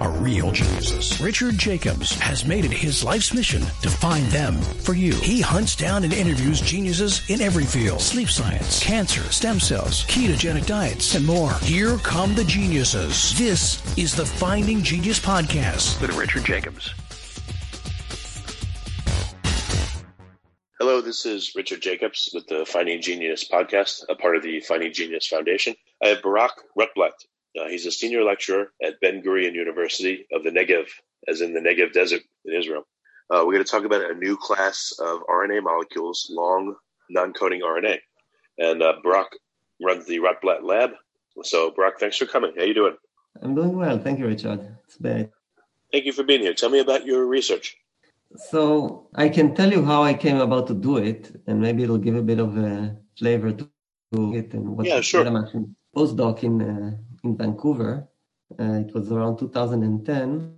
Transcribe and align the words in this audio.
are 0.00 0.10
real 0.10 0.52
geniuses. 0.52 1.20
Richard 1.20 1.56
Jacobs 1.58 2.14
has 2.20 2.44
made 2.44 2.64
it 2.64 2.72
his 2.72 3.02
life's 3.02 3.32
mission 3.32 3.62
to 3.82 3.88
find 3.88 4.26
them 4.26 4.54
for 4.60 4.94
you. 4.94 5.14
He 5.14 5.40
hunts 5.40 5.74
down 5.74 6.04
and 6.04 6.12
interviews 6.12 6.60
geniuses 6.60 7.28
in 7.30 7.40
every 7.40 7.64
field 7.64 8.00
sleep 8.00 8.28
science, 8.28 8.82
cancer, 8.82 9.22
stem 9.32 9.58
cells, 9.58 10.04
ketogenic 10.06 10.66
diets, 10.66 11.14
and 11.14 11.24
more. 11.24 11.52
Here 11.60 11.96
come 11.98 12.34
the 12.34 12.44
geniuses. 12.44 13.36
This 13.38 13.80
is 13.96 14.14
the 14.14 14.26
Finding 14.26 14.82
Genius 14.82 15.18
Podcast 15.18 16.00
with 16.00 16.16
Richard 16.16 16.44
Jacobs. 16.44 16.92
Hello, 20.78 21.00
this 21.00 21.24
is 21.24 21.54
Richard 21.56 21.80
Jacobs 21.80 22.30
with 22.34 22.46
the 22.48 22.66
Finding 22.66 23.00
Genius 23.00 23.48
podcast, 23.48 24.04
a 24.10 24.14
part 24.14 24.36
of 24.36 24.42
the 24.42 24.60
Finding 24.60 24.92
Genius 24.92 25.26
Foundation. 25.26 25.74
I 26.04 26.08
have 26.08 26.22
Barak 26.22 26.52
Rotblat 26.78 27.12
uh, 27.58 27.68
he's 27.68 27.86
a 27.86 27.90
senior 27.90 28.22
lecturer 28.22 28.72
at 28.82 29.00
Ben 29.00 29.22
Gurion 29.22 29.54
University 29.54 30.26
of 30.32 30.44
the 30.44 30.50
Negev, 30.50 30.86
as 31.28 31.40
in 31.40 31.54
the 31.54 31.60
Negev 31.60 31.92
Desert 31.92 32.22
in 32.44 32.54
Israel. 32.54 32.86
Uh, 33.30 33.42
we're 33.44 33.54
going 33.54 33.64
to 33.64 33.70
talk 33.70 33.84
about 33.84 34.08
a 34.10 34.14
new 34.14 34.36
class 34.36 34.92
of 35.00 35.20
RNA 35.28 35.62
molecules, 35.64 36.28
long 36.30 36.76
non-coding 37.10 37.62
RNA. 37.62 37.98
And 38.58 38.82
uh, 38.82 38.94
Barak 39.02 39.28
runs 39.82 40.06
the 40.06 40.18
Rotblat 40.18 40.62
lab. 40.62 40.90
So, 41.42 41.70
Brock, 41.70 41.94
thanks 41.98 42.16
for 42.16 42.26
coming. 42.26 42.52
How 42.56 42.64
you 42.64 42.74
doing? 42.74 42.96
I'm 43.42 43.54
doing 43.54 43.76
well. 43.76 43.98
Thank 43.98 44.18
you, 44.18 44.26
Richard. 44.26 44.76
It's 44.86 44.96
bad. 44.96 45.30
Thank 45.92 46.04
you 46.06 46.12
for 46.12 46.24
being 46.24 46.40
here. 46.40 46.54
Tell 46.54 46.70
me 46.70 46.78
about 46.78 47.04
your 47.04 47.26
research. 47.26 47.76
So 48.36 49.08
I 49.14 49.28
can 49.28 49.54
tell 49.54 49.70
you 49.70 49.84
how 49.84 50.02
I 50.02 50.14
came 50.14 50.38
about 50.38 50.66
to 50.68 50.74
do 50.74 50.96
it, 50.96 51.40
and 51.46 51.60
maybe 51.60 51.82
it'll 51.82 51.98
give 51.98 52.16
a 52.16 52.22
bit 52.22 52.38
of 52.38 52.56
a 52.56 52.96
flavor 53.18 53.52
to 53.52 53.70
it 54.12 54.52
and 54.54 54.76
what 54.76 54.86
yeah, 54.86 55.00
sure. 55.00 55.26
I'm 55.26 55.36
actually 55.36 55.66
postdoc 55.94 56.42
in 56.42 56.62
uh, 56.62 56.96
in 57.26 57.36
Vancouver. 57.36 58.08
Uh, 58.58 58.84
it 58.84 58.94
was 58.94 59.10
around 59.10 59.38
2010, 59.38 60.54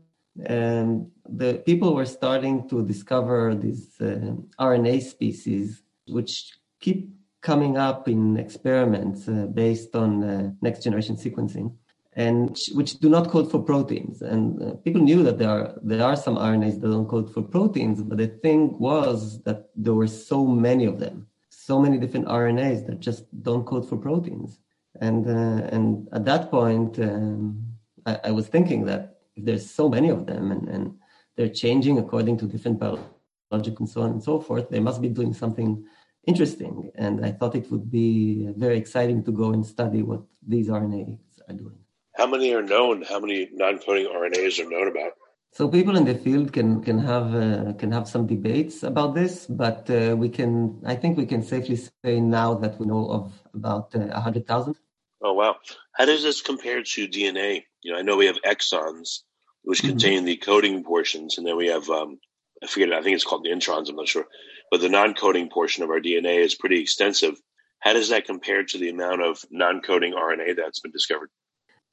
and 0.47 1.11
the 1.29 1.63
people 1.69 1.95
were 1.95 2.05
starting 2.05 2.69
to 2.69 2.87
discover 2.93 3.55
these 3.55 3.85
uh, 4.01 4.35
RNA 4.61 5.03
species, 5.03 5.83
which 6.07 6.33
keep 6.81 7.01
coming 7.41 7.77
up 7.77 8.09
in 8.09 8.37
experiments 8.37 9.29
uh, 9.29 9.47
based 9.63 9.95
on 9.95 10.11
uh, 10.23 10.51
next 10.61 10.83
generation 10.85 11.17
sequencing, 11.17 11.73
and 12.13 12.59
which 12.75 12.99
do 12.99 13.09
not 13.09 13.31
code 13.31 13.51
for 13.51 13.61
proteins. 13.63 14.21
And 14.21 14.63
uh, 14.63 14.75
people 14.85 15.03
knew 15.09 15.23
that 15.23 15.39
there 15.39 15.51
are 15.57 15.67
there 15.83 16.05
are 16.05 16.17
some 16.17 16.37
RNAs 16.37 16.81
that 16.81 16.91
don't 16.91 17.09
code 17.09 17.33
for 17.33 17.43
proteins, 17.43 18.03
but 18.03 18.19
the 18.19 18.29
thing 18.45 18.79
was 18.79 19.43
that 19.45 19.71
there 19.75 19.95
were 19.95 20.13
so 20.31 20.39
many 20.47 20.85
of 20.85 20.99
them, 20.99 21.27
so 21.49 21.81
many 21.81 21.97
different 21.99 22.27
RNAs 22.27 22.87
that 22.87 23.01
just 23.01 23.23
don't 23.43 23.65
code 23.65 23.89
for 23.89 23.97
proteins. 23.97 24.59
And 25.01 25.27
uh, 25.27 25.75
and 25.75 26.09
at 26.13 26.25
that 26.25 26.51
point, 26.51 26.99
um, 26.99 27.65
I, 28.07 28.21
I, 28.25 28.31
was 28.31 28.49
thinking 28.49 28.85
that 28.87 29.19
if 29.37 29.45
there's 29.45 29.71
so 29.71 29.89
many 29.89 30.09
of 30.09 30.27
them 30.27 30.51
and, 30.51 30.69
and 30.69 30.95
they're 31.37 31.49
changing 31.49 31.99
according 31.99 32.39
to 32.39 32.47
different 32.47 32.79
biological 32.79 33.85
and 33.85 33.89
so 33.89 34.03
on 34.03 34.11
and 34.11 34.23
so 34.23 34.41
forth, 34.41 34.69
they 34.71 34.81
must 34.81 35.01
be 35.01 35.09
doing 35.09 35.33
something 35.33 35.85
interesting. 36.27 36.91
And 36.97 37.25
I 37.25 37.33
thought 37.33 37.55
it 37.55 37.71
would 37.71 37.91
be 37.91 38.49
very 38.57 38.77
exciting 38.77 39.25
to 39.25 39.33
go 39.33 39.53
and 39.53 39.65
study 39.65 40.03
what 40.03 40.23
these 40.47 40.69
RNAs 40.69 41.19
are 41.49 41.55
doing. 41.55 41.79
How 42.17 42.27
many 42.27 42.53
are 42.53 42.63
known? 42.63 43.03
How 43.03 43.21
many 43.21 43.49
non-coding 43.53 44.07
RNAs 44.07 44.59
are 44.65 44.69
known 44.69 44.89
about? 44.89 45.13
So 45.53 45.67
people 45.69 45.97
in 45.97 46.05
the 46.05 46.15
field 46.15 46.53
can 46.53 46.83
can 46.83 46.99
have 46.99 47.35
uh, 47.35 47.73
can 47.81 47.91
have 47.91 48.07
some 48.07 48.27
debates 48.27 48.83
about 48.83 49.15
this, 49.15 49.47
but 49.47 49.89
uh, 49.91 50.15
we 50.17 50.29
can 50.29 50.81
I 50.85 50.95
think 50.95 51.17
we 51.17 51.27
can 51.27 51.43
safely 51.43 51.77
say 51.77 52.21
now 52.21 52.55
that 52.55 52.79
we 52.79 52.87
know 52.87 53.09
of 53.11 53.33
about 53.55 53.95
uh, 53.95 54.09
a 54.13 54.21
hundred 54.21 54.47
thousand. 54.47 54.77
Oh 55.23 55.33
wow! 55.33 55.57
How 55.95 56.05
does 56.05 56.23
this 56.23 56.43
compare 56.43 56.83
to 56.83 57.09
DNA? 57.09 57.65
You 57.83 57.93
know, 57.93 57.99
I 57.99 58.03
know 58.03 58.17
we 58.17 58.27
have 58.27 58.43
exons, 58.47 59.21
which 59.63 59.81
mm-hmm. 59.81 59.91
contain 59.91 60.25
the 60.25 60.37
coding 60.37 60.85
portions, 60.85 61.39
and 61.39 61.47
then 61.47 61.57
we 61.57 61.69
have 61.69 61.89
um, 61.91 62.19
I 62.63 62.67
forget. 62.67 62.93
I 62.93 63.03
think 63.03 63.15
it's 63.15 63.25
called 63.25 63.45
the 63.45 63.51
introns. 63.51 63.89
I'm 63.89 63.97
not 63.97 64.09
sure, 64.09 64.27
but 64.71 64.81
the 64.81 64.89
non-coding 64.89 65.51
portion 65.51 65.83
of 65.83 65.91
our 65.91 66.01
DNA 66.01 66.45
is 66.45 66.55
pretty 66.55 66.81
extensive. 66.81 67.35
How 67.81 67.93
does 67.93 68.09
that 68.09 68.27
compare 68.27 68.65
to 68.65 68.79
the 68.79 68.91
amount 68.91 69.23
of 69.23 69.45
non-coding 69.51 70.13
RNA 70.13 70.57
that's 70.57 70.81
been 70.81 70.91
discovered? 70.91 71.31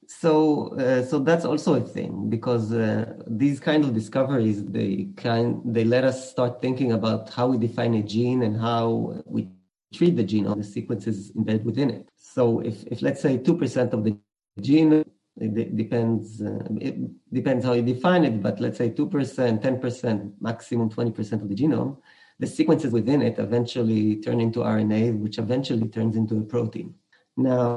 So, 0.08 0.76
uh, 0.78 1.04
so 1.04 1.18
that's 1.18 1.44
also 1.44 1.74
a 1.74 1.80
thing 1.80 2.28
because 2.30 2.72
uh, 2.72 3.14
these 3.26 3.58
kind 3.58 3.84
of 3.84 3.92
discoveries 3.92 4.64
they 4.64 5.08
kind 5.16 5.60
they 5.64 5.84
let 5.84 6.04
us 6.04 6.30
start 6.30 6.62
thinking 6.62 6.92
about 6.92 7.30
how 7.30 7.48
we 7.48 7.58
define 7.58 7.94
a 7.94 8.02
gene 8.02 8.42
and 8.42 8.60
how 8.60 9.20
we 9.26 9.48
treat 9.96 10.16
the 10.16 10.24
genome, 10.24 10.58
the 10.58 10.64
sequences 10.64 11.32
embedded 11.36 11.64
within 11.64 11.90
it. 11.90 12.08
So 12.16 12.60
if, 12.60 12.84
if 12.84 13.02
let's 13.02 13.20
say 13.20 13.38
2% 13.38 13.92
of 13.92 14.04
the 14.04 14.16
gene, 14.60 15.04
it 15.38 15.76
depends, 15.76 16.40
uh, 16.40 16.66
it 16.80 16.96
depends 17.32 17.64
how 17.64 17.72
you 17.74 17.82
define 17.82 18.24
it, 18.24 18.42
but 18.42 18.60
let's 18.60 18.78
say 18.78 18.90
2%, 18.90 19.62
10%, 19.62 20.32
maximum 20.40 20.90
20% 20.90 21.42
of 21.42 21.48
the 21.48 21.54
genome, 21.54 21.98
the 22.38 22.46
sequences 22.46 22.92
within 22.92 23.22
it 23.22 23.38
eventually 23.38 24.16
turn 24.16 24.40
into 24.40 24.60
RNA, 24.60 25.18
which 25.18 25.38
eventually 25.38 25.88
turns 25.88 26.16
into 26.16 26.36
a 26.38 26.42
protein. 26.42 26.94
Now, 27.38 27.76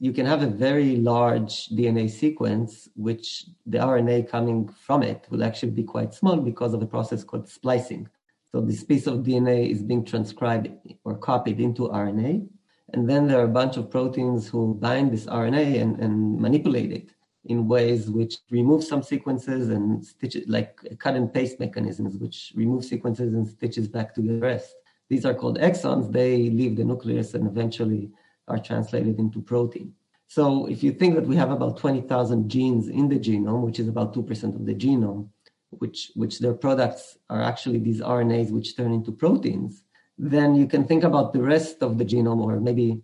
you 0.00 0.12
can 0.12 0.26
have 0.26 0.42
a 0.42 0.48
very 0.48 0.96
large 0.96 1.68
DNA 1.68 2.10
sequence, 2.10 2.88
which 2.96 3.44
the 3.64 3.78
RNA 3.78 4.28
coming 4.28 4.68
from 4.68 5.04
it 5.04 5.26
will 5.30 5.44
actually 5.44 5.70
be 5.70 5.84
quite 5.84 6.14
small 6.14 6.36
because 6.36 6.74
of 6.74 6.82
a 6.82 6.86
process 6.86 7.22
called 7.22 7.48
splicing. 7.48 8.08
So 8.52 8.60
this 8.62 8.82
piece 8.82 9.06
of 9.06 9.18
DNA 9.18 9.70
is 9.70 9.82
being 9.82 10.04
transcribed 10.04 10.68
or 11.04 11.16
copied 11.16 11.60
into 11.60 11.88
RNA. 11.88 12.48
And 12.94 13.08
then 13.08 13.28
there 13.28 13.40
are 13.40 13.44
a 13.44 13.56
bunch 13.60 13.76
of 13.76 13.90
proteins 13.90 14.48
who 14.48 14.74
bind 14.74 15.12
this 15.12 15.26
RNA 15.26 15.80
and, 15.82 16.00
and 16.00 16.40
manipulate 16.40 16.90
it 16.90 17.10
in 17.44 17.68
ways 17.68 18.10
which 18.10 18.38
remove 18.50 18.82
some 18.82 19.02
sequences 19.02 19.68
and 19.68 20.04
stitch 20.04 20.36
it 20.36 20.48
like 20.48 20.80
cut 20.98 21.14
and 21.14 21.32
paste 21.32 21.60
mechanisms, 21.60 22.16
which 22.16 22.52
remove 22.54 22.84
sequences 22.84 23.34
and 23.34 23.46
stitches 23.46 23.86
back 23.86 24.14
to 24.14 24.22
the 24.22 24.38
rest. 24.38 24.74
These 25.10 25.26
are 25.26 25.34
called 25.34 25.58
exons. 25.58 26.10
They 26.10 26.50
leave 26.50 26.76
the 26.76 26.84
nucleus 26.84 27.34
and 27.34 27.46
eventually 27.46 28.10
are 28.46 28.58
translated 28.58 29.18
into 29.18 29.42
protein. 29.42 29.92
So 30.26 30.66
if 30.66 30.82
you 30.82 30.92
think 30.92 31.14
that 31.14 31.26
we 31.26 31.36
have 31.36 31.50
about 31.50 31.78
20,000 31.78 32.50
genes 32.50 32.88
in 32.88 33.08
the 33.08 33.18
genome, 33.18 33.62
which 33.62 33.80
is 33.80 33.88
about 33.88 34.14
2% 34.14 34.54
of 34.54 34.66
the 34.66 34.74
genome, 34.74 35.28
which, 35.70 36.10
which 36.14 36.38
their 36.38 36.54
products 36.54 37.18
are 37.28 37.42
actually 37.42 37.78
these 37.78 38.00
RNAs 38.00 38.50
which 38.50 38.76
turn 38.76 38.92
into 38.92 39.12
proteins, 39.12 39.84
then 40.16 40.54
you 40.54 40.66
can 40.66 40.84
think 40.84 41.04
about 41.04 41.32
the 41.32 41.42
rest 41.42 41.82
of 41.82 41.98
the 41.98 42.04
genome, 42.04 42.40
or 42.40 42.58
maybe 42.60 43.00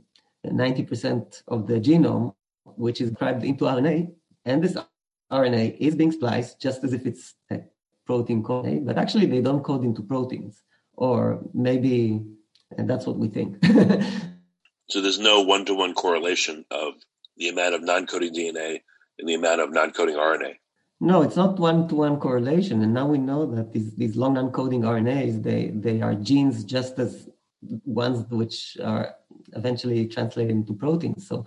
90% 0.46 1.42
of 1.48 1.66
the 1.66 1.80
genome, 1.80 2.34
which 2.64 3.00
is 3.00 3.10
described 3.10 3.44
into 3.44 3.64
RNA. 3.64 4.12
And 4.44 4.62
this 4.62 4.76
RNA 5.30 5.78
is 5.78 5.94
being 5.94 6.12
spliced 6.12 6.60
just 6.60 6.84
as 6.84 6.92
if 6.92 7.06
it's 7.06 7.34
a 7.50 7.60
protein 8.06 8.42
code, 8.42 8.84
but 8.84 8.98
actually 8.98 9.26
they 9.26 9.40
don't 9.40 9.62
code 9.62 9.84
into 9.84 10.02
proteins. 10.02 10.62
Or 10.96 11.40
maybe, 11.52 12.24
and 12.76 12.88
that's 12.88 13.06
what 13.06 13.16
we 13.16 13.28
think. 13.28 13.64
so 14.88 15.00
there's 15.00 15.18
no 15.18 15.42
one 15.42 15.64
to 15.66 15.74
one 15.74 15.94
correlation 15.94 16.64
of 16.70 16.94
the 17.36 17.48
amount 17.48 17.74
of 17.74 17.82
non 17.82 18.06
coding 18.06 18.32
DNA 18.32 18.80
and 19.18 19.28
the 19.28 19.34
amount 19.34 19.60
of 19.60 19.72
non 19.72 19.92
coding 19.92 20.16
RNA. 20.16 20.54
No, 21.04 21.20
it's 21.20 21.36
not 21.36 21.58
one-to-one 21.58 22.18
correlation. 22.18 22.80
And 22.80 22.94
now 22.94 23.06
we 23.06 23.18
know 23.18 23.44
that 23.54 23.74
these, 23.74 23.94
these 23.94 24.16
long 24.16 24.32
non-coding 24.32 24.80
RNAs, 24.80 25.42
they, 25.42 25.66
they 25.74 26.00
are 26.00 26.14
genes 26.14 26.64
just 26.64 26.98
as 26.98 27.28
ones 27.84 28.24
which 28.30 28.78
are 28.82 29.14
eventually 29.52 30.06
translated 30.06 30.52
into 30.52 30.72
proteins. 30.72 31.28
So 31.28 31.44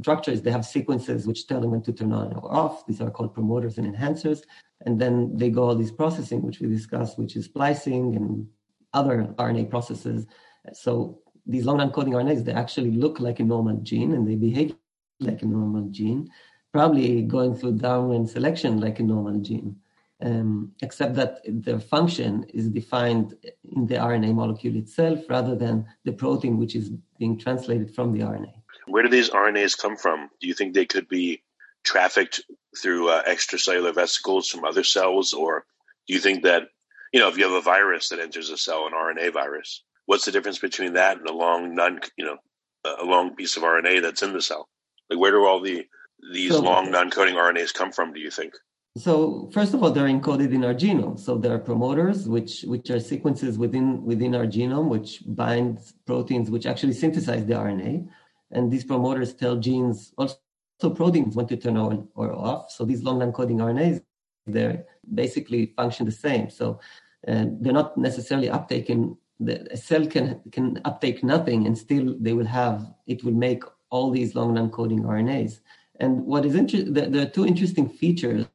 structures, 0.00 0.42
they 0.42 0.52
have 0.52 0.64
sequences 0.64 1.26
which 1.26 1.48
tell 1.48 1.60
them 1.60 1.72
when 1.72 1.82
to 1.82 1.92
turn 1.92 2.12
on 2.12 2.32
or 2.34 2.54
off. 2.54 2.86
These 2.86 3.00
are 3.00 3.10
called 3.10 3.34
promoters 3.34 3.78
and 3.78 3.92
enhancers. 3.92 4.42
And 4.86 5.00
then 5.00 5.36
they 5.36 5.50
go 5.50 5.64
all 5.64 5.74
this 5.74 5.90
processing, 5.90 6.42
which 6.42 6.60
we 6.60 6.68
discussed, 6.68 7.18
which 7.18 7.34
is 7.34 7.46
splicing 7.46 8.14
and 8.14 8.46
other 8.94 9.34
RNA 9.40 9.70
processes. 9.70 10.24
So 10.72 11.18
these 11.46 11.64
long 11.64 11.78
non-coding 11.78 12.12
RNAs, 12.12 12.44
they 12.44 12.52
actually 12.52 12.92
look 12.92 13.18
like 13.18 13.40
a 13.40 13.44
normal 13.44 13.78
gene 13.78 14.12
and 14.12 14.28
they 14.28 14.36
behave 14.36 14.76
like 15.18 15.42
a 15.42 15.46
normal 15.46 15.88
gene 15.90 16.30
probably 16.72 17.22
going 17.22 17.54
through 17.54 17.72
Darwin 17.72 18.26
selection 18.26 18.80
like 18.80 19.00
a 19.00 19.02
normal 19.02 19.40
gene, 19.40 19.76
um, 20.22 20.72
except 20.82 21.14
that 21.14 21.40
their 21.46 21.80
function 21.80 22.44
is 22.54 22.68
defined 22.68 23.34
in 23.76 23.86
the 23.86 23.96
RNA 23.96 24.34
molecule 24.34 24.76
itself 24.76 25.20
rather 25.28 25.54
than 25.56 25.86
the 26.04 26.12
protein 26.12 26.58
which 26.58 26.76
is 26.76 26.90
being 27.18 27.38
translated 27.38 27.94
from 27.94 28.12
the 28.12 28.20
RNA. 28.20 28.52
Where 28.86 29.02
do 29.02 29.08
these 29.08 29.30
RNAs 29.30 29.78
come 29.78 29.96
from? 29.96 30.30
Do 30.40 30.46
you 30.46 30.54
think 30.54 30.74
they 30.74 30.86
could 30.86 31.08
be 31.08 31.42
trafficked 31.84 32.42
through 32.80 33.08
uh, 33.08 33.22
extracellular 33.24 33.94
vesicles 33.94 34.48
from 34.48 34.64
other 34.64 34.84
cells, 34.84 35.32
or 35.32 35.64
do 36.06 36.14
you 36.14 36.20
think 36.20 36.42
that 36.44 36.68
you 37.12 37.20
know 37.20 37.28
if 37.28 37.36
you 37.36 37.44
have 37.44 37.52
a 37.52 37.60
virus 37.60 38.08
that 38.08 38.20
enters 38.20 38.50
a 38.50 38.56
cell, 38.56 38.86
an 38.86 38.92
RNA 38.92 39.32
virus, 39.32 39.82
what's 40.06 40.24
the 40.24 40.32
difference 40.32 40.58
between 40.58 40.94
that 40.94 41.18
and 41.18 41.28
a 41.28 41.32
long 41.32 41.74
non, 41.74 42.00
you 42.16 42.24
know, 42.24 42.36
a 42.84 43.04
long 43.04 43.34
piece 43.34 43.56
of 43.56 43.62
RNA 43.62 44.02
that's 44.02 44.22
in 44.22 44.32
the 44.32 44.42
cell? 44.42 44.68
Like 45.08 45.18
where 45.18 45.32
do 45.32 45.44
all 45.44 45.60
the 45.60 45.86
these 46.32 46.52
so, 46.52 46.60
long 46.60 46.90
non-coding 46.90 47.34
RNAs 47.34 47.74
come 47.74 47.92
from? 47.92 48.12
Do 48.12 48.20
you 48.20 48.30
think? 48.30 48.54
So 48.96 49.48
first 49.52 49.72
of 49.72 49.82
all, 49.82 49.90
they're 49.90 50.06
encoded 50.08 50.52
in 50.52 50.64
our 50.64 50.74
genome. 50.74 51.18
So 51.18 51.38
there 51.38 51.54
are 51.54 51.58
promoters, 51.58 52.28
which 52.28 52.62
which 52.62 52.90
are 52.90 52.98
sequences 52.98 53.56
within 53.56 54.04
within 54.04 54.34
our 54.34 54.46
genome, 54.46 54.88
which 54.88 55.22
bind 55.26 55.78
proteins 56.06 56.50
which 56.50 56.66
actually 56.66 56.94
synthesize 56.94 57.46
the 57.46 57.54
RNA, 57.54 58.08
and 58.50 58.70
these 58.70 58.84
promoters 58.84 59.32
tell 59.32 59.56
genes 59.56 60.12
also 60.18 60.90
proteins 60.94 61.36
when 61.36 61.46
to 61.46 61.56
turn 61.56 61.76
on 61.76 62.08
or 62.14 62.32
off. 62.32 62.70
So 62.72 62.84
these 62.84 63.02
long 63.02 63.18
non-coding 63.20 63.58
RNAs, 63.58 64.02
they 64.46 64.82
basically 65.14 65.66
function 65.76 66.06
the 66.06 66.12
same. 66.12 66.50
So 66.50 66.80
uh, 67.28 67.44
they're 67.60 67.72
not 67.72 67.96
necessarily 67.96 68.48
uptaken. 68.48 69.16
The, 69.38 69.72
a 69.72 69.76
cell 69.76 70.04
can 70.04 70.40
can 70.50 70.80
uptake 70.84 71.22
nothing, 71.22 71.66
and 71.66 71.78
still 71.78 72.16
they 72.18 72.32
will 72.32 72.46
have 72.46 72.92
it 73.06 73.22
will 73.22 73.38
make 73.48 73.62
all 73.90 74.10
these 74.10 74.34
long 74.34 74.54
non-coding 74.54 75.02
RNAs. 75.04 75.60
And 76.00 76.24
what 76.24 76.46
is 76.46 76.54
interesting, 76.54 76.94
there 76.94 77.22
are 77.22 77.26
two 77.26 77.46
interesting 77.46 77.88
features 77.88 78.46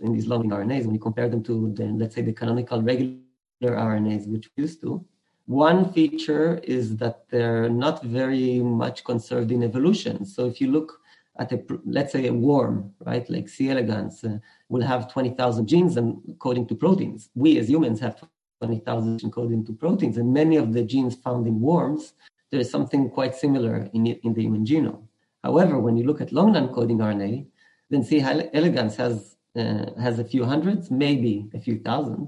in 0.00 0.12
these 0.14 0.26
long 0.26 0.50
RNAs 0.50 0.86
when 0.86 0.94
you 0.94 1.00
compare 1.00 1.28
them 1.28 1.42
to 1.44 1.72
the, 1.74 1.84
let's 1.84 2.14
say, 2.14 2.22
the 2.22 2.32
canonical 2.32 2.82
regular 2.82 3.18
RNAs, 3.62 4.26
which 4.26 4.48
we 4.56 4.62
used 4.62 4.80
to. 4.80 5.04
One 5.44 5.92
feature 5.92 6.58
is 6.64 6.96
that 6.96 7.28
they're 7.28 7.68
not 7.68 8.02
very 8.02 8.60
much 8.60 9.04
conserved 9.04 9.52
in 9.52 9.62
evolution. 9.62 10.24
So 10.24 10.46
if 10.46 10.60
you 10.60 10.72
look 10.72 11.00
at 11.38 11.52
a, 11.52 11.62
let's 11.84 12.12
say, 12.12 12.26
a 12.28 12.32
worm, 12.32 12.92
right, 13.04 13.28
like 13.28 13.48
C. 13.48 13.68
elegans, 13.70 14.24
uh, 14.24 14.38
will 14.70 14.82
have 14.82 15.12
20,000 15.12 15.68
genes 15.68 15.96
encoding 15.96 16.66
to 16.68 16.74
proteins. 16.74 17.28
We 17.34 17.58
as 17.58 17.68
humans 17.68 18.00
have 18.00 18.24
20,000 18.62 19.20
encoding 19.20 19.66
to 19.66 19.72
proteins, 19.74 20.16
and 20.16 20.32
many 20.32 20.56
of 20.56 20.72
the 20.72 20.82
genes 20.82 21.14
found 21.14 21.46
in 21.46 21.60
worms, 21.60 22.14
there 22.50 22.58
is 22.58 22.70
something 22.70 23.10
quite 23.10 23.34
similar 23.34 23.88
in, 23.92 24.06
in 24.06 24.32
the 24.32 24.42
human 24.42 24.64
genome. 24.64 25.02
However, 25.46 25.78
when 25.78 25.96
you 25.96 26.04
look 26.04 26.20
at 26.20 26.32
long 26.32 26.50
non-coding 26.52 26.98
RNA, 26.98 27.46
then 27.90 28.02
C. 28.02 28.20
elegans 28.20 28.96
has 28.96 29.36
uh, 29.60 29.86
has 30.06 30.18
a 30.18 30.24
few 30.32 30.44
hundreds, 30.44 30.90
maybe 30.90 31.34
a 31.54 31.60
few 31.66 31.76
thousand. 31.88 32.22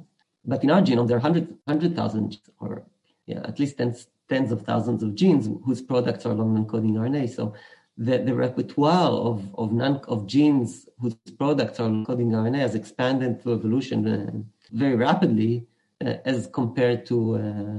But 0.45 0.63
in 0.65 0.71
our 0.71 0.83
genome, 0.87 1.09
there 1.09 1.17
are 1.17 1.27
hundred 1.29 1.47
hundred 1.67 1.97
thousand, 1.97 2.39
or 2.61 2.85
yeah, 3.27 3.43
at 3.51 3.59
least 3.59 3.79
tens 3.79 4.07
tens 4.29 4.53
of 4.53 4.63
thousands 4.63 5.03
of 5.03 5.17
genes 5.21 5.45
whose 5.65 5.83
products 5.83 6.27
are 6.27 6.35
long 6.41 6.55
non-coding 6.55 6.95
RNA. 6.95 7.25
So 7.39 7.55
the, 8.07 8.19
the 8.19 8.35
repertoire 8.47 9.11
of 9.31 9.37
of 9.63 9.73
non 9.73 9.95
of 10.15 10.29
genes 10.35 10.89
whose 11.01 11.17
products 11.43 11.81
are 11.81 11.91
coding 12.09 12.31
RNA 12.31 12.61
has 12.67 12.77
expanded 12.77 13.43
through 13.43 13.55
evolution 13.55 13.99
uh, 14.07 14.31
very 14.83 14.95
rapidly 14.95 15.67
uh, 16.05 16.15
as 16.25 16.47
compared 16.61 17.01
to 17.11 17.17
uh, 17.43 17.79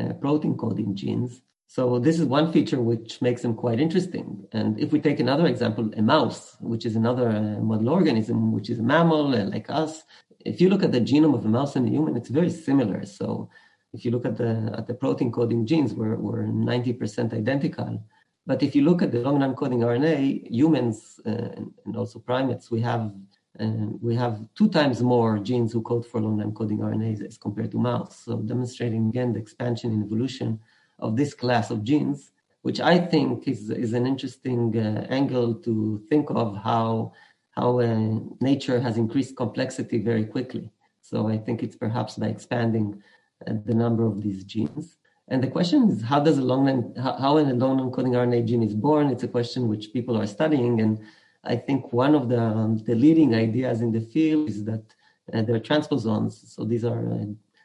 uh, 0.00 0.12
protein 0.24 0.54
coding 0.56 0.94
genes. 0.94 1.42
So 1.68 1.98
this 1.98 2.18
is 2.18 2.26
one 2.26 2.52
feature 2.52 2.80
which 2.80 3.20
makes 3.20 3.42
them 3.42 3.54
quite 3.54 3.80
interesting. 3.80 4.46
And 4.52 4.78
if 4.78 4.92
we 4.92 5.00
take 5.00 5.20
another 5.20 5.46
example, 5.46 5.90
a 5.96 6.02
mouse, 6.02 6.56
which 6.60 6.86
is 6.86 6.96
another 6.96 7.28
uh, 7.28 7.60
model 7.60 7.90
organism, 7.90 8.52
which 8.52 8.70
is 8.70 8.78
a 8.78 8.82
mammal 8.82 9.34
uh, 9.34 9.44
like 9.44 9.68
us, 9.68 10.04
if 10.44 10.60
you 10.60 10.70
look 10.70 10.84
at 10.84 10.92
the 10.92 11.00
genome 11.00 11.34
of 11.34 11.44
a 11.44 11.48
mouse 11.48 11.74
and 11.74 11.86
a 11.86 11.90
human, 11.90 12.16
it's 12.16 12.28
very 12.28 12.50
similar. 12.50 13.04
So 13.04 13.50
if 13.92 14.04
you 14.04 14.10
look 14.12 14.24
at 14.24 14.36
the 14.36 14.72
at 14.78 14.86
the 14.86 14.94
protein 14.94 15.32
coding 15.32 15.66
genes, 15.66 15.92
we're, 15.92 16.16
we're 16.16 16.44
90% 16.44 17.34
identical. 17.34 18.02
But 18.46 18.62
if 18.62 18.76
you 18.76 18.82
look 18.84 19.02
at 19.02 19.10
the 19.10 19.18
long 19.18 19.40
non-coding 19.40 19.80
RNA, 19.80 20.48
humans 20.48 21.18
uh, 21.26 21.48
and 21.84 21.96
also 21.96 22.20
primates, 22.20 22.70
we 22.70 22.80
have 22.82 23.12
uh, 23.58 23.88
we 24.00 24.14
have 24.14 24.40
two 24.54 24.68
times 24.68 25.02
more 25.02 25.38
genes 25.38 25.72
who 25.72 25.82
code 25.82 26.06
for 26.06 26.20
long 26.20 26.36
non-coding 26.36 26.78
RNAs 26.78 27.26
as 27.26 27.38
compared 27.38 27.72
to 27.72 27.78
mouse. 27.78 28.22
So 28.24 28.36
demonstrating 28.38 29.08
again 29.08 29.32
the 29.32 29.40
expansion 29.40 29.92
in 29.92 30.04
evolution 30.04 30.60
of 30.98 31.16
this 31.16 31.34
class 31.34 31.70
of 31.70 31.84
genes, 31.84 32.30
which 32.62 32.80
I 32.80 32.98
think 32.98 33.46
is, 33.46 33.70
is 33.70 33.92
an 33.92 34.06
interesting 34.06 34.76
uh, 34.76 35.06
angle 35.10 35.54
to 35.54 36.02
think 36.08 36.30
of 36.30 36.56
how, 36.56 37.12
how 37.50 37.80
uh, 37.80 38.18
nature 38.40 38.80
has 38.80 38.96
increased 38.96 39.36
complexity 39.36 39.98
very 39.98 40.24
quickly. 40.24 40.70
So 41.02 41.28
I 41.28 41.38
think 41.38 41.62
it's 41.62 41.76
perhaps 41.76 42.16
by 42.16 42.28
expanding 42.28 43.02
uh, 43.46 43.54
the 43.64 43.74
number 43.74 44.04
of 44.04 44.22
these 44.22 44.42
genes. 44.44 44.96
And 45.28 45.42
the 45.42 45.48
question 45.48 45.90
is, 45.90 46.02
how 46.02 46.20
does 46.20 46.38
a 46.38 46.42
long 46.42 46.94
how, 46.96 47.16
how 47.16 47.38
long 47.38 47.58
non-coding 47.58 48.12
RNA 48.12 48.46
gene 48.46 48.62
is 48.62 48.74
born? 48.74 49.08
It's 49.08 49.24
a 49.24 49.28
question 49.28 49.68
which 49.68 49.92
people 49.92 50.16
are 50.16 50.26
studying, 50.26 50.80
and 50.80 51.00
I 51.42 51.56
think 51.56 51.92
one 51.92 52.14
of 52.14 52.28
the 52.28 52.40
um, 52.40 52.78
the 52.78 52.94
leading 52.94 53.34
ideas 53.34 53.80
in 53.80 53.90
the 53.90 54.00
field 54.00 54.48
is 54.48 54.64
that 54.64 54.84
uh, 55.32 55.42
there 55.42 55.56
are 55.56 55.60
transposons. 55.60 56.32
So 56.54 56.64
these 56.64 56.84
are 56.84 57.12
uh, 57.12 57.24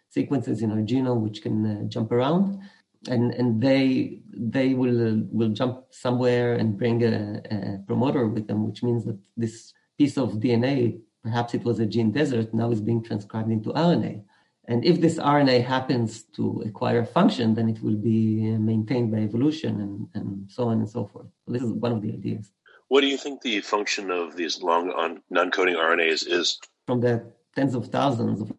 sequences 0.09 0.63
in 0.63 0.71
our 0.71 0.79
genome 0.79 1.21
which 1.21 1.43
can 1.43 1.65
uh, 1.65 1.83
jump 1.83 2.11
around, 2.11 2.59
and 3.07 3.33
and 3.33 3.61
they 3.61 4.19
they 4.33 4.73
will 4.73 5.23
will 5.31 5.49
jump 5.49 5.85
somewhere 5.89 6.53
and 6.53 6.77
bring 6.77 7.03
a, 7.03 7.41
a, 7.51 7.79
promoter 7.87 8.27
with 8.27 8.47
them, 8.47 8.65
which 8.65 8.83
means 8.83 9.05
that 9.05 9.17
this 9.35 9.73
piece 9.97 10.17
of 10.17 10.33
DNA, 10.33 10.99
perhaps 11.23 11.53
it 11.53 11.63
was 11.63 11.79
a 11.79 11.85
gene 11.85 12.11
desert, 12.11 12.53
now 12.53 12.71
is 12.71 12.81
being 12.81 13.03
transcribed 13.03 13.51
into 13.51 13.69
RNA. 13.69 14.23
And 14.67 14.85
if 14.85 15.01
this 15.01 15.17
RNA 15.17 15.65
happens 15.65 16.23
to 16.35 16.63
acquire 16.65 17.03
function, 17.03 17.55
then 17.55 17.67
it 17.67 17.81
will 17.81 17.95
be 17.95 18.53
uh, 18.53 18.59
maintained 18.59 19.11
by 19.11 19.17
evolution 19.17 19.81
and, 19.81 20.07
and 20.13 20.51
so 20.51 20.67
on 20.67 20.79
and 20.79 20.89
so 20.89 21.07
forth. 21.07 21.27
So 21.45 21.51
this 21.51 21.63
is 21.63 21.71
one 21.71 21.91
of 21.91 22.01
the 22.01 22.13
ideas. 22.13 22.51
What 22.87 23.01
do 23.01 23.07
you 23.07 23.17
think 23.17 23.41
the 23.41 23.61
function 23.61 24.11
of 24.11 24.35
these 24.35 24.61
long 24.61 25.19
non-coding 25.29 25.75
RNAs 25.75 26.27
is? 26.27 26.59
From 26.85 27.01
the 27.01 27.25
tens 27.55 27.73
of 27.73 27.87
thousands 27.87 28.41
of 28.41 28.51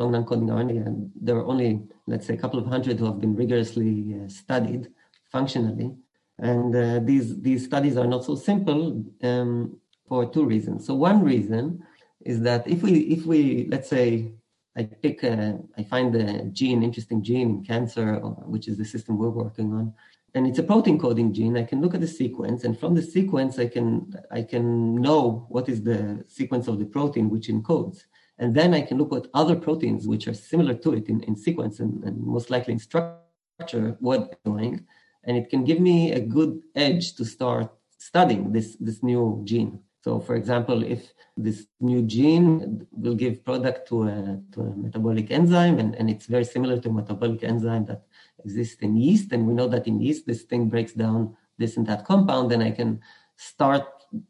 long 0.00 0.12
non-coding 0.12 0.48
RNA, 0.48 1.10
there 1.14 1.36
are 1.36 1.46
only, 1.46 1.82
let's 2.06 2.26
say, 2.26 2.34
a 2.34 2.36
couple 2.36 2.58
of 2.58 2.66
hundred 2.66 2.98
who 2.98 3.06
have 3.06 3.20
been 3.20 3.36
rigorously 3.36 4.16
uh, 4.16 4.28
studied 4.28 4.88
functionally. 5.30 5.94
And 6.38 6.74
uh, 6.74 7.00
these 7.00 7.40
these 7.40 7.64
studies 7.66 7.96
are 7.98 8.06
not 8.06 8.24
so 8.24 8.34
simple 8.34 9.04
um, 9.22 9.78
for 10.08 10.24
two 10.34 10.44
reasons. 10.44 10.86
So 10.86 10.94
one 10.94 11.22
reason 11.22 11.84
is 12.32 12.40
that 12.48 12.66
if 12.66 12.82
we 12.82 12.92
if 13.16 13.26
we 13.26 13.68
let's 13.70 13.90
say 13.90 14.32
I 14.76 14.84
pick 14.84 15.22
a, 15.24 15.58
I 15.76 15.82
find 15.82 16.14
a 16.14 16.44
gene, 16.44 16.82
interesting 16.82 17.22
gene 17.22 17.50
in 17.50 17.64
cancer, 17.64 18.14
which 18.54 18.68
is 18.68 18.78
the 18.78 18.84
system 18.84 19.18
we're 19.18 19.28
working 19.44 19.72
on, 19.74 19.92
and 20.34 20.46
it's 20.46 20.60
a 20.60 20.62
protein 20.62 20.98
coding 20.98 21.34
gene. 21.34 21.56
I 21.58 21.64
can 21.64 21.80
look 21.82 21.94
at 21.94 22.00
the 22.00 22.06
sequence, 22.06 22.64
and 22.64 22.78
from 22.78 22.94
the 22.94 23.02
sequence, 23.02 23.58
I 23.58 23.66
can 23.66 24.14
I 24.30 24.42
can 24.42 24.94
know 24.94 25.46
what 25.48 25.68
is 25.68 25.82
the 25.82 26.24
sequence 26.28 26.68
of 26.68 26.78
the 26.78 26.86
protein 26.86 27.28
which 27.28 27.48
encodes. 27.48 28.04
And 28.40 28.54
then 28.54 28.72
I 28.72 28.80
can 28.80 28.96
look 28.96 29.12
at 29.14 29.30
other 29.34 29.54
proteins 29.54 30.08
which 30.08 30.26
are 30.26 30.34
similar 30.34 30.74
to 30.74 30.94
it 30.94 31.08
in, 31.08 31.22
in 31.24 31.36
sequence 31.36 31.78
and, 31.78 32.02
and 32.04 32.16
most 32.22 32.50
likely 32.50 32.72
in 32.72 32.78
structure, 32.78 33.96
what 34.00 34.30
they're 34.30 34.52
doing. 34.52 34.86
And 35.24 35.36
it 35.36 35.50
can 35.50 35.62
give 35.62 35.78
me 35.78 36.12
a 36.12 36.20
good 36.20 36.62
edge 36.74 37.14
to 37.16 37.24
start 37.26 37.70
studying 37.98 38.50
this, 38.50 38.76
this 38.80 39.02
new 39.02 39.42
gene. 39.44 39.80
So, 40.02 40.18
for 40.18 40.34
example, 40.34 40.82
if 40.82 41.12
this 41.36 41.66
new 41.80 42.00
gene 42.00 42.86
will 42.90 43.14
give 43.14 43.44
product 43.44 43.86
to 43.88 44.04
a, 44.04 44.40
to 44.52 44.60
a 44.62 44.74
metabolic 44.74 45.30
enzyme, 45.30 45.78
and, 45.78 45.94
and 45.96 46.08
it's 46.08 46.24
very 46.24 46.46
similar 46.46 46.80
to 46.80 46.88
a 46.88 46.92
metabolic 46.92 47.44
enzyme 47.44 47.84
that 47.84 48.06
exists 48.42 48.80
in 48.80 48.96
yeast, 48.96 49.32
and 49.32 49.46
we 49.46 49.52
know 49.52 49.68
that 49.68 49.86
in 49.86 50.00
yeast 50.00 50.26
this 50.26 50.44
thing 50.44 50.70
breaks 50.70 50.94
down 50.94 51.36
this 51.58 51.76
and 51.76 51.86
that 51.86 52.06
compound, 52.06 52.50
then 52.50 52.62
I 52.62 52.70
can 52.70 53.00
start 53.36 53.84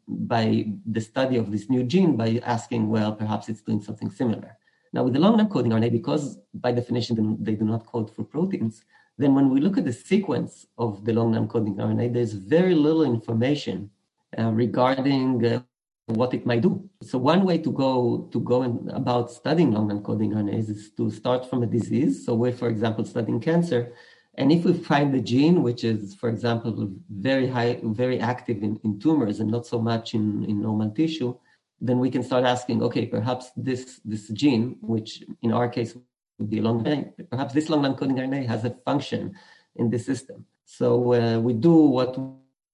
by 0.07 0.65
the 0.85 1.01
study 1.01 1.37
of 1.37 1.51
this 1.51 1.69
new 1.69 1.83
gene 1.83 2.15
by 2.15 2.39
asking, 2.43 2.89
well, 2.89 3.13
perhaps 3.13 3.49
it's 3.49 3.61
doing 3.61 3.81
something 3.81 4.09
similar. 4.09 4.57
Now, 4.93 5.03
with 5.03 5.13
the 5.13 5.19
long 5.19 5.37
non-coding 5.37 5.71
RNA, 5.71 5.91
because 5.91 6.37
by 6.53 6.71
definition 6.71 7.37
they 7.41 7.55
do 7.55 7.65
not 7.65 7.85
code 7.85 8.13
for 8.13 8.23
proteins, 8.23 8.83
then 9.17 9.35
when 9.35 9.49
we 9.49 9.61
look 9.61 9.77
at 9.77 9.85
the 9.85 9.93
sequence 9.93 10.67
of 10.77 11.05
the 11.05 11.13
long 11.13 11.31
non-coding 11.31 11.75
RNA, 11.75 12.13
there's 12.13 12.33
very 12.33 12.75
little 12.75 13.03
information 13.03 13.89
uh, 14.37 14.51
regarding 14.51 15.45
uh, 15.45 15.61
what 16.07 16.33
it 16.33 16.45
might 16.45 16.61
do. 16.61 16.89
So 17.01 17.17
one 17.17 17.43
way 17.45 17.57
to 17.59 17.71
go 17.71 18.29
to 18.31 18.39
go 18.39 18.63
in, 18.63 18.89
about 18.93 19.31
studying 19.31 19.71
long 19.71 19.87
non-coding 19.87 20.31
RNAs 20.31 20.69
is 20.69 20.91
to 20.97 21.09
start 21.09 21.49
from 21.49 21.63
a 21.63 21.67
disease. 21.67 22.25
So 22.25 22.33
we're, 22.33 22.51
for 22.51 22.69
example, 22.69 23.05
studying 23.05 23.39
cancer, 23.39 23.93
and 24.35 24.51
if 24.51 24.63
we 24.63 24.73
find 24.73 25.13
the 25.13 25.19
gene, 25.19 25.61
which 25.61 25.83
is, 25.83 26.15
for 26.15 26.29
example, 26.29 26.89
very 27.09 27.47
high, 27.47 27.79
very 27.83 28.19
active 28.19 28.63
in, 28.63 28.79
in 28.83 28.99
tumors 28.99 29.39
and 29.39 29.51
not 29.51 29.65
so 29.65 29.79
much 29.79 30.13
in, 30.13 30.45
in 30.45 30.61
normal 30.61 30.89
tissue, 30.91 31.35
then 31.81 31.99
we 31.99 32.09
can 32.09 32.23
start 32.23 32.45
asking, 32.45 32.81
okay, 32.81 33.05
perhaps 33.05 33.51
this, 33.57 33.99
this 34.05 34.29
gene, 34.29 34.77
which 34.81 35.23
in 35.41 35.51
our 35.51 35.67
case 35.67 35.95
would 36.37 36.49
be 36.49 36.61
long 36.61 36.83
perhaps 37.29 37.53
this 37.53 37.69
long 37.69 37.81
non-coding 37.81 38.17
RNA 38.17 38.47
has 38.47 38.65
a 38.65 38.71
function 38.85 39.35
in 39.75 39.89
the 39.89 39.99
system. 39.99 40.45
So 40.65 41.13
uh, 41.13 41.39
we 41.39 41.53
do 41.53 41.73
what 41.73 42.17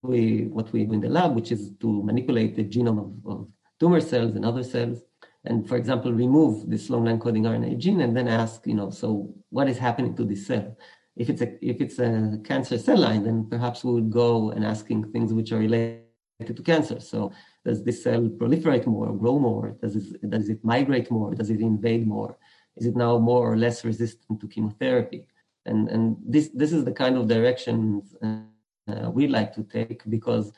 we 0.03 0.43
what 0.43 0.71
we 0.71 0.85
do 0.85 0.93
in 0.93 1.01
the 1.01 1.09
lab, 1.09 1.35
which 1.35 1.51
is 1.51 1.71
to 1.81 2.03
manipulate 2.03 2.55
the 2.55 2.63
genome 2.63 2.99
of, 3.05 3.31
of 3.31 3.47
tumor 3.79 3.99
cells 3.99 4.35
and 4.35 4.45
other 4.45 4.63
cells, 4.63 4.99
and 5.43 5.67
for 5.67 5.75
example, 5.75 6.13
remove 6.13 6.69
this 6.69 6.89
long 6.89 7.05
non-coding 7.05 7.43
RNA 7.43 7.77
gene, 7.77 8.01
and 8.01 8.15
then 8.15 8.27
ask, 8.27 8.65
you 8.65 8.75
know, 8.75 8.89
so 8.89 9.33
what 9.49 9.67
is 9.67 9.77
happening 9.77 10.15
to 10.15 10.23
this 10.23 10.45
cell? 10.47 10.77
If 11.17 11.29
it's 11.29 11.41
a 11.41 11.50
if 11.65 11.81
it's 11.81 12.00
a 12.00 12.39
cancer 12.43 12.77
cell 12.77 12.97
line, 12.97 13.24
then 13.24 13.47
perhaps 13.50 13.83
we 13.83 13.91
would 13.93 14.12
go 14.12 14.51
and 14.51 14.63
asking 14.63 15.12
things 15.12 15.33
which 15.33 15.51
are 15.51 15.57
related 15.57 16.55
to 16.55 16.63
cancer. 16.63 17.00
So 17.00 17.31
does 17.65 17.83
this 17.83 18.03
cell 18.03 18.21
proliferate 18.21 18.86
more, 18.86 19.12
grow 19.13 19.39
more? 19.39 19.75
Does 19.81 19.95
it, 19.95 20.29
does 20.29 20.50
it 20.50 20.63
migrate 20.63 21.09
more? 21.09 21.33
Does 21.33 21.50
it 21.50 21.59
invade 21.59 22.07
more? 22.07 22.38
Is 22.77 22.86
it 22.86 22.95
now 22.95 23.17
more 23.17 23.51
or 23.51 23.57
less 23.57 23.83
resistant 23.83 24.39
to 24.41 24.47
chemotherapy? 24.47 25.27
And 25.65 25.89
and 25.89 26.17
this 26.24 26.50
this 26.53 26.71
is 26.71 26.86
the 26.86 26.91
kind 26.91 27.17
of 27.17 27.27
directions 27.27 28.15
uh, 28.21 29.09
we 29.12 29.27
like 29.27 29.53
to 29.55 29.63
take 29.63 30.03
because 30.09 30.53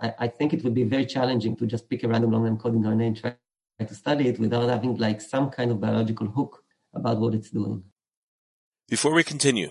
I, 0.00 0.14
I, 0.20 0.28
think 0.28 0.54
it 0.54 0.64
would 0.64 0.74
be 0.74 0.84
very 0.84 1.04
challenging 1.04 1.54
to 1.56 1.66
just 1.66 1.88
pick 1.90 2.02
a 2.02 2.08
random 2.08 2.32
long 2.32 2.44
encoding 2.48 2.82
RNA 2.82 3.06
and 3.06 3.16
try 3.20 3.34
to 3.86 3.94
study 3.94 4.28
it 4.28 4.38
without 4.38 4.68
having 4.70 4.96
like 4.96 5.20
some 5.20 5.50
kind 5.50 5.70
of 5.70 5.80
biological 5.80 6.26
hook 6.26 6.64
about 6.94 7.18
what 7.18 7.34
it's 7.34 7.50
doing. 7.50 7.84
Before 8.88 9.12
we 9.12 9.22
continue, 9.22 9.70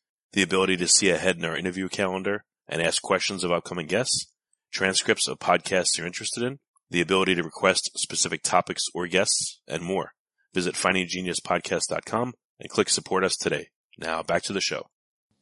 the 0.33 0.41
ability 0.41 0.77
to 0.77 0.87
see 0.87 1.09
ahead 1.09 1.37
in 1.37 1.45
our 1.45 1.57
interview 1.57 1.89
calendar 1.89 2.43
and 2.67 2.81
ask 2.81 3.01
questions 3.01 3.43
of 3.43 3.51
upcoming 3.51 3.87
guests, 3.87 4.31
transcripts 4.71 5.27
of 5.27 5.39
podcasts 5.39 5.97
you're 5.97 6.07
interested 6.07 6.43
in, 6.43 6.59
the 6.89 7.01
ability 7.01 7.35
to 7.35 7.43
request 7.43 7.91
specific 7.97 8.43
topics 8.43 8.83
or 8.93 9.07
guests, 9.07 9.59
and 9.67 9.83
more. 9.83 10.13
Visit 10.53 10.75
findinggeniuspodcast.com 10.75 12.33
and 12.59 12.69
click 12.69 12.89
support 12.89 13.23
us 13.23 13.35
today. 13.35 13.69
Now 13.97 14.23
back 14.23 14.43
to 14.43 14.53
the 14.53 14.61
show. 14.61 14.87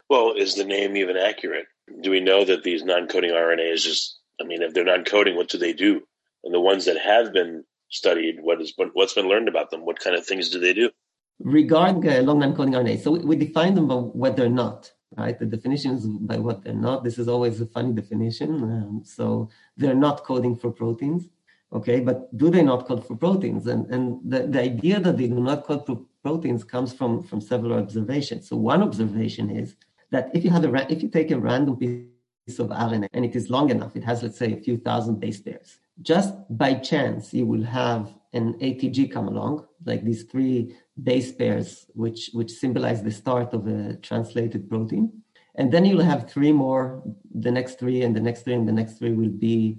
Well, 0.10 0.34
is 0.36 0.56
the 0.56 0.64
name 0.64 0.98
even 0.98 1.18
accurate? 1.18 1.66
Do 2.02 2.12
we 2.12 2.20
know 2.20 2.46
that 2.46 2.64
these 2.64 2.84
non-coding 2.84 3.32
RNAs 3.32 3.84
just, 3.84 4.20
I 4.42 4.46
mean, 4.46 4.62
if 4.62 4.74
they're 4.74 4.84
non-coding, 4.84 5.36
what 5.36 5.50
do 5.50 5.58
they 5.58 5.74
do? 5.74 6.02
And 6.44 6.54
the 6.54 6.60
ones 6.60 6.86
that 6.86 6.98
have 6.98 7.34
been 7.34 7.64
studied, 7.90 8.38
what 8.42 8.62
is, 8.62 8.74
what's 8.94 9.14
been 9.14 9.28
learned 9.28 9.48
about 9.50 9.72
them? 9.72 9.86
What 9.86 10.00
kind 10.00 10.16
of 10.16 10.26
things 10.26 10.50
do 10.50 10.60
they 10.60 10.74
do? 10.74 10.92
Regarding 11.40 12.08
uh, 12.08 12.22
long 12.22 12.40
non-coding 12.40 12.74
RNA. 12.74 13.02
So 13.02 13.12
we, 13.12 13.20
we 13.20 13.36
define 13.36 13.74
them 13.76 13.88
by 13.88 13.96
what 13.96 14.36
they're 14.36 14.50
not, 14.50 14.92
right? 15.18 15.38
The 15.38 15.46
definition 15.46 15.96
is 15.96 16.06
by 16.06 16.38
what 16.38 16.64
they're 16.64 16.74
not. 16.74 17.04
This 17.04 17.18
is 17.18 17.28
always 17.28 17.62
a 17.62 17.66
funny 17.66 17.94
definition. 17.94 18.64
Um, 18.64 19.02
so 19.06 19.50
they're 19.78 19.96
not 19.96 20.24
coding 20.24 20.56
for 20.56 20.72
proteins, 20.72 21.30
okay? 21.74 22.00
But 22.02 22.36
do 22.38 22.50
they 22.50 22.62
not 22.62 22.88
code 22.88 23.06
for 23.06 23.16
proteins? 23.16 23.68
And, 23.68 23.86
and 23.88 24.20
the, 24.30 24.48
the 24.48 24.62
idea 24.62 25.00
that 25.00 25.18
they 25.18 25.28
do 25.28 25.40
not 25.40 25.66
code 25.66 25.86
for 25.86 26.02
proteins 26.24 26.64
comes 26.64 26.94
from, 26.94 27.24
from 27.24 27.40
several 27.40 27.74
observations. 27.74 28.50
So 28.50 28.58
one 28.58 28.84
observation 28.84 29.50
is 29.50 29.76
that 30.12 30.30
if 30.34 30.44
you 30.44 30.50
have 30.50 30.66
a, 30.66 30.92
if 30.92 31.02
you 31.02 31.10
take 31.10 31.32
a 31.32 31.40
random 31.40 31.78
piece 31.78 32.60
of 32.60 32.68
RNA 32.68 33.08
and 33.14 33.24
it 33.24 33.36
is 33.36 33.50
long 33.50 33.70
enough, 33.70 33.96
it 33.96 34.04
has, 34.04 34.24
let's 34.24 34.38
say, 34.38 34.54
a 34.54 34.58
few 34.58 34.78
thousand 34.78 35.20
base 35.20 35.40
pairs, 35.40 35.80
just 36.02 36.34
by 36.50 36.74
chance, 36.74 37.34
you 37.34 37.46
will 37.46 37.64
have 37.64 38.10
an 38.34 38.54
ATG 38.60 39.12
come 39.12 39.28
along, 39.28 39.66
like 39.86 40.04
these 40.04 40.24
three 40.24 40.76
base 41.04 41.32
pairs, 41.32 41.86
which, 41.94 42.30
which 42.34 42.52
symbolize 42.52 43.04
the 43.04 43.12
start 43.12 43.54
of 43.54 43.68
a 43.68 43.96
translated 43.98 44.70
protein. 44.70 45.22
And 45.56 45.72
then 45.72 45.86
you'll 45.86 46.02
have 46.02 46.30
three 46.30 46.52
more, 46.52 47.04
the 47.34 47.52
next 47.52 47.80
three 47.80 48.04
and 48.04 48.16
the 48.16 48.22
next 48.22 48.44
three 48.44 48.54
and 48.54 48.68
the 48.68 48.72
next 48.72 48.98
three 48.98 49.14
will 49.14 49.30
be 49.30 49.78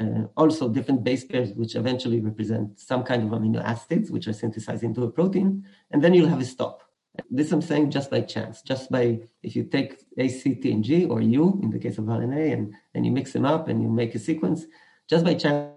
uh, 0.00 0.24
also 0.36 0.68
different 0.68 1.04
base 1.04 1.24
pairs, 1.24 1.52
which 1.52 1.74
eventually 1.74 2.20
represent 2.20 2.78
some 2.78 3.02
kind 3.02 3.22
of 3.22 3.38
amino 3.38 3.62
acids, 3.62 4.10
which 4.10 4.26
are 4.28 4.32
synthesized 4.32 4.82
into 4.82 5.04
a 5.04 5.10
protein. 5.10 5.64
And 5.90 6.02
then 6.02 6.14
you'll 6.14 6.28
have 6.28 6.40
a 6.40 6.44
stop. 6.44 6.82
This 7.30 7.50
I'm 7.50 7.62
saying 7.62 7.90
just 7.90 8.10
by 8.10 8.20
chance, 8.20 8.62
just 8.62 8.90
by 8.90 9.20
if 9.42 9.56
you 9.56 9.64
take 9.64 10.00
A, 10.18 10.28
C, 10.28 10.54
T, 10.54 10.70
and 10.70 10.84
G, 10.84 11.04
or 11.06 11.20
U 11.20 11.58
in 11.62 11.70
the 11.70 11.78
case 11.78 11.98
of 11.98 12.04
RNA, 12.04 12.52
and, 12.52 12.74
and 12.94 13.04
you 13.04 13.10
mix 13.10 13.32
them 13.32 13.44
up 13.44 13.68
and 13.68 13.82
you 13.82 13.88
make 13.88 14.14
a 14.14 14.18
sequence, 14.18 14.66
just 15.08 15.24
by 15.24 15.34
chance 15.34 15.72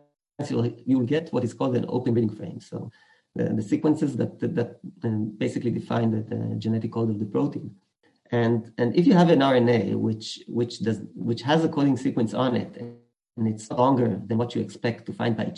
you'll, 0.49 0.71
you'll 0.85 1.05
get 1.05 1.33
what 1.33 1.43
is 1.43 1.53
called 1.53 1.75
an 1.75 1.85
open 1.87 2.13
reading 2.13 2.35
frame. 2.35 2.59
So 2.61 2.91
the, 3.35 3.45
the 3.45 3.61
sequences 3.61 4.17
that, 4.17 4.39
that, 4.39 4.55
that 4.55 4.79
um, 5.03 5.33
basically 5.37 5.71
define 5.71 6.11
the, 6.11 6.21
the, 6.21 6.55
genetic 6.55 6.91
code 6.91 7.09
of 7.09 7.19
the 7.19 7.25
protein. 7.25 7.75
And, 8.31 8.71
and 8.77 8.95
if 8.95 9.05
you 9.07 9.13
have 9.13 9.29
an 9.29 9.39
RNA 9.39 9.95
which, 9.95 10.41
which, 10.47 10.79
does, 10.79 11.01
which 11.15 11.41
has 11.41 11.63
a 11.63 11.69
coding 11.69 11.97
sequence 11.97 12.33
on 12.33 12.55
it 12.55 12.77
and 12.77 13.47
it's 13.47 13.69
longer 13.71 14.21
than 14.25 14.37
what 14.37 14.55
you 14.55 14.61
expect 14.61 15.05
to 15.07 15.13
find 15.13 15.35
by 15.35 15.53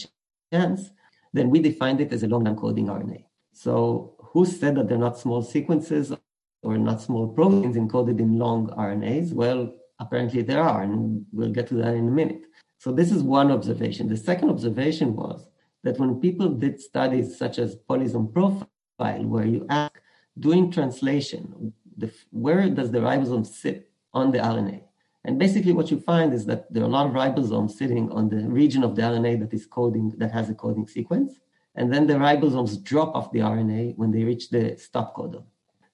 chance, 0.51 0.91
then 1.33 1.49
we 1.49 1.59
defined 1.59 2.01
it 2.01 2.13
as 2.13 2.23
a 2.23 2.27
long 2.27 2.43
non-coding 2.43 2.87
RNA. 2.87 3.25
So 3.51 4.15
who 4.19 4.45
said 4.45 4.75
that 4.75 4.87
they're 4.87 4.97
not 4.97 5.19
small 5.19 5.41
sequences 5.41 6.13
or 6.61 6.77
not 6.77 7.01
small 7.01 7.27
proteins 7.27 7.75
encoded 7.75 8.19
in 8.19 8.39
long 8.39 8.69
RNAs? 8.69 9.33
Well, 9.33 9.73
apparently 9.99 10.41
there 10.41 10.61
are, 10.61 10.81
and 10.83 11.25
we'll 11.31 11.51
get 11.51 11.67
to 11.67 11.75
that 11.75 11.93
in 11.93 12.07
a 12.07 12.11
minute. 12.11 12.41
So 12.77 12.91
this 12.91 13.11
is 13.11 13.23
one 13.23 13.51
observation. 13.51 14.07
The 14.07 14.17
second 14.17 14.49
observation 14.49 15.15
was 15.15 15.45
that 15.83 15.99
when 15.99 16.19
people 16.19 16.49
did 16.49 16.79
studies 16.79 17.37
such 17.37 17.59
as 17.59 17.75
polysome 17.89 18.33
profile, 18.33 19.23
where 19.23 19.45
you 19.45 19.65
ask, 19.69 19.93
doing 20.39 20.71
translation, 20.71 21.73
the, 21.97 22.11
where 22.31 22.69
does 22.69 22.91
the 22.91 22.99
ribosome 22.99 23.45
sit 23.45 23.91
on 24.13 24.31
the 24.31 24.39
RNA? 24.39 24.81
And 25.25 25.39
basically 25.39 25.71
what 25.71 25.91
you 25.91 25.99
find 26.01 26.33
is 26.33 26.45
that 26.47 26.71
there 26.73 26.83
are 26.83 26.87
a 26.87 26.89
lot 26.89 27.07
of 27.07 27.13
ribosomes 27.13 27.71
sitting 27.71 28.11
on 28.11 28.29
the 28.29 28.47
region 28.47 28.83
of 28.83 28.95
the 28.95 29.01
RNA 29.03 29.39
that 29.41 29.53
is 29.53 29.65
coding, 29.65 30.13
that 30.17 30.31
has 30.31 30.49
a 30.49 30.53
coding 30.53 30.87
sequence. 30.87 31.39
And 31.75 31.93
then 31.93 32.07
the 32.07 32.15
ribosomes 32.15 32.83
drop 32.83 33.15
off 33.15 33.31
the 33.31 33.39
RNA 33.39 33.95
when 33.95 34.11
they 34.11 34.23
reach 34.23 34.49
the 34.49 34.77
stop 34.77 35.15
codon. 35.15 35.45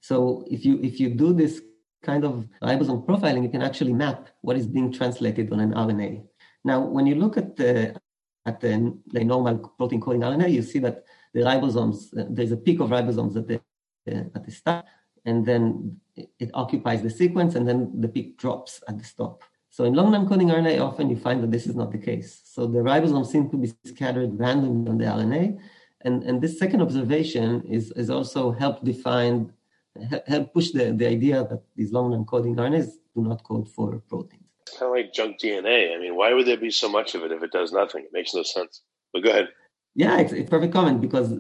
So 0.02 0.46
if 0.50 0.66
you, 0.66 0.80
if 0.82 1.00
you 1.00 1.10
do 1.10 1.34
this 1.34 1.62
kind 2.02 2.24
of 2.24 2.48
ribosome 2.64 3.06
profiling, 3.06 3.44
you 3.44 3.50
can 3.50 3.62
actually 3.62 3.94
map 3.94 4.30
what 4.42 4.58
is 4.58 4.66
being 4.66 4.92
translated 4.92 5.52
on 5.52 5.60
an 5.60 5.74
RNA. 5.74 6.24
Now, 6.64 6.80
when 6.82 7.06
you 7.06 7.16
look 7.16 7.38
at 7.38 7.56
the 7.56 7.96
at 8.50 8.60
the, 8.64 8.72
the 9.16 9.24
normal 9.34 9.56
protein 9.78 10.02
coding 10.02 10.22
RNA, 10.22 10.52
you 10.58 10.64
see 10.72 10.80
that 10.80 10.98
the 11.36 11.42
ribosomes, 11.42 11.98
uh, 12.20 12.26
there's 12.36 12.52
a 12.52 12.62
peak 12.66 12.80
of 12.80 12.90
ribosomes 12.90 13.36
at 13.42 13.48
the, 13.50 13.58
uh, 14.12 14.26
at 14.36 14.44
the 14.46 14.52
start, 14.52 14.86
and 15.26 15.46
then 15.50 15.64
it, 16.44 16.50
occupies 16.54 17.02
the 17.02 17.14
sequence, 17.22 17.52
and 17.56 17.68
then 17.68 17.80
the 18.04 18.12
peak 18.16 18.38
drops 18.44 18.72
at 18.90 18.98
the 18.98 19.06
stop. 19.14 19.36
So 19.70 19.84
in 19.84 19.94
long 19.94 20.12
non-coding 20.12 20.50
RNA, 20.50 20.76
often 20.90 21.10
you 21.12 21.18
find 21.28 21.44
that 21.44 21.52
this 21.52 21.68
is 21.68 21.76
not 21.76 21.92
the 21.92 22.04
case. 22.10 22.42
So 22.54 22.66
the 22.66 22.80
ribosomes 22.92 23.28
seem 23.28 23.50
to 23.52 23.58
be 23.58 23.72
scattered 23.86 24.32
randomly 24.46 24.90
on 24.92 24.98
the 24.98 25.06
RNA, 25.06 25.60
and, 26.02 26.24
and 26.24 26.42
this 26.42 26.58
second 26.58 26.82
observation 26.82 27.64
is, 27.78 27.92
is 27.92 28.10
also 28.10 28.52
help 28.52 28.84
define, 28.84 29.54
help 30.28 30.54
push 30.54 30.72
the, 30.72 30.86
the 31.02 31.08
idea 31.18 31.38
that 31.50 31.62
these 31.76 31.92
long 31.92 32.08
non-coding 32.12 32.56
RNAs 32.56 32.90
do 33.16 33.22
not 33.30 33.44
code 33.44 33.68
for 33.76 34.02
proteins 34.78 34.80
kind 34.80 34.90
of 34.90 34.96
like 34.96 35.14
junk 35.14 35.40
DNA. 35.40 35.96
I 35.96 36.00
mean, 36.00 36.16
why 36.16 36.34
would 36.34 36.48
there 36.48 36.58
be 36.58 36.72
so 36.72 36.90
much 36.90 37.16
of 37.16 37.24
it 37.24 37.32
if 37.32 37.44
it 37.44 37.52
does 37.52 37.72
nothing? 37.72 38.04
It 38.04 38.14
makes 38.14 38.34
no 38.34 38.44
sense. 38.44 38.82
But 39.14 39.24
go 39.24 39.30
ahead. 39.30 39.50
Yeah, 39.96 40.20
it's, 40.20 40.34
it's 40.34 40.50
perfect 40.50 40.74
comment 40.74 41.02
because 41.02 41.34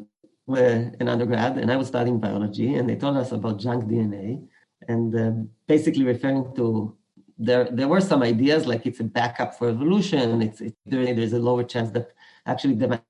we're 0.47 0.91
an 0.99 1.07
undergrad 1.07 1.57
and 1.57 1.71
I 1.71 1.75
was 1.75 1.87
studying 1.87 2.19
biology 2.19 2.75
and 2.75 2.89
they 2.89 2.95
told 2.95 3.17
us 3.17 3.31
about 3.31 3.59
junk 3.59 3.85
DNA 3.85 4.47
and 4.87 5.15
uh, 5.15 5.31
basically 5.67 6.03
referring 6.03 6.55
to 6.55 6.95
there 7.37 7.69
there 7.71 7.87
were 7.87 8.01
some 8.01 8.23
ideas 8.23 8.65
like 8.65 8.85
it's 8.85 8.99
a 8.99 9.03
backup 9.03 9.57
for 9.57 9.69
evolution. 9.69 10.41
It's, 10.41 10.59
it's 10.59 10.75
there's 10.85 11.33
a 11.33 11.39
lower 11.39 11.63
chance 11.63 11.91
that 11.91 12.11
actually 12.45 12.75
the 12.75 13.01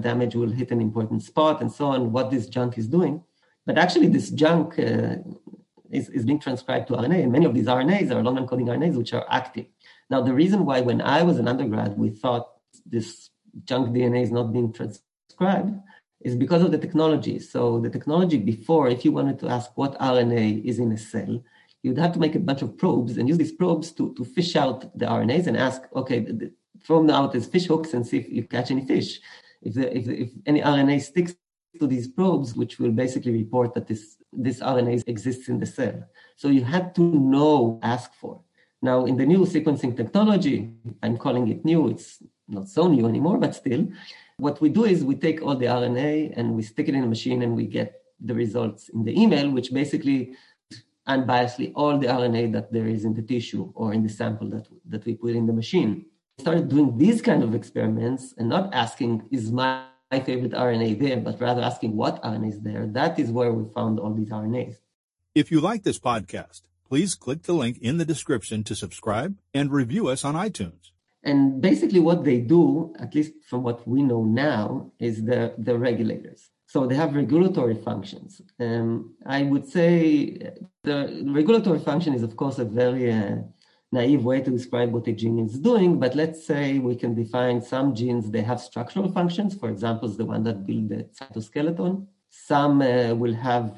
damage 0.00 0.34
will 0.34 0.50
hit 0.50 0.70
an 0.70 0.80
important 0.80 1.22
spot 1.22 1.60
and 1.60 1.70
so 1.70 1.86
on. 1.86 2.12
What 2.12 2.30
this 2.30 2.46
junk 2.46 2.78
is 2.78 2.86
doing, 2.86 3.22
but 3.66 3.76
actually 3.76 4.06
this 4.06 4.30
junk 4.30 4.78
uh, 4.78 5.16
is, 5.90 6.08
is 6.08 6.24
being 6.24 6.40
transcribed 6.40 6.88
to 6.88 6.94
RNA, 6.94 7.22
and 7.22 7.32
many 7.32 7.46
of 7.46 7.54
these 7.54 7.66
RNAs 7.66 8.10
are 8.10 8.22
long 8.22 8.36
non-coding 8.36 8.66
RNAs 8.66 8.96
which 8.96 9.12
are 9.12 9.26
active. 9.30 9.66
Now, 10.10 10.20
the 10.20 10.32
reason 10.32 10.64
why 10.64 10.80
when 10.80 11.00
I 11.00 11.22
was 11.22 11.38
an 11.38 11.48
undergrad, 11.48 11.96
we 11.98 12.10
thought 12.10 12.48
this 12.86 13.30
junk 13.64 13.94
DNA 13.94 14.22
is 14.22 14.30
not 14.30 14.52
being 14.52 14.72
transcribed 14.72 15.74
is 16.20 16.34
because 16.34 16.62
of 16.62 16.72
the 16.72 16.78
technology. 16.78 17.38
So 17.38 17.80
the 17.80 17.90
technology 17.90 18.38
before, 18.38 18.88
if 18.88 19.04
you 19.04 19.12
wanted 19.12 19.38
to 19.40 19.48
ask 19.48 19.70
what 19.74 19.98
RNA 20.00 20.64
is 20.64 20.78
in 20.78 20.90
a 20.92 20.98
cell, 20.98 21.42
you'd 21.82 21.98
have 21.98 22.12
to 22.12 22.18
make 22.18 22.34
a 22.34 22.40
bunch 22.40 22.62
of 22.62 22.76
probes 22.78 23.18
and 23.18 23.28
use 23.28 23.38
these 23.38 23.52
probes 23.52 23.92
to, 23.92 24.14
to 24.14 24.24
fish 24.24 24.56
out 24.56 24.98
the 24.98 25.04
RNAs 25.04 25.46
and 25.46 25.56
ask, 25.56 25.82
okay, 25.94 26.26
throw 26.82 27.00
them 27.00 27.10
out 27.10 27.34
as 27.34 27.46
fish 27.46 27.66
hooks 27.66 27.92
and 27.92 28.06
see 28.06 28.18
if 28.18 28.28
you 28.30 28.42
catch 28.44 28.70
any 28.70 28.86
fish. 28.86 29.20
If, 29.60 29.74
the, 29.74 29.96
if, 29.96 30.08
if 30.08 30.30
any 30.46 30.60
RNA 30.62 31.02
sticks 31.02 31.34
to 31.78 31.86
these 31.86 32.08
probes, 32.08 32.54
which 32.54 32.78
will 32.78 32.90
basically 32.90 33.32
report 33.32 33.74
that 33.74 33.86
this, 33.86 34.16
this 34.32 34.60
RNA 34.60 35.04
exists 35.06 35.48
in 35.48 35.58
the 35.58 35.66
cell. 35.66 36.02
So 36.36 36.48
you 36.48 36.64
had 36.64 36.94
to 36.96 37.02
know, 37.02 37.78
ask 37.82 38.14
for. 38.14 38.40
Now, 38.82 39.06
in 39.06 39.16
the 39.16 39.26
new 39.26 39.40
sequencing 39.40 39.96
technology, 39.96 40.70
I'm 41.02 41.16
calling 41.16 41.48
it 41.48 41.64
new, 41.64 41.88
it's 41.88 42.22
not 42.48 42.68
so 42.68 42.86
new 42.86 43.06
anymore, 43.06 43.38
but 43.38 43.54
still, 43.54 43.88
what 44.36 44.60
we 44.60 44.68
do 44.68 44.84
is 44.84 45.04
we 45.04 45.14
take 45.14 45.42
all 45.42 45.56
the 45.56 45.66
RNA 45.66 46.34
and 46.36 46.54
we 46.54 46.62
stick 46.62 46.88
it 46.88 46.94
in 46.94 47.02
a 47.02 47.06
machine 47.06 47.42
and 47.42 47.56
we 47.56 47.66
get 47.66 48.02
the 48.20 48.34
results 48.34 48.88
in 48.90 49.04
the 49.04 49.18
email, 49.18 49.50
which 49.50 49.72
basically 49.72 50.34
unbiasedly 51.08 51.72
all 51.74 51.98
the 51.98 52.06
RNA 52.06 52.52
that 52.52 52.72
there 52.72 52.86
is 52.86 53.04
in 53.04 53.14
the 53.14 53.22
tissue 53.22 53.72
or 53.74 53.92
in 53.92 54.02
the 54.02 54.08
sample 54.08 54.48
that, 54.50 54.66
that 54.88 55.04
we 55.04 55.14
put 55.14 55.30
in 55.34 55.46
the 55.46 55.52
machine. 55.52 56.06
Started 56.38 56.68
doing 56.68 56.98
these 56.98 57.22
kind 57.22 57.42
of 57.44 57.54
experiments 57.54 58.34
and 58.38 58.48
not 58.48 58.74
asking, 58.74 59.22
is 59.30 59.52
my 59.52 59.84
my 59.84 59.93
favorite 60.10 60.52
RNA 60.52 61.00
there, 61.00 61.16
but 61.18 61.40
rather 61.40 61.62
asking 61.62 61.96
what 61.96 62.22
RNA 62.22 62.48
is 62.50 62.60
there. 62.60 62.86
That 62.86 63.18
is 63.18 63.30
where 63.30 63.52
we 63.52 63.70
found 63.72 63.98
all 63.98 64.14
these 64.14 64.30
RNAs. 64.30 64.76
If 65.34 65.50
you 65.50 65.60
like 65.60 65.82
this 65.82 65.98
podcast, 65.98 66.62
please 66.88 67.14
click 67.14 67.42
the 67.42 67.52
link 67.52 67.78
in 67.78 67.98
the 67.98 68.04
description 68.04 68.62
to 68.64 68.74
subscribe 68.74 69.36
and 69.52 69.72
review 69.72 70.08
us 70.08 70.24
on 70.24 70.34
iTunes. 70.34 70.90
And 71.24 71.60
basically, 71.60 72.00
what 72.00 72.24
they 72.24 72.38
do, 72.38 72.94
at 72.98 73.14
least 73.14 73.32
from 73.48 73.62
what 73.62 73.88
we 73.88 74.02
know 74.02 74.24
now, 74.24 74.92
is 74.98 75.24
the, 75.24 75.54
the 75.56 75.76
regulators. 75.78 76.50
So 76.66 76.86
they 76.86 76.96
have 76.96 77.14
regulatory 77.14 77.76
functions. 77.76 78.42
Um, 78.60 79.14
I 79.24 79.42
would 79.42 79.66
say 79.66 80.50
the 80.82 81.24
regulatory 81.26 81.78
function 81.78 82.14
is, 82.14 82.22
of 82.22 82.36
course, 82.36 82.58
a 82.58 82.64
very 82.64 83.12
uh, 83.12 83.36
naive 84.00 84.24
way 84.30 84.38
to 84.42 84.50
describe 84.58 84.90
what 84.94 85.10
a 85.12 85.14
gene 85.20 85.38
is 85.46 85.58
doing. 85.70 85.90
But 86.02 86.12
let's 86.22 86.40
say 86.50 86.64
we 86.78 86.96
can 87.02 87.12
define 87.22 87.58
some 87.74 87.88
genes, 87.98 88.24
they 88.30 88.44
have 88.50 88.60
structural 88.70 89.08
functions. 89.18 89.50
For 89.62 89.68
example, 89.74 90.08
the 90.08 90.28
one 90.34 90.42
that 90.48 90.66
build 90.66 90.88
the 90.92 91.00
cytoskeleton. 91.18 91.92
Some 92.50 92.74
uh, 92.82 93.14
will 93.22 93.36
have 93.50 93.68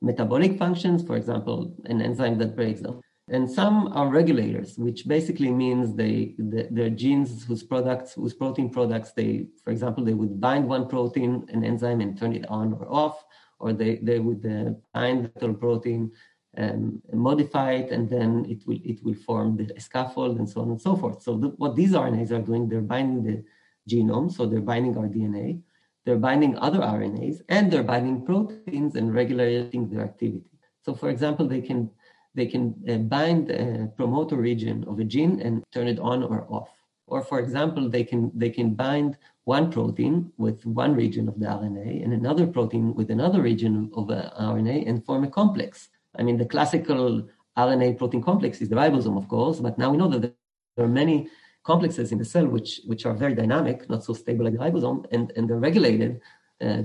metabolic 0.00 0.52
functions, 0.64 0.98
for 1.08 1.16
example, 1.20 1.58
an 1.92 1.98
enzyme 2.08 2.38
that 2.38 2.56
breaks 2.56 2.80
them. 2.86 2.96
And 3.28 3.44
some 3.50 3.76
are 3.98 4.08
regulators, 4.20 4.70
which 4.86 5.00
basically 5.14 5.50
means 5.64 5.84
they 6.02 6.16
the, 6.52 6.60
they're 6.74 6.98
genes 7.04 7.30
whose 7.46 7.64
products, 7.72 8.10
whose 8.18 8.34
protein 8.42 8.68
products, 8.78 9.10
they, 9.18 9.30
for 9.64 9.70
example, 9.74 10.02
they 10.04 10.18
would 10.20 10.40
bind 10.40 10.64
one 10.68 10.86
protein, 10.94 11.30
an 11.54 11.64
enzyme, 11.70 12.00
and 12.04 12.16
turn 12.16 12.32
it 12.40 12.46
on 12.58 12.66
or 12.74 12.86
off, 13.02 13.16
or 13.58 13.72
they, 13.72 13.96
they 14.08 14.20
would 14.26 14.44
uh, 14.46 14.70
bind 14.94 15.30
the 15.40 15.52
protein 15.54 16.12
and 16.56 17.02
modify 17.12 17.72
it, 17.72 17.90
and 17.90 18.08
then 18.08 18.46
it 18.48 18.66
will 18.66 18.78
it 18.84 19.02
will 19.04 19.14
form 19.14 19.56
the 19.56 19.80
scaffold 19.80 20.38
and 20.38 20.48
so 20.48 20.60
on 20.62 20.70
and 20.70 20.80
so 20.80 20.96
forth. 20.96 21.22
So 21.22 21.36
the, 21.36 21.48
what 21.48 21.76
these 21.76 21.92
RNAs 21.92 22.30
are 22.30 22.42
doing, 22.42 22.68
they're 22.68 22.80
binding 22.80 23.22
the 23.24 23.44
genome, 23.88 24.32
so 24.32 24.46
they're 24.46 24.60
binding 24.60 24.96
our 24.96 25.08
DNA, 25.08 25.60
they're 26.04 26.16
binding 26.16 26.56
other 26.58 26.80
RNAs, 26.80 27.42
and 27.48 27.70
they're 27.70 27.82
binding 27.82 28.24
proteins 28.24 28.96
and 28.96 29.14
regulating 29.14 29.88
their 29.88 30.04
activity. 30.04 30.50
So, 30.82 30.94
for 30.94 31.10
example, 31.10 31.46
they 31.46 31.60
can 31.60 31.90
they 32.34 32.46
can 32.46 32.74
uh, 32.88 32.98
bind 32.98 33.50
a 33.50 33.90
promoter 33.96 34.36
region 34.36 34.84
of 34.86 34.98
a 34.98 35.04
gene 35.04 35.40
and 35.40 35.64
turn 35.72 35.88
it 35.88 35.98
on 35.98 36.22
or 36.22 36.46
off. 36.48 36.70
Or 37.08 37.22
for 37.22 37.38
example, 37.38 37.88
they 37.88 38.04
can 38.04 38.30
they 38.34 38.50
can 38.50 38.74
bind 38.74 39.16
one 39.44 39.70
protein 39.70 40.32
with 40.38 40.64
one 40.66 40.94
region 40.94 41.28
of 41.28 41.38
the 41.38 41.46
RNA 41.46 42.04
and 42.04 42.12
another 42.12 42.46
protein 42.46 42.94
with 42.94 43.10
another 43.10 43.40
region 43.40 43.90
of 43.94 44.08
the 44.08 44.32
RNA 44.38 44.88
and 44.88 45.04
form 45.04 45.24
a 45.24 45.30
complex. 45.30 45.88
I 46.18 46.22
mean, 46.22 46.38
the 46.38 46.46
classical 46.46 47.28
RNA 47.56 47.98
protein 47.98 48.22
complex 48.22 48.60
is 48.60 48.68
the 48.68 48.76
ribosome, 48.76 49.16
of 49.16 49.28
course, 49.28 49.60
but 49.60 49.78
now 49.78 49.90
we 49.90 49.96
know 49.96 50.08
that 50.08 50.34
there 50.76 50.84
are 50.84 50.88
many 50.88 51.28
complexes 51.64 52.12
in 52.12 52.18
the 52.18 52.24
cell 52.24 52.46
which 52.46 52.80
which 52.86 53.06
are 53.06 53.14
very 53.14 53.34
dynamic, 53.34 53.88
not 53.90 54.04
so 54.04 54.12
stable 54.12 54.44
like 54.44 54.54
the 54.54 54.64
ribosome, 54.66 55.04
and, 55.10 55.32
and 55.36 55.48
they're 55.48 55.64
regulated 55.70 56.20
uh, 56.60 56.82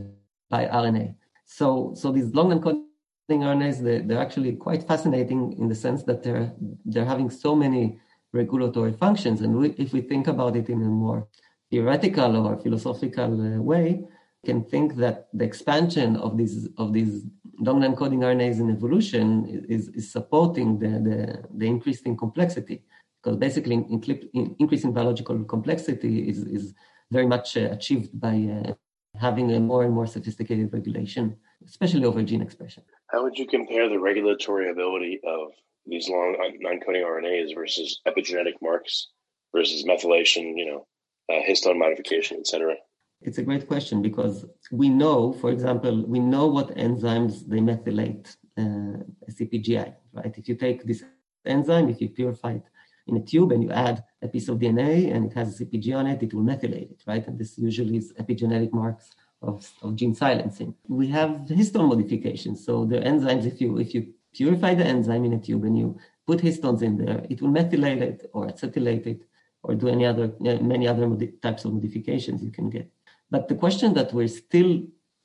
by 0.50 0.66
RNA. 0.66 1.16
So 1.46 1.94
so 1.96 2.12
these 2.12 2.34
long 2.34 2.50
non 2.50 2.86
RNAs, 3.30 3.80
they're, 3.80 4.02
they're 4.02 4.26
actually 4.28 4.54
quite 4.54 4.84
fascinating 4.84 5.56
in 5.58 5.68
the 5.70 5.76
sense 5.76 6.04
that 6.04 6.24
they're 6.24 6.52
they're 6.86 7.06
having 7.06 7.30
so 7.30 7.56
many 7.56 8.00
regulatory 8.34 8.94
functions. 8.94 9.42
And 9.42 9.56
we, 9.56 9.70
if 9.78 9.94
we 9.94 10.02
think 10.02 10.28
about 10.28 10.56
it 10.56 10.70
in 10.70 10.82
a 10.82 10.86
more 10.86 11.28
theoretical 11.70 12.36
or 12.46 12.58
philosophical 12.58 13.32
uh, 13.42 13.62
way, 13.62 14.04
can 14.46 14.64
think 14.64 14.96
that 14.96 15.28
the 15.34 15.46
expansion 15.46 16.16
of 16.18 16.38
these 16.38 16.68
of 16.78 16.94
these 16.94 17.24
dominant 17.64 17.98
coding 17.98 18.22
RNAs 18.22 18.60
in 18.60 18.70
evolution 18.70 19.66
is, 19.70 19.90
is 19.90 20.12
supporting 20.12 20.80
the, 20.80 20.88
the, 20.88 21.44
the 21.58 21.66
increase 21.66 22.02
in 22.02 22.18
complexity. 22.18 22.84
Because 23.22 23.38
basically, 23.38 23.76
in, 23.76 24.02
in, 24.34 24.56
increasing 24.60 24.94
biological 24.94 25.44
complexity 25.44 26.28
is, 26.28 26.40
is 26.40 26.74
very 27.12 27.28
much 27.28 27.56
uh, 27.58 27.70
achieved 27.72 28.20
by 28.20 28.36
uh, 28.36 28.74
having 29.20 29.52
a 29.52 29.60
more 29.60 29.84
and 29.84 29.94
more 29.94 30.08
sophisticated 30.08 30.74
regulation, 30.74 31.38
especially 31.66 32.06
over 32.06 32.24
gene 32.24 32.42
expression. 32.42 32.84
How 33.08 33.24
would 33.24 33.38
you 33.38 33.46
compare 33.46 33.90
the 33.90 34.00
regulatory 34.00 34.72
ability 34.72 35.20
of 35.26 35.52
these 35.86 36.10
long 36.10 36.36
non-coding 36.60 37.04
RNAs 37.04 37.54
versus 37.54 38.02
epigenetic 38.08 38.54
marks 38.62 39.10
versus 39.54 39.84
methylation, 39.84 40.54
you 40.56 40.66
know, 40.66 40.88
uh, 41.30 41.42
histone 41.48 41.78
modification, 41.78 42.38
etc.? 42.40 42.76
It's 43.22 43.38
a 43.38 43.44
great 43.44 43.68
question 43.68 44.02
because 44.02 44.46
we 44.72 44.90
know, 44.90 45.34
for 45.34 45.52
example, 45.52 46.04
we 46.06 46.20
know 46.20 46.48
what 46.48 46.76
enzymes 46.76 47.48
they 47.48 47.60
methylate 47.60 48.36
uh, 48.58 49.04
CPGI, 49.30 49.94
right? 50.14 50.34
If 50.38 50.50
you 50.50 50.56
take 50.56 50.84
this 50.86 51.04
enzyme, 51.46 51.90
if 51.90 52.02
you 52.02 52.10
purify 52.10 52.54
it 52.54 52.64
in 53.08 53.18
a 53.18 53.22
tube 53.22 53.52
and 53.52 53.64
you 53.64 53.72
add 53.72 54.04
a 54.22 54.28
piece 54.28 54.48
of 54.50 54.58
DNA 54.58 55.14
and 55.14 55.26
it 55.26 55.34
has 55.34 55.60
a 55.60 55.66
CPG 55.66 55.96
on 55.96 56.08
it, 56.08 56.24
it 56.24 56.34
will 56.34 56.44
methylate 56.44 56.92
it, 56.92 57.04
right? 57.06 57.26
And 57.28 57.38
this 57.38 57.58
usually 57.58 57.98
is 57.98 58.12
epigenetic 58.14 58.74
marks 58.74 59.12
of, 59.42 59.68
of 59.82 59.96
gene 59.96 60.16
silencing. 60.16 60.74
We 60.88 61.08
have 61.10 61.30
histone 61.48 61.90
modifications. 61.90 62.66
So 62.66 62.86
the 62.86 62.98
enzymes, 62.98 63.46
if 63.46 63.62
you 63.62 63.78
if 63.78 63.94
you 63.94 64.14
purify 64.34 64.74
the 64.76 64.86
enzyme 64.86 65.26
in 65.26 65.34
a 65.34 65.40
tube 65.40 65.64
and 65.66 65.78
you 65.78 65.98
put 66.26 66.40
histones 66.40 66.82
in 66.82 66.98
there, 66.98 67.26
it 67.30 67.42
will 67.42 67.50
methylate 67.50 68.02
it 68.02 68.30
or 68.34 68.48
acetylate 68.48 69.06
it 69.08 69.22
or 69.64 69.76
do 69.76 69.88
any 69.88 70.06
other 70.06 70.34
many 70.40 70.88
other 70.88 71.08
types 71.42 71.66
of 71.66 71.74
modifications 71.74 72.44
you 72.44 72.52
can 72.52 72.70
get. 72.70 72.90
But 73.32 73.48
the 73.48 73.56
question 73.56 73.94
that 73.96 74.14
we're 74.14 74.28
still 74.28 74.84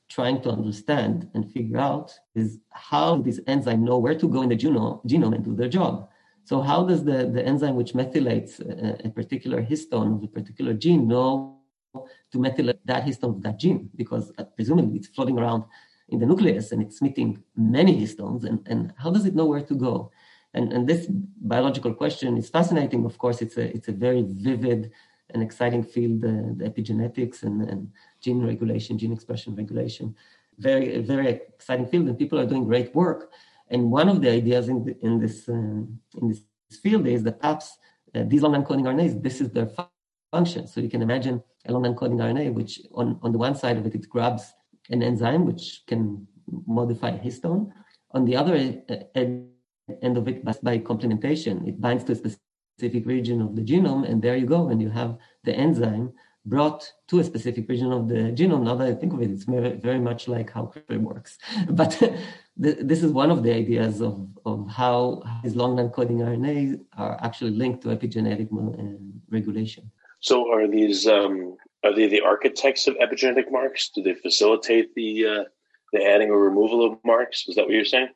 trying 0.09 0.41
to 0.41 0.49
understand 0.49 1.29
and 1.33 1.51
figure 1.51 1.77
out 1.77 2.13
is 2.33 2.59
how 2.71 3.17
these 3.17 3.39
enzymes 3.41 3.79
know 3.79 3.97
where 3.97 4.17
to 4.17 4.27
go 4.27 4.41
in 4.41 4.49
the 4.49 4.55
genome, 4.55 5.05
genome 5.05 5.35
and 5.35 5.43
do 5.43 5.53
their 5.53 5.67
job. 5.67 6.09
So 6.45 6.61
how 6.61 6.85
does 6.85 7.03
the, 7.03 7.29
the 7.35 7.45
enzyme 7.45 7.75
which 7.75 7.93
methylates 7.93 8.61
a, 8.61 9.05
a 9.05 9.09
particular 9.09 9.61
histone 9.61 10.15
of 10.15 10.23
a 10.23 10.27
particular 10.27 10.73
gene 10.73 11.05
know 11.05 11.59
to 12.31 12.37
methylate 12.37 12.79
that 12.85 13.03
histone 13.05 13.35
of 13.35 13.43
that 13.43 13.59
gene? 13.59 13.89
Because 13.97 14.31
uh, 14.37 14.45
presumably 14.55 14.99
it's 14.99 15.07
floating 15.07 15.37
around 15.37 15.65
in 16.07 16.19
the 16.19 16.25
nucleus 16.25 16.71
and 16.71 16.81
it's 16.81 17.01
meeting 17.01 17.43
many 17.57 17.99
histones. 17.99 18.45
And, 18.45 18.65
and 18.65 18.93
how 18.97 19.11
does 19.11 19.25
it 19.25 19.35
know 19.35 19.45
where 19.45 19.59
to 19.61 19.75
go? 19.75 20.11
And, 20.53 20.71
and 20.71 20.87
this 20.87 21.07
biological 21.09 21.93
question 21.93 22.37
is 22.37 22.49
fascinating. 22.49 23.03
Of 23.03 23.17
course, 23.17 23.41
it's 23.41 23.57
a, 23.57 23.75
it's 23.75 23.89
a 23.89 23.91
very 23.91 24.23
vivid 24.25 24.91
and 25.31 25.43
exciting 25.43 25.83
field, 25.83 26.21
the 26.21 26.63
epigenetics 26.69 27.43
and, 27.43 27.61
and 27.69 27.91
gene 28.21 28.45
regulation, 28.45 28.97
gene 28.97 29.11
expression 29.11 29.55
regulation. 29.55 30.15
Very, 30.57 30.99
very 31.01 31.29
exciting 31.29 31.85
field, 31.85 32.07
and 32.07 32.17
people 32.17 32.39
are 32.39 32.45
doing 32.45 32.63
great 32.63 32.95
work. 32.95 33.31
And 33.69 33.91
one 33.91 34.09
of 34.09 34.21
the 34.21 34.31
ideas 34.31 34.69
in, 34.69 34.85
the, 34.85 34.97
in 35.01 35.19
this 35.19 35.47
uh, 35.49 35.53
in 35.53 36.29
this 36.29 36.41
field 36.81 37.05
is 37.05 37.23
that 37.23 37.39
perhaps 37.39 37.77
uh, 38.15 38.23
these 38.25 38.41
long 38.41 38.53
non-coding 38.53 38.85
RNAs, 38.85 39.21
this 39.21 39.41
is 39.41 39.49
their 39.51 39.69
function. 40.31 40.67
So 40.67 40.81
you 40.81 40.89
can 40.89 41.01
imagine 41.01 41.43
a 41.65 41.73
long 41.73 41.83
non-coding 41.83 42.17
RNA, 42.17 42.53
which 42.53 42.81
on, 42.93 43.19
on 43.21 43.31
the 43.31 43.37
one 43.37 43.55
side 43.55 43.77
of 43.77 43.85
it, 43.85 43.95
it 43.95 44.09
grabs 44.09 44.53
an 44.89 45.03
enzyme 45.03 45.45
which 45.45 45.83
can 45.87 46.27
modify 46.65 47.09
a 47.09 47.19
histone. 47.19 47.71
On 48.11 48.25
the 48.25 48.35
other 48.35 48.55
uh, 48.89 48.95
end 49.15 50.17
of 50.17 50.27
it, 50.27 50.43
by 50.63 50.79
complementation, 50.79 51.67
it 51.67 51.79
binds 51.79 52.03
to 52.05 52.13
a 52.13 52.15
specific 52.15 52.46
region 52.81 53.41
of 53.41 53.55
the 53.55 53.61
genome, 53.61 54.09
and 54.09 54.21
there 54.21 54.37
you 54.37 54.45
go, 54.45 54.69
and 54.69 54.81
you 54.81 54.89
have 54.89 55.17
the 55.43 55.53
enzyme 55.53 56.13
brought 56.47 56.89
to 57.09 57.19
a 57.19 57.23
specific 57.23 57.67
region 57.67 57.91
of 57.91 58.07
the 58.07 58.31
genome. 58.39 58.63
Now 58.63 58.75
that 58.75 58.87
I 58.87 58.93
think 58.93 59.13
of 59.13 59.21
it, 59.21 59.29
it's 59.29 59.43
very 59.43 59.99
much 59.99 60.27
like 60.27 60.51
how 60.51 60.71
CRISPR 60.73 60.99
works. 60.99 61.37
But 61.69 61.91
this 62.57 63.03
is 63.03 63.11
one 63.11 63.31
of 63.31 63.43
the 63.43 63.53
ideas 63.53 64.01
of, 64.01 64.27
of 64.45 64.69
how 64.69 65.21
these 65.43 65.55
long 65.55 65.75
non-coding 65.75 66.19
RNAs 66.19 66.79
are 66.97 67.17
actually 67.21 67.51
linked 67.51 67.81
to 67.83 67.89
epigenetic 67.89 68.47
uh, 68.51 68.97
regulation. 69.29 69.91
So, 70.19 70.51
are 70.51 70.67
these 70.67 71.07
um, 71.07 71.57
are 71.83 71.93
they 71.93 72.07
the 72.07 72.21
architects 72.21 72.87
of 72.87 72.95
epigenetic 72.95 73.51
marks? 73.51 73.89
Do 73.89 74.01
they 74.01 74.15
facilitate 74.15 74.95
the 74.95 75.27
uh, 75.27 75.43
the 75.93 76.03
adding 76.03 76.31
or 76.31 76.39
removal 76.39 76.83
of 76.85 76.97
marks? 77.03 77.47
Is 77.47 77.55
that 77.55 77.65
what 77.65 77.73
you're 77.73 77.85
saying? 77.85 78.09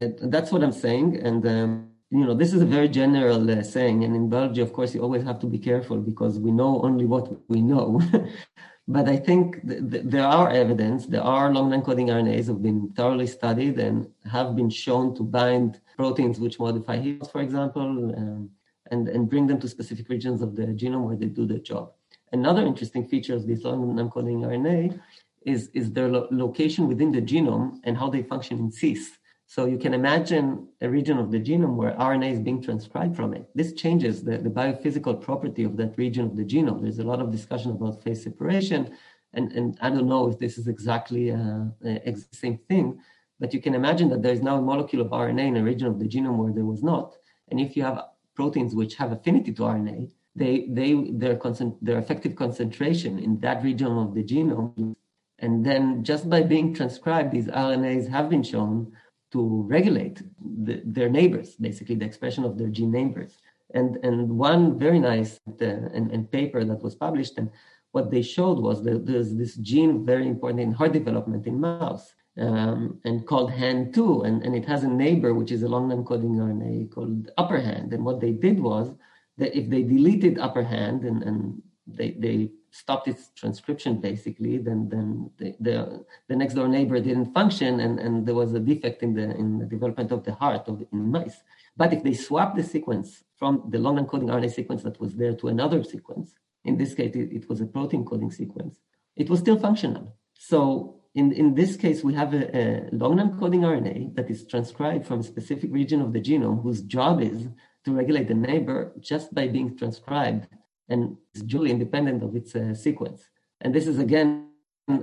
That's 0.00 0.52
what 0.52 0.62
I'm 0.62 0.72
saying, 0.72 1.16
and. 1.16 1.46
Um, 1.46 1.91
you 2.12 2.26
know, 2.26 2.34
this 2.34 2.52
is 2.52 2.60
a 2.60 2.66
very 2.66 2.88
general 2.88 3.50
uh, 3.50 3.62
saying, 3.62 4.04
and 4.04 4.14
in 4.14 4.28
biology, 4.28 4.60
of 4.60 4.74
course, 4.74 4.94
you 4.94 5.00
always 5.00 5.24
have 5.24 5.38
to 5.38 5.46
be 5.46 5.58
careful 5.58 5.96
because 5.96 6.38
we 6.38 6.50
know 6.50 6.82
only 6.82 7.06
what 7.06 7.26
we 7.48 7.62
know. 7.62 8.02
but 8.88 9.08
I 9.08 9.16
think 9.16 9.66
th- 9.66 9.90
th- 9.90 10.04
there 10.04 10.26
are 10.26 10.50
evidence, 10.50 11.06
there 11.06 11.22
are 11.22 11.50
long 11.50 11.70
non-coding 11.70 12.08
RNAs 12.08 12.48
have 12.48 12.62
been 12.62 12.92
thoroughly 12.94 13.26
studied 13.26 13.78
and 13.78 14.06
have 14.30 14.54
been 14.54 14.68
shown 14.68 15.14
to 15.16 15.22
bind 15.22 15.80
proteins 15.96 16.38
which 16.38 16.60
modify 16.60 16.98
HEALs, 16.98 17.30
for 17.30 17.40
example, 17.40 18.14
um, 18.14 18.50
and, 18.90 19.08
and 19.08 19.30
bring 19.30 19.46
them 19.46 19.58
to 19.60 19.66
specific 19.66 20.10
regions 20.10 20.42
of 20.42 20.54
the 20.54 20.64
genome 20.66 21.06
where 21.06 21.16
they 21.16 21.26
do 21.26 21.46
their 21.46 21.64
job. 21.70 21.92
Another 22.32 22.66
interesting 22.66 23.08
feature 23.08 23.34
of 23.34 23.46
these 23.46 23.64
long 23.64 23.96
non-coding 23.96 24.42
RNA 24.42 25.00
is, 25.46 25.70
is 25.72 25.90
their 25.90 26.08
lo- 26.08 26.28
location 26.30 26.88
within 26.88 27.10
the 27.10 27.22
genome 27.22 27.80
and 27.84 27.96
how 27.96 28.10
they 28.10 28.22
function 28.22 28.58
in 28.58 28.70
cis. 28.70 29.12
So 29.54 29.66
you 29.66 29.76
can 29.76 29.92
imagine 29.92 30.66
a 30.80 30.88
region 30.88 31.18
of 31.18 31.30
the 31.30 31.38
genome 31.38 31.74
where 31.74 31.92
RNA 31.92 32.32
is 32.32 32.40
being 32.40 32.62
transcribed 32.62 33.14
from 33.14 33.34
it. 33.34 33.50
This 33.54 33.74
changes 33.74 34.24
the, 34.24 34.38
the 34.38 34.48
biophysical 34.48 35.20
property 35.20 35.62
of 35.62 35.76
that 35.76 35.98
region 35.98 36.24
of 36.24 36.38
the 36.38 36.42
genome. 36.42 36.80
There's 36.80 37.00
a 37.00 37.04
lot 37.04 37.20
of 37.20 37.30
discussion 37.30 37.72
about 37.72 38.02
phase 38.02 38.22
separation, 38.24 38.96
and, 39.34 39.52
and 39.52 39.76
I 39.82 39.90
don't 39.90 40.08
know 40.08 40.26
if 40.26 40.38
this 40.38 40.56
is 40.56 40.68
exactly 40.68 41.32
uh, 41.32 41.64
the 41.82 42.24
same 42.32 42.60
thing, 42.66 42.98
but 43.40 43.52
you 43.52 43.60
can 43.60 43.74
imagine 43.74 44.08
that 44.08 44.22
there's 44.22 44.40
now 44.40 44.56
a 44.56 44.62
molecule 44.62 45.02
of 45.02 45.08
RNA 45.08 45.48
in 45.48 45.58
a 45.58 45.62
region 45.62 45.86
of 45.86 45.98
the 45.98 46.08
genome 46.08 46.38
where 46.38 46.54
there 46.54 46.64
was 46.64 46.82
not. 46.82 47.16
And 47.50 47.60
if 47.60 47.76
you 47.76 47.82
have 47.82 48.02
proteins 48.34 48.74
which 48.74 48.94
have 48.94 49.12
affinity 49.12 49.52
to 49.52 49.62
RNA, 49.64 50.12
they, 50.34 50.66
they, 50.70 50.94
their, 51.10 51.36
concent- 51.36 51.84
their 51.84 51.98
effective 51.98 52.36
concentration 52.36 53.18
in 53.18 53.38
that 53.40 53.62
region 53.62 53.98
of 53.98 54.14
the 54.14 54.24
genome, 54.24 54.96
and 55.40 55.66
then 55.66 56.04
just 56.04 56.30
by 56.30 56.40
being 56.40 56.72
transcribed, 56.72 57.32
these 57.32 57.48
RNAs 57.48 58.08
have 58.08 58.30
been 58.30 58.42
shown 58.42 58.96
to 59.32 59.64
regulate 59.68 60.22
the, 60.64 60.82
their 60.84 61.08
neighbors, 61.08 61.56
basically 61.56 61.96
the 61.96 62.04
expression 62.04 62.44
of 62.44 62.58
their 62.58 62.68
gene 62.68 62.92
neighbors. 62.92 63.38
And, 63.74 63.96
and 64.04 64.28
one 64.28 64.78
very 64.78 65.00
nice 65.00 65.40
uh, 65.60 65.64
and, 65.64 66.10
and 66.10 66.30
paper 66.30 66.62
that 66.64 66.82
was 66.82 66.94
published, 66.94 67.38
and 67.38 67.50
what 67.92 68.10
they 68.10 68.22
showed 68.22 68.58
was 68.58 68.82
that 68.84 69.06
there's 69.06 69.34
this 69.34 69.54
gene 69.56 70.04
very 70.04 70.26
important 70.26 70.60
in 70.60 70.72
heart 70.72 70.92
development 70.92 71.46
in 71.46 71.60
mouse 71.60 72.14
um, 72.38 72.98
and 73.04 73.26
called 73.26 73.50
HAND2, 73.50 74.26
and, 74.26 74.42
and 74.42 74.54
it 74.54 74.66
has 74.66 74.84
a 74.84 74.88
neighbor, 74.88 75.34
which 75.34 75.52
is 75.52 75.62
a 75.62 75.68
long 75.68 75.88
non-coding 75.88 76.36
RNA 76.36 76.90
called 76.90 77.30
upper 77.36 77.60
hand. 77.60 77.92
And 77.92 78.04
what 78.04 78.20
they 78.20 78.32
did 78.32 78.60
was 78.60 78.94
that 79.38 79.56
if 79.56 79.68
they 79.68 79.82
deleted 79.82 80.38
upper 80.38 80.62
hand 80.62 81.04
and, 81.04 81.22
and 81.22 81.62
they, 81.86 82.12
they 82.12 82.50
stopped 82.72 83.06
its 83.06 83.30
transcription 83.36 84.00
basically, 84.00 84.58
then 84.58 84.88
then 84.88 85.30
the, 85.38 85.54
the, 85.60 86.04
the 86.28 86.36
next 86.36 86.54
door 86.54 86.68
neighbor 86.68 86.98
didn't 86.98 87.32
function 87.32 87.80
and, 87.80 88.00
and 88.00 88.26
there 88.26 88.34
was 88.34 88.52
a 88.54 88.60
defect 88.60 89.02
in 89.02 89.14
the 89.14 89.30
in 89.36 89.58
the 89.58 89.66
development 89.66 90.10
of 90.10 90.24
the 90.24 90.34
heart 90.34 90.66
of 90.66 90.82
in 90.92 91.10
mice. 91.10 91.36
But 91.76 91.92
if 91.92 92.02
they 92.02 92.14
swap 92.14 92.56
the 92.56 92.64
sequence 92.64 93.22
from 93.36 93.64
the 93.68 93.78
long 93.78 93.96
non-coding 93.96 94.28
RNA 94.28 94.52
sequence 94.52 94.82
that 94.82 95.00
was 95.00 95.14
there 95.14 95.34
to 95.34 95.48
another 95.48 95.84
sequence, 95.84 96.34
in 96.64 96.76
this 96.76 96.94
case 96.94 97.14
it, 97.14 97.30
it 97.32 97.48
was 97.48 97.60
a 97.60 97.66
protein 97.66 98.04
coding 98.04 98.30
sequence, 98.30 98.80
it 99.16 99.28
was 99.28 99.40
still 99.40 99.58
functional. 99.58 100.16
So 100.34 101.02
in, 101.14 101.32
in 101.32 101.54
this 101.54 101.76
case, 101.76 102.02
we 102.02 102.14
have 102.14 102.32
a, 102.32 102.44
a 102.56 102.88
long 102.92 103.16
non-coding 103.16 103.60
RNA 103.60 104.16
that 104.16 104.30
is 104.30 104.46
transcribed 104.46 105.06
from 105.06 105.20
a 105.20 105.22
specific 105.22 105.70
region 105.72 106.00
of 106.00 106.12
the 106.14 106.20
genome 106.20 106.62
whose 106.62 106.80
job 106.80 107.20
is 107.20 107.48
to 107.84 107.92
regulate 107.92 108.28
the 108.28 108.34
neighbor 108.34 108.92
just 109.00 109.34
by 109.34 109.46
being 109.48 109.76
transcribed 109.76 110.48
and 110.92 111.16
it's 111.32 111.42
duly 111.42 111.70
independent 111.70 112.22
of 112.22 112.36
its 112.36 112.54
uh, 112.54 112.74
sequence. 112.74 113.20
And 113.60 113.74
this 113.74 113.86
is 113.86 113.98
again 113.98 114.48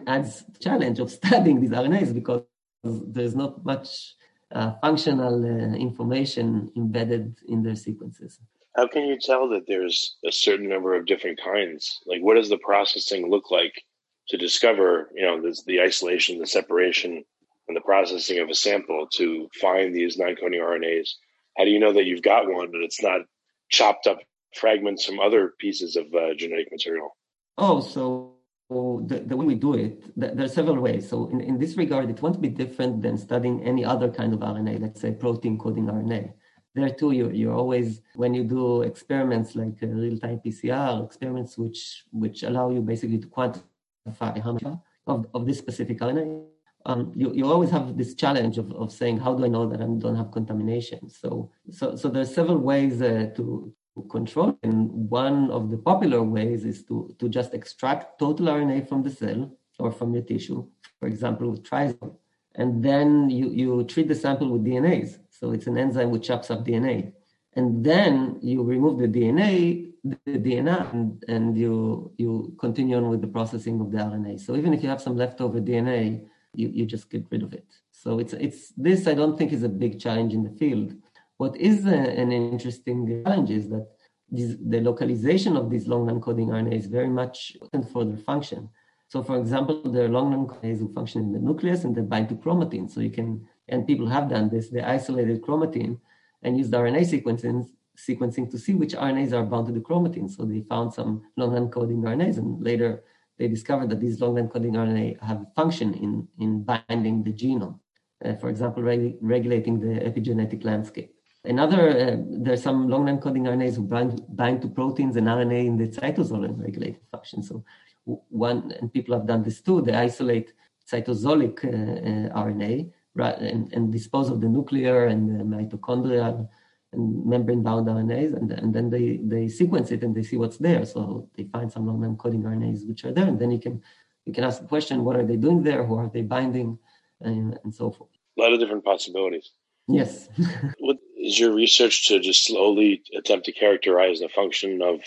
adds 0.08 0.43
challenge 0.60 0.99
of 0.99 1.10
studying 1.19 1.60
these 1.60 1.71
RNAs 1.71 2.13
because 2.13 2.43
there's 2.84 3.36
not 3.36 3.65
much 3.65 4.15
uh, 4.54 4.71
functional 4.82 5.36
uh, 5.45 5.75
information 5.75 6.71
embedded 6.75 7.38
in 7.47 7.63
their 7.63 7.75
sequences. 7.75 8.39
How 8.75 8.88
can 8.88 9.06
you 9.06 9.17
tell 9.19 9.49
that 9.49 9.65
there's 9.67 10.17
a 10.25 10.32
certain 10.32 10.69
number 10.69 10.95
of 10.95 11.06
different 11.06 11.39
kinds? 11.41 11.99
Like, 12.06 12.21
what 12.21 12.36
does 12.36 12.49
the 12.49 12.58
processing 12.58 13.30
look 13.30 13.52
like 13.52 13.84
to 14.30 14.38
discover, 14.38 15.10
you 15.15 15.23
know, 15.23 15.41
this, 15.41 15.63
the 15.63 15.82
isolation, 15.82 16.39
the 16.39 16.47
separation, 16.47 17.23
and 17.67 17.75
the 17.75 17.82
processing 17.82 18.39
of 18.39 18.49
a 18.49 18.56
sample 18.56 19.08
to 19.15 19.49
find 19.60 19.93
these 19.93 20.17
non-coding 20.17 20.62
RNAs? 20.62 21.10
How 21.58 21.65
do 21.65 21.71
you 21.71 21.80
know 21.80 21.93
that 21.93 22.06
you've 22.06 22.21
got 22.21 22.47
one, 22.47 22.71
but 22.71 22.82
it's 22.82 23.02
not 23.02 23.21
chopped 23.69 24.08
up 24.08 24.19
fragments 24.54 25.06
from 25.06 25.20
other 25.20 25.54
pieces 25.60 25.96
of 25.96 26.06
uh, 26.14 26.34
genetic 26.36 26.72
material? 26.72 27.16
Oh, 27.58 27.82
so 27.82 28.36
the, 28.70 29.24
the 29.26 29.36
way 29.36 29.46
we 29.46 29.56
do 29.56 29.74
it, 29.74 30.04
there 30.16 30.46
are 30.46 30.48
several 30.48 30.78
ways. 30.78 31.10
So 31.10 31.28
in, 31.30 31.42
in 31.42 31.58
this 31.58 31.76
regard, 31.76 32.10
it 32.10 32.22
won't 32.22 32.42
be 32.42 32.50
different 32.50 33.02
than 33.02 33.18
studying 33.18 33.64
any 33.64 33.84
other 33.84 34.10
kind 34.10 34.34
of 34.34 34.40
RNA, 34.40 34.82
let's 34.82 35.02
say 35.02 35.12
protein 35.12 35.58
coding 35.58 35.86
RNA. 35.86 36.34
There 36.76 36.90
too, 36.92 37.12
you, 37.12 37.32
you're 37.32 37.54
always, 37.54 38.02
when 38.14 38.34
you 38.34 38.44
do 38.44 38.84
experiments 38.84 39.56
like 39.56 39.78
real-time 39.82 40.40
PCR, 40.46 41.04
experiments 41.04 41.58
which, 41.58 42.06
which 42.12 42.44
allow 42.44 42.70
you 42.70 42.82
basically 42.82 43.18
to 43.18 43.28
quantify 43.28 44.42
how 44.42 44.54
much 44.54 44.64
of, 45.08 45.26
of 45.34 45.48
this 45.48 45.58
specific 45.58 46.00
RNA, 46.00 46.46
um, 46.86 47.12
you, 47.16 47.34
you 47.34 47.46
always 47.46 47.72
have 47.72 47.98
this 47.98 48.14
challenge 48.14 48.58
of, 48.58 48.72
of 48.74 48.92
saying, 48.92 49.18
how 49.18 49.34
do 49.34 49.44
I 49.44 49.48
know 49.48 49.68
that 49.68 49.82
I 49.82 49.86
don't 49.86 50.16
have 50.16 50.32
contamination? 50.32 51.10
So, 51.10 51.52
so, 51.72 51.96
so 51.96 52.08
there's 52.08 52.34
several 52.34 52.60
ways 52.60 53.02
uh, 53.02 53.32
to, 53.36 53.74
control. 54.10 54.58
And 54.64 54.90
one 55.10 55.52
of 55.52 55.70
the 55.70 55.78
popular 55.78 56.22
ways 56.24 56.66
is 56.66 56.84
to, 56.86 57.16
to 57.20 57.30
just 57.30 57.54
extract 57.54 58.20
total 58.20 58.48
RNA 58.48 58.88
from 58.88 59.04
the 59.04 59.10
cell 59.10 59.52
or 59.78 59.92
from 59.92 60.14
your 60.14 60.24
tissue, 60.24 60.66
for 61.00 61.08
example, 61.08 61.50
with 61.50 61.64
Trizol. 61.64 62.16
And 62.56 62.84
then 62.84 63.30
you, 63.30 63.50
you 63.52 63.84
treat 63.86 64.08
the 64.08 64.16
sample 64.16 64.50
with 64.50 64.66
DNase. 64.66 65.20
So 65.30 65.52
it's 65.52 65.68
an 65.68 65.78
enzyme 65.78 66.12
which 66.12 66.28
chops 66.28 66.52
up 66.52 66.66
DNA. 66.66 67.14
And 67.54 67.84
then 67.84 68.40
you 68.42 68.64
remove 68.64 69.00
the 69.00 69.08
DNA 69.08 69.90
the 70.04 70.40
DNA 70.40 70.92
and, 70.94 71.24
and 71.28 71.58
you 71.58 72.12
you 72.18 72.56
continue 72.60 72.98
on 72.98 73.10
with 73.10 73.22
the 73.22 73.28
processing 73.28 73.80
of 73.82 73.92
the 73.92 73.98
RNA. 73.98 74.40
So 74.40 74.56
even 74.56 74.74
if 74.74 74.84
you 74.84 74.90
have 74.90 75.02
some 75.02 75.18
leftover 75.18 75.60
DNA, 75.60 76.26
you, 76.54 76.70
you 76.70 76.86
just 76.86 77.10
get 77.10 77.26
rid 77.32 77.44
of 77.44 77.54
it. 77.54 77.66
So 77.92 78.20
it's 78.20 78.34
it's 78.34 78.70
this 78.78 79.08
I 79.08 79.14
don't 79.14 79.38
think 79.38 79.52
is 79.52 79.64
a 79.64 79.70
big 79.70 80.00
challenge 80.00 80.34
in 80.34 80.44
the 80.44 80.52
field. 80.52 80.94
What 81.39 81.56
is 81.56 81.86
an 81.86 82.34
interesting 82.34 83.23
challenge 83.23 83.49
is 83.49 83.69
that 83.69 83.88
this, 84.30 84.58
the 84.60 84.82
localization 84.82 85.56
of 85.56 85.69
these 85.69 85.88
long 85.88 86.06
non-coding 86.08 86.49
RNA 86.49 86.73
is 86.73 86.88
very 86.88 87.08
much 87.08 87.56
important 87.62 87.89
for 87.93 88.04
their 88.04 88.17
function. 88.17 88.69
So, 89.08 89.23
for 89.23 89.38
example, 89.38 89.89
there 89.89 90.04
are 90.04 90.10
long 90.10 90.32
non-coding 90.32 90.71
RNAs 90.71 90.80
who 90.80 90.93
function 90.93 91.21
in 91.21 91.32
the 91.32 91.39
nucleus 91.39 91.86
and 91.86 91.95
they 91.95 92.02
bind 92.02 92.28
to 92.28 92.36
chromatin. 92.36 92.91
So 92.91 92.99
you 92.99 93.10
can, 93.10 93.47
and 93.69 93.88
people 93.88 94.08
have 94.10 94.30
done 94.30 94.49
this, 94.49 94.67
they 94.67 94.82
isolated 94.82 95.41
chromatin 95.41 95.97
and 96.43 96.58
used 96.58 96.73
RNA 96.73 97.04
sequencing 97.13 97.65
sequencing 97.97 98.49
to 98.52 98.58
see 98.58 98.73
which 98.73 98.93
RNAs 98.93 99.32
are 99.32 99.45
bound 99.45 99.67
to 99.67 99.73
the 99.73 99.80
chromatin. 99.80 100.30
So 100.30 100.43
they 100.43 100.62
found 100.67 100.93
some 100.93 101.23
long 101.38 101.54
non-coding 101.54 102.02
RNAs, 102.02 102.38
and 102.38 102.62
later 102.62 103.04
they 103.38 103.47
discovered 103.47 103.89
that 103.91 104.02
these 104.02 104.19
long 104.19 104.36
non-coding 104.36 104.73
RNA 104.73 105.23
have 105.23 105.41
a 105.43 105.47
function 105.56 105.93
in, 105.93 106.28
in 106.38 106.63
binding 106.63 107.23
the 107.23 107.32
genome. 107.32 107.80
Uh, 108.23 108.36
for 108.36 108.49
example, 108.49 108.84
reg- 108.84 109.17
regulating 109.21 109.80
the 109.80 110.02
epigenetic 110.02 110.65
landscape. 110.65 111.13
Another, 111.45 111.89
uh, 111.89 112.17
there's 112.19 112.62
some 112.62 112.89
long 112.89 113.06
non-coding 113.06 113.43
RNAs 113.43 113.75
who 113.75 113.84
bind, 113.84 114.21
bind 114.36 114.62
to 114.62 114.67
proteins 114.67 115.15
and 115.15 115.28
RNA 115.28 115.65
in 115.65 115.78
the 115.78 115.88
cytosol 115.88 116.43
and 116.43 116.62
regulate 116.62 116.97
function. 117.12 117.41
So 117.41 117.63
one, 118.06 118.73
and 118.80 118.91
people 118.91 119.15
have 119.15 119.25
done 119.25 119.43
this 119.43 119.62
too, 119.62 119.82
they 119.82 119.93
isolate 119.93 120.52
cytosolic 120.91 121.63
uh, 121.63 122.32
uh 122.32 122.43
RNA 122.43 122.91
and, 123.15 123.73
and, 123.73 123.91
dispose 123.91 124.30
of 124.30 124.41
the 124.41 124.47
nuclear 124.47 125.08
and 125.08 125.39
the 125.39 125.43
mitochondrial 125.43 126.47
and 126.93 127.25
membrane-bound 127.25 127.88
RNAs, 127.88 128.36
and, 128.36 128.52
and 128.52 128.73
then 128.73 128.89
they, 128.89 129.19
they 129.23 129.47
sequence 129.47 129.91
it 129.91 130.04
and 130.04 130.15
they 130.15 130.23
see 130.23 130.38
what's 130.38 130.58
there. 130.58 130.86
So 130.86 131.30
they 131.36 131.43
find 131.43 131.71
some 131.71 131.86
long 131.86 132.02
non 132.02 132.17
coding 132.17 132.43
RNAs 132.43 132.88
which 132.88 133.06
are 133.06 133.12
there, 133.12 133.28
and 133.28 133.39
then 133.39 133.52
you 133.52 133.60
can 133.60 133.82
you 134.25 134.34
can 134.34 134.43
ask 134.43 134.62
the 134.62 134.67
question, 134.67 135.04
what 135.04 135.15
are 135.15 135.25
they 135.25 135.38
doing 135.38 135.63
there? 135.63 135.84
Who 135.84 135.95
are 135.95 136.10
they 136.10 136.21
binding, 136.21 136.78
and, 137.21 137.58
and 137.63 137.73
so 137.73 137.91
forth. 137.91 138.10
A 138.38 138.41
lot 138.41 138.54
of 138.54 138.60
different 138.60 138.84
possibilities. 138.84 139.52
Yes. 139.89 140.30
what 140.80 140.97
is 141.17 141.39
your 141.39 141.54
research 141.54 142.08
to 142.08 142.19
just 142.19 142.45
slowly 142.45 143.02
attempt 143.17 143.45
to 143.45 143.52
characterize 143.52 144.19
the 144.19 144.30
function 144.30 144.82
of 144.82 145.02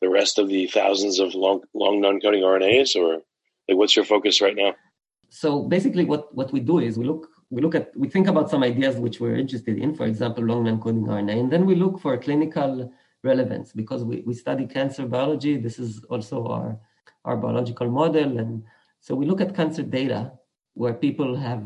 the 0.00 0.08
rest 0.08 0.38
of 0.38 0.48
the 0.48 0.66
thousands 0.66 1.18
of 1.20 1.34
long 1.34 1.62
long 1.72 2.00
non-coding 2.00 2.42
RNAs, 2.42 2.96
or 2.96 3.22
like 3.68 3.78
what's 3.78 3.96
your 3.96 4.04
focus 4.04 4.40
right 4.40 4.56
now? 4.56 4.74
So 5.30 5.62
basically, 5.62 6.04
what 6.04 6.34
what 6.34 6.52
we 6.52 6.60
do 6.60 6.80
is 6.80 6.98
we 6.98 7.06
look 7.06 7.28
we 7.50 7.62
look 7.62 7.74
at 7.74 7.96
we 7.96 8.08
think 8.08 8.26
about 8.26 8.50
some 8.50 8.62
ideas 8.62 8.96
which 8.96 9.20
we're 9.20 9.36
interested 9.36 9.78
in, 9.78 9.94
for 9.94 10.06
example, 10.06 10.44
long 10.44 10.64
non-coding 10.64 11.06
RNA, 11.06 11.40
and 11.40 11.52
then 11.52 11.64
we 11.64 11.76
look 11.76 12.00
for 12.00 12.18
clinical 12.18 12.92
relevance 13.22 13.72
because 13.72 14.04
we, 14.04 14.22
we 14.26 14.34
study 14.34 14.66
cancer 14.66 15.06
biology. 15.06 15.56
This 15.56 15.78
is 15.78 16.04
also 16.10 16.46
our 16.48 16.78
our 17.24 17.36
biological 17.36 17.88
model, 17.88 18.38
and 18.38 18.64
so 19.00 19.14
we 19.14 19.26
look 19.26 19.40
at 19.40 19.54
cancer 19.54 19.82
data 19.82 20.32
where 20.74 20.92
people 20.92 21.36
have 21.36 21.64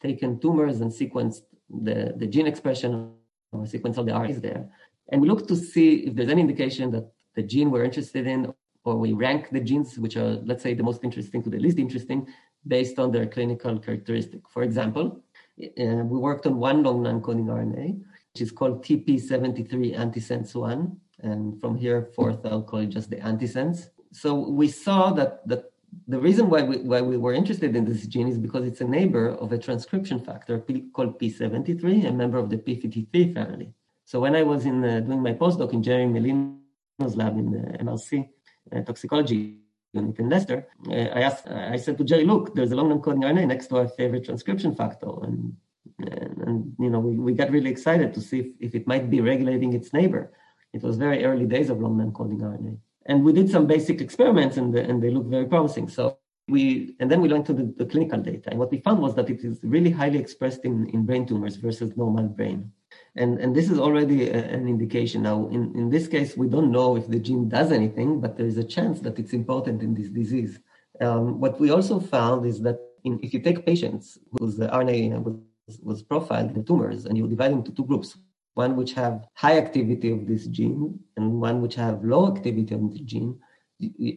taken 0.00 0.38
tumors 0.38 0.80
and 0.80 0.92
sequenced 0.92 1.42
the, 1.82 2.14
the 2.16 2.26
gene 2.26 2.46
expression 2.46 3.12
or 3.52 3.66
sequence 3.66 3.98
of 3.98 4.06
the 4.06 4.20
is 4.22 4.40
there, 4.40 4.68
and 5.10 5.20
we 5.20 5.28
look 5.28 5.46
to 5.48 5.56
see 5.56 6.06
if 6.06 6.14
there's 6.14 6.30
any 6.30 6.40
indication 6.40 6.90
that 6.92 7.10
the 7.34 7.42
gene 7.42 7.70
we're 7.70 7.84
interested 7.84 8.26
in, 8.26 8.52
or 8.84 8.96
we 8.96 9.12
rank 9.12 9.50
the 9.50 9.60
genes 9.60 9.98
which 9.98 10.16
are, 10.16 10.38
let's 10.44 10.62
say, 10.62 10.74
the 10.74 10.82
most 10.82 11.04
interesting 11.04 11.42
to 11.42 11.50
the 11.50 11.58
least 11.58 11.78
interesting 11.78 12.26
based 12.66 12.98
on 12.98 13.10
their 13.10 13.26
clinical 13.26 13.78
characteristic. 13.78 14.40
For 14.48 14.62
example, 14.62 15.22
uh, 15.62 16.04
we 16.12 16.18
worked 16.18 16.46
on 16.46 16.58
one 16.58 16.82
long 16.82 17.02
non-coding 17.02 17.46
RNA, 17.46 18.00
which 18.32 18.42
is 18.42 18.50
called 18.50 18.84
TP73 18.84 19.96
antisense 19.96 20.54
1. 20.54 20.96
And 21.22 21.60
from 21.60 21.76
here 21.76 22.10
forth, 22.14 22.44
I'll 22.44 22.62
call 22.62 22.80
it 22.80 22.88
just 22.88 23.10
the 23.10 23.16
antisense. 23.16 23.88
So 24.12 24.34
we 24.34 24.68
saw 24.68 25.12
that, 25.12 25.46
that 25.46 25.72
the 26.06 26.18
reason 26.18 26.48
why 26.50 26.62
we, 26.62 26.78
why 26.78 27.00
we 27.00 27.16
were 27.16 27.32
interested 27.32 27.74
in 27.76 27.84
this 27.84 28.06
gene 28.06 28.28
is 28.28 28.38
because 28.38 28.64
it's 28.64 28.80
a 28.80 28.84
neighbor 28.84 29.28
of 29.28 29.52
a 29.52 29.58
transcription 29.58 30.18
factor 30.18 30.58
P, 30.58 30.86
called 30.92 31.18
P73, 31.18 32.08
a 32.08 32.12
member 32.12 32.38
of 32.38 32.50
the 32.50 32.56
P53 32.56 33.34
family. 33.34 33.72
So 34.04 34.20
when 34.20 34.34
I 34.34 34.42
was 34.42 34.66
in 34.66 34.84
uh, 34.84 35.00
doing 35.00 35.22
my 35.22 35.34
postdoc 35.34 35.72
in 35.72 35.82
Gerry 35.82 36.06
Melino's 36.06 37.16
lab 37.16 37.38
in 37.38 37.50
the 37.52 37.78
MRC 37.78 38.28
uh, 38.74 38.80
toxicology 38.82 39.58
unit 39.92 40.18
in 40.18 40.28
Leicester, 40.28 40.66
uh, 40.88 40.92
I 40.92 41.20
asked, 41.22 41.46
I 41.48 41.76
said 41.76 41.96
to 41.98 42.04
Jerry, 42.04 42.24
look, 42.24 42.54
there's 42.54 42.72
a 42.72 42.76
long 42.76 42.88
non-coding 42.88 43.22
RNA 43.22 43.46
next 43.46 43.68
to 43.68 43.78
our 43.78 43.88
favorite 43.88 44.24
transcription 44.24 44.74
factor, 44.74 45.10
and 45.22 45.54
and, 45.98 46.38
and 46.46 46.72
you 46.78 46.90
know 46.90 46.98
we, 46.98 47.16
we 47.16 47.32
got 47.32 47.50
really 47.50 47.70
excited 47.70 48.14
to 48.14 48.20
see 48.20 48.40
if, 48.40 48.46
if 48.60 48.74
it 48.74 48.86
might 48.86 49.10
be 49.10 49.20
regulating 49.20 49.72
its 49.72 49.92
neighbor. 49.92 50.32
It 50.72 50.82
was 50.82 50.96
very 50.96 51.24
early 51.24 51.46
days 51.46 51.70
of 51.70 51.80
long 51.80 51.98
non-coding 51.98 52.40
RNA, 52.40 52.78
and 53.10 53.24
we 53.24 53.32
did 53.32 53.50
some 53.50 53.66
basic 53.66 54.00
experiments, 54.00 54.56
and 54.56 54.74
and 54.88 55.02
they 55.02 55.10
looked 55.10 55.30
very 55.36 55.46
promising. 55.54 55.88
So 55.88 56.18
we 56.48 56.96
and 57.00 57.10
then 57.10 57.20
we 57.20 57.28
went 57.34 57.46
to 57.46 57.54
the, 57.58 57.66
the 57.80 57.86
clinical 57.92 58.20
data, 58.30 58.48
and 58.50 58.58
what 58.58 58.70
we 58.70 58.78
found 58.86 58.98
was 59.06 59.14
that 59.16 59.28
it 59.34 59.40
is 59.50 59.58
really 59.62 59.90
highly 59.90 60.18
expressed 60.18 60.62
in, 60.64 60.88
in 60.94 61.04
brain 61.08 61.26
tumors 61.26 61.56
versus 61.56 61.96
normal 61.96 62.28
brain. 62.38 62.72
And, 63.16 63.38
and 63.38 63.54
this 63.54 63.70
is 63.70 63.78
already 63.78 64.28
a, 64.28 64.38
an 64.56 64.66
indication. 64.68 65.22
Now, 65.22 65.48
in, 65.48 65.72
in 65.76 65.90
this 65.90 66.08
case, 66.08 66.36
we 66.36 66.48
don't 66.48 66.72
know 66.72 66.96
if 66.96 67.06
the 67.08 67.20
gene 67.20 67.48
does 67.48 67.70
anything, 67.70 68.20
but 68.20 68.36
there 68.36 68.46
is 68.46 68.58
a 68.58 68.64
chance 68.64 69.00
that 69.00 69.18
it's 69.18 69.32
important 69.32 69.82
in 69.82 69.94
this 69.94 70.08
disease. 70.08 70.58
Um, 71.00 71.40
what 71.40 71.60
we 71.60 71.70
also 71.70 72.00
found 72.00 72.46
is 72.46 72.60
that 72.62 72.78
in, 73.04 73.20
if 73.22 73.32
you 73.32 73.40
take 73.40 73.64
patients 73.64 74.18
whose 74.38 74.58
RNA 74.58 75.22
was, 75.22 75.78
was 75.82 76.02
profiled 76.02 76.56
in 76.56 76.64
tumors 76.64 77.06
and 77.06 77.16
you 77.16 77.26
divide 77.28 77.52
them 77.52 77.58
into 77.58 77.72
two 77.72 77.84
groups, 77.84 78.16
one 78.64 78.72
which 78.80 78.92
have 79.02 79.14
high 79.44 79.56
activity 79.64 80.10
of 80.16 80.20
this 80.30 80.44
gene 80.56 80.82
and 81.16 81.26
one 81.48 81.58
which 81.62 81.76
have 81.84 82.10
low 82.14 82.22
activity 82.34 82.72
of 82.78 82.84
the 82.94 83.02
gene, 83.10 83.32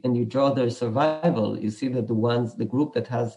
and 0.03 0.11
you 0.17 0.25
draw 0.33 0.47
their 0.53 0.71
survival, 0.81 1.47
you 1.63 1.71
see 1.79 1.89
that 1.95 2.07
the 2.11 2.19
ones, 2.31 2.47
the 2.61 2.71
group 2.73 2.89
that 2.93 3.07
has 3.17 3.27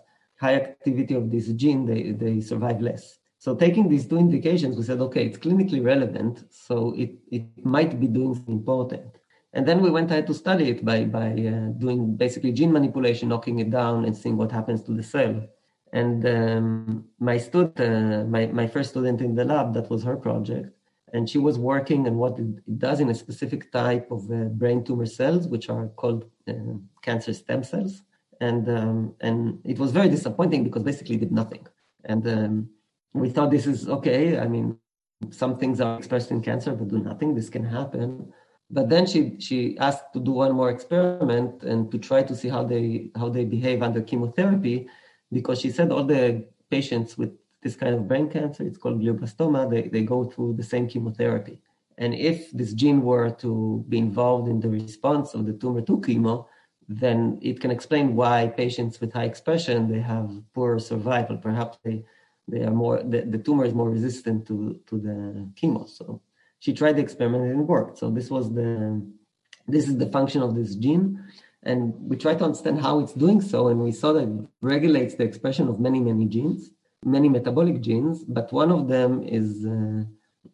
high 0.45 0.57
activity 0.63 1.15
of 1.21 1.25
this 1.35 1.47
gene, 1.61 1.83
they, 1.91 2.03
they 2.23 2.35
survive 2.53 2.81
less. 2.89 3.05
So 3.45 3.51
taking 3.65 3.87
these 3.89 4.07
two 4.11 4.21
indications, 4.27 4.73
we 4.77 4.85
said, 4.89 5.01
okay, 5.07 5.25
it's 5.27 5.43
clinically 5.45 5.83
relevant, 5.93 6.35
so 6.67 6.75
it, 7.03 7.13
it 7.37 7.45
might 7.77 7.93
be 8.03 8.09
doing 8.19 8.35
something 8.35 8.59
important. 8.63 9.11
And 9.57 9.63
then 9.69 9.79
we 9.85 9.91
went 9.97 10.11
ahead 10.11 10.27
to 10.29 10.35
study 10.45 10.67
it 10.73 10.81
by, 10.91 10.99
by 11.19 11.29
uh, 11.53 11.67
doing 11.85 12.01
basically 12.25 12.53
gene 12.59 12.73
manipulation, 12.79 13.29
knocking 13.29 13.59
it 13.65 13.71
down 13.81 13.97
and 14.07 14.15
seeing 14.21 14.37
what 14.41 14.57
happens 14.59 14.81
to 14.83 14.93
the 14.99 15.07
cell. 15.15 15.35
And 16.01 16.19
um, 16.37 17.05
my 17.31 17.37
student, 17.47 17.81
uh, 17.81 18.25
my, 18.35 18.43
my 18.61 18.67
first 18.75 18.91
student 18.91 19.19
in 19.27 19.33
the 19.39 19.47
lab, 19.53 19.73
that 19.77 19.89
was 19.93 20.03
her 20.09 20.17
project. 20.17 20.76
And 21.13 21.29
she 21.31 21.39
was 21.39 21.59
working 21.59 22.07
on 22.09 22.17
what 22.17 22.39
it 22.39 22.79
does 22.79 23.01
in 23.01 23.11
a 23.11 23.15
specific 23.15 23.71
type 23.73 24.11
of 24.11 24.31
uh, 24.31 24.45
brain 24.61 24.85
tumor 24.85 25.07
cells, 25.07 25.47
which 25.47 25.69
are 25.71 25.87
called 25.89 26.25
uh, 26.49 26.53
cancer 27.03 27.33
stem 27.33 27.63
cells. 27.63 28.03
And, 28.41 28.69
um, 28.69 29.15
and 29.21 29.61
it 29.65 29.79
was 29.79 29.93
very 29.93 30.09
disappointing 30.09 30.65
because 30.65 30.83
basically 30.83 31.17
did 31.17 31.33
nothing. 31.33 31.67
And 32.05 32.27
um, 32.29 32.69
we 33.13 33.31
thought 33.31 33.51
this 33.51 33.67
is 33.67 33.89
okay. 33.89 34.39
I 34.39 34.47
mean, 34.49 34.79
some 35.31 35.59
things 35.59 35.81
are 35.81 35.97
expressed 35.97 36.31
in 36.31 36.43
cancer 36.43 36.73
but 36.73 36.89
do 36.89 36.99
nothing. 36.99 37.35
This 37.35 37.49
can 37.49 37.65
happen. 37.65 38.33
But 38.69 38.89
then 38.89 39.07
she 39.07 39.37
she 39.39 39.79
asked 39.79 40.13
to 40.15 40.21
do 40.21 40.33
one 40.33 40.53
more 40.53 40.71
experiment 40.71 41.63
and 41.63 41.91
to 41.93 41.99
try 41.99 42.23
to 42.25 42.35
see 42.35 42.49
how 42.49 42.65
they 42.65 43.11
how 43.15 43.29
they 43.29 43.45
behave 43.45 43.81
under 43.83 44.03
chemotherapy, 44.03 44.89
because 45.31 45.61
she 45.61 45.71
said 45.71 45.93
all 45.93 46.05
the 46.05 46.45
patients 46.69 47.17
with 47.17 47.33
this 47.67 47.77
kind 47.83 47.95
of 47.97 48.07
brain 48.11 48.27
cancer, 48.37 48.63
it's 48.69 48.81
called 48.83 49.01
glioblastoma, 49.03 49.61
they, 49.73 49.83
they 49.95 50.05
go 50.15 50.19
through 50.31 50.53
the 50.61 50.69
same 50.73 50.87
chemotherapy. 50.93 51.57
And 52.03 52.11
if 52.33 52.39
this 52.61 52.73
gene 52.81 53.01
were 53.11 53.31
to 53.45 53.51
be 53.93 53.99
involved 54.09 54.47
in 54.53 54.59
the 54.65 54.73
response 54.81 55.29
of 55.37 55.41
the 55.49 55.55
tumor 55.61 55.83
to 55.89 55.95
chemo, 56.07 56.35
then 56.89 57.19
it 57.51 57.57
can 57.63 57.73
explain 57.77 58.07
why 58.21 58.37
patients 58.65 58.95
with 59.01 59.13
high 59.13 59.29
expression 59.33 59.77
they 59.93 60.03
have 60.15 60.29
poor 60.55 60.73
survival. 60.91 61.37
Perhaps 61.49 61.75
they 61.85 61.97
they 62.53 62.63
are 62.67 62.77
more 62.83 62.97
the, 63.13 63.21
the 63.35 63.43
tumor 63.47 63.65
is 63.69 63.75
more 63.81 63.91
resistant 63.99 64.39
to 64.49 64.57
to 64.89 64.95
the 65.07 65.17
chemo. 65.59 65.83
So 65.99 66.05
she 66.63 66.71
tried 66.79 66.97
the 66.97 67.07
experiment 67.09 67.43
and 67.45 67.61
it 67.61 67.69
worked. 67.77 67.95
So 68.01 68.07
this 68.19 68.29
was 68.37 68.47
the 68.59 68.71
this 69.75 69.85
is 69.91 69.95
the 70.03 70.11
function 70.17 70.41
of 70.47 70.51
this 70.59 70.71
gene, 70.85 71.07
and 71.71 71.81
we 72.11 72.15
tried 72.25 72.39
to 72.41 72.47
understand 72.51 72.77
how 72.87 72.95
it's 73.03 73.17
doing 73.25 73.41
so, 73.53 73.61
and 73.71 73.79
we 73.89 73.93
saw 74.01 74.11
that 74.17 74.29
it 74.29 74.47
regulates 74.75 75.15
the 75.17 75.27
expression 75.31 75.65
of 75.71 75.81
many 75.87 76.01
many 76.11 76.27
genes, 76.35 76.63
many 77.05 77.29
metabolic 77.29 77.81
genes, 77.81 78.25
but 78.25 78.53
one 78.53 78.71
of 78.71 78.89
them 78.89 79.23
is. 79.23 79.65
Uh, 79.65 80.05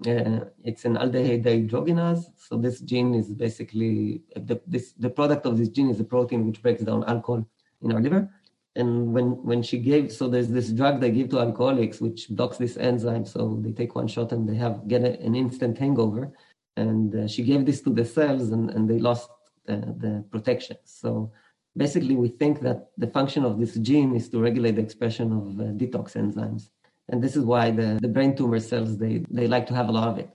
uh, 0.06 0.46
it's 0.64 0.84
an 0.84 0.96
aldehyde 0.96 1.44
dehydrogenase. 1.44 2.24
So 2.36 2.56
this 2.56 2.80
gene 2.80 3.14
is 3.14 3.28
basically 3.28 4.22
the, 4.34 4.60
this, 4.66 4.94
the 4.94 5.10
product 5.10 5.46
of 5.46 5.58
this 5.58 5.68
gene 5.68 5.90
is 5.90 6.00
a 6.00 6.04
protein 6.04 6.44
which 6.46 6.60
breaks 6.60 6.82
down 6.82 7.04
alcohol 7.04 7.46
in 7.82 7.92
our 7.92 8.00
liver 8.00 8.28
and 8.76 9.12
when 9.12 9.42
when 9.44 9.62
she 9.62 9.78
gave 9.78 10.10
so 10.10 10.28
there's 10.28 10.48
this 10.48 10.70
drug 10.70 11.00
they 11.00 11.10
give 11.10 11.28
to 11.28 11.38
alcoholics 11.38 12.00
which 12.00 12.28
blocks 12.30 12.56
this 12.56 12.76
enzyme 12.76 13.26
so 13.26 13.58
they 13.60 13.72
take 13.72 13.94
one 13.94 14.08
shot 14.08 14.32
and 14.32 14.48
they 14.48 14.54
have 14.54 14.88
get 14.88 15.02
a, 15.02 15.20
an 15.20 15.34
instant 15.34 15.76
hangover 15.76 16.32
and 16.76 17.14
uh, 17.14 17.28
she 17.28 17.42
gave 17.42 17.66
this 17.66 17.82
to 17.82 17.90
the 17.90 18.04
cells 18.04 18.50
and, 18.50 18.70
and 18.70 18.88
they 18.88 18.98
lost 18.98 19.28
uh, 19.68 19.76
the 19.76 20.24
protection 20.30 20.76
so 20.84 21.30
basically 21.76 22.16
we 22.16 22.28
think 22.28 22.60
that 22.60 22.90
the 22.98 23.06
function 23.06 23.44
of 23.44 23.58
this 23.58 23.74
gene 23.76 24.14
is 24.14 24.28
to 24.30 24.38
regulate 24.38 24.72
the 24.72 24.82
expression 24.82 25.32
of 25.32 25.60
uh, 25.60 25.64
detox 25.72 26.14
enzymes. 26.14 26.68
And 27.08 27.22
this 27.22 27.36
is 27.36 27.44
why 27.44 27.70
the, 27.70 27.98
the 28.00 28.08
brain 28.08 28.36
tumor 28.36 28.60
cells 28.60 28.98
they, 28.98 29.24
they 29.30 29.46
like 29.46 29.66
to 29.66 29.74
have 29.74 29.88
a 29.88 29.92
lot 29.92 30.08
of 30.08 30.18
it. 30.18 30.30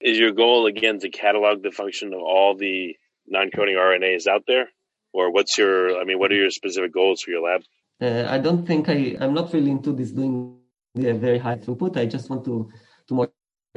Is 0.00 0.18
your 0.18 0.32
goal 0.32 0.66
again 0.66 0.98
to 1.00 1.08
catalog 1.08 1.62
the 1.62 1.70
function 1.70 2.12
of 2.12 2.20
all 2.20 2.56
the 2.56 2.96
non-coding 3.26 3.74
rnas 3.74 4.26
out 4.26 4.44
there? 4.46 4.68
Or 5.12 5.30
what's 5.30 5.56
your 5.56 6.00
i 6.00 6.04
mean 6.04 6.18
what 6.18 6.32
are 6.32 6.36
your 6.36 6.50
specific 6.50 6.92
goals 6.92 7.22
for 7.22 7.30
your 7.30 7.42
lab? 7.42 7.62
Uh, 8.02 8.26
i 8.28 8.38
don't 8.38 8.66
think 8.66 8.88
i 8.88 9.16
i'm 9.20 9.32
not 9.32 9.52
really 9.52 9.70
into 9.70 9.92
this 9.92 10.10
doing 10.10 10.58
the 10.94 11.12
very 11.12 11.38
high 11.38 11.56
throughput. 11.56 11.96
I 11.96 12.06
just 12.06 12.28
want 12.30 12.44
to 12.44 12.70
to 13.08 13.14
more 13.14 13.30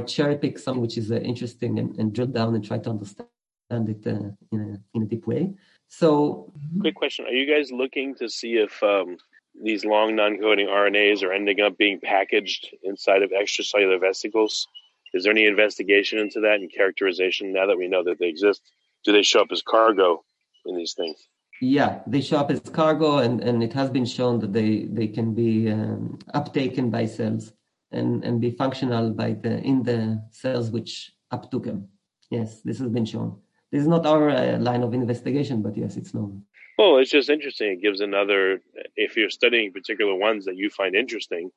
cherry 0.06 0.38
pick 0.38 0.60
some 0.60 0.80
which 0.80 0.98
is 0.98 1.12
uh, 1.12 1.16
interesting 1.16 1.80
and, 1.80 1.98
and, 1.98 2.14
drill 2.14 2.28
down 2.28 2.54
and 2.54 2.64
try 2.64 2.78
to 2.78 2.90
understand 2.90 3.30
it 3.72 4.06
uh, 4.06 4.30
in 4.52 4.60
a 4.60 4.96
in 4.96 5.04
a 5.04 5.06
deep 5.06 5.26
way 5.26 5.54
so 5.88 6.52
quick 6.80 6.96
question 6.96 7.26
are 7.26 7.32
you 7.32 7.46
guys 7.52 7.72
looking 7.72 8.16
to 8.16 8.30
see 8.30 8.54
if 8.56 8.82
um, 8.84 9.18
these 9.64 9.86
long 9.86 10.16
non-coding 10.16 10.68
rnas 10.68 11.24
are 11.24 11.34
ending 11.34 11.62
up 11.62 11.78
being 11.78 12.00
packaged 12.00 12.70
inside 12.84 13.24
of 13.24 13.32
extracellular 13.32 14.00
vesicles 14.00 14.68
is 15.14 15.24
there 15.24 15.32
any 15.32 15.46
investigation 15.46 16.20
into 16.20 16.40
that 16.40 16.56
and 16.56 16.72
characterization 16.72 17.54
now 17.54 17.66
that 17.66 17.78
we 17.78 17.88
know 17.88 18.04
that 18.04 18.20
they 18.20 18.28
exist 18.28 18.62
do 19.04 19.12
they 19.12 19.24
show 19.24 19.42
up 19.42 19.52
as 19.52 19.62
cargo 19.62 20.24
in 20.68 20.76
these 20.76 20.94
things. 20.94 21.28
Yeah, 21.62 22.02
they 22.06 22.22
show 22.22 22.38
up 22.38 22.52
as 22.52 22.60
cargo, 22.60 23.18
and, 23.18 23.42
and 23.42 23.64
it 23.64 23.74
has 23.74 23.90
been 23.90 24.06
shown 24.06 24.40
that 24.40 24.54
they, 24.54 24.88
they 24.92 25.08
can 25.08 25.34
be 25.34 25.72
um, 25.72 26.20
uptaken 26.36 26.92
by 26.92 27.06
cells 27.06 27.54
and, 27.92 28.24
and 28.24 28.40
be 28.40 28.52
functional 28.52 29.10
by 29.10 29.32
the 29.32 29.58
in 29.62 29.82
the 29.82 30.24
cells 30.30 30.70
which 30.70 31.12
uptook 31.32 31.64
them. 31.64 31.88
Yes, 32.30 32.62
this 32.62 32.78
has 32.78 32.90
been 32.90 33.06
shown. 33.06 33.40
This 33.72 33.82
is 33.82 33.88
not 33.88 34.06
our 34.06 34.30
uh, 34.30 34.58
line 34.60 34.84
of 34.84 34.94
investigation, 34.94 35.62
but 35.62 35.76
yes, 35.76 35.98
it's 35.98 36.14
known. 36.14 36.44
Well, 36.78 36.98
it's 36.98 37.12
just 37.12 37.30
interesting. 37.30 37.72
It 37.72 37.82
gives 37.82 38.02
another. 38.02 38.62
If 38.96 39.18
you're 39.18 39.30
studying 39.30 39.74
particular 39.74 40.16
ones 40.16 40.46
that 40.46 40.56
you 40.56 40.70
find 40.70 40.96
interesting, 40.96 41.50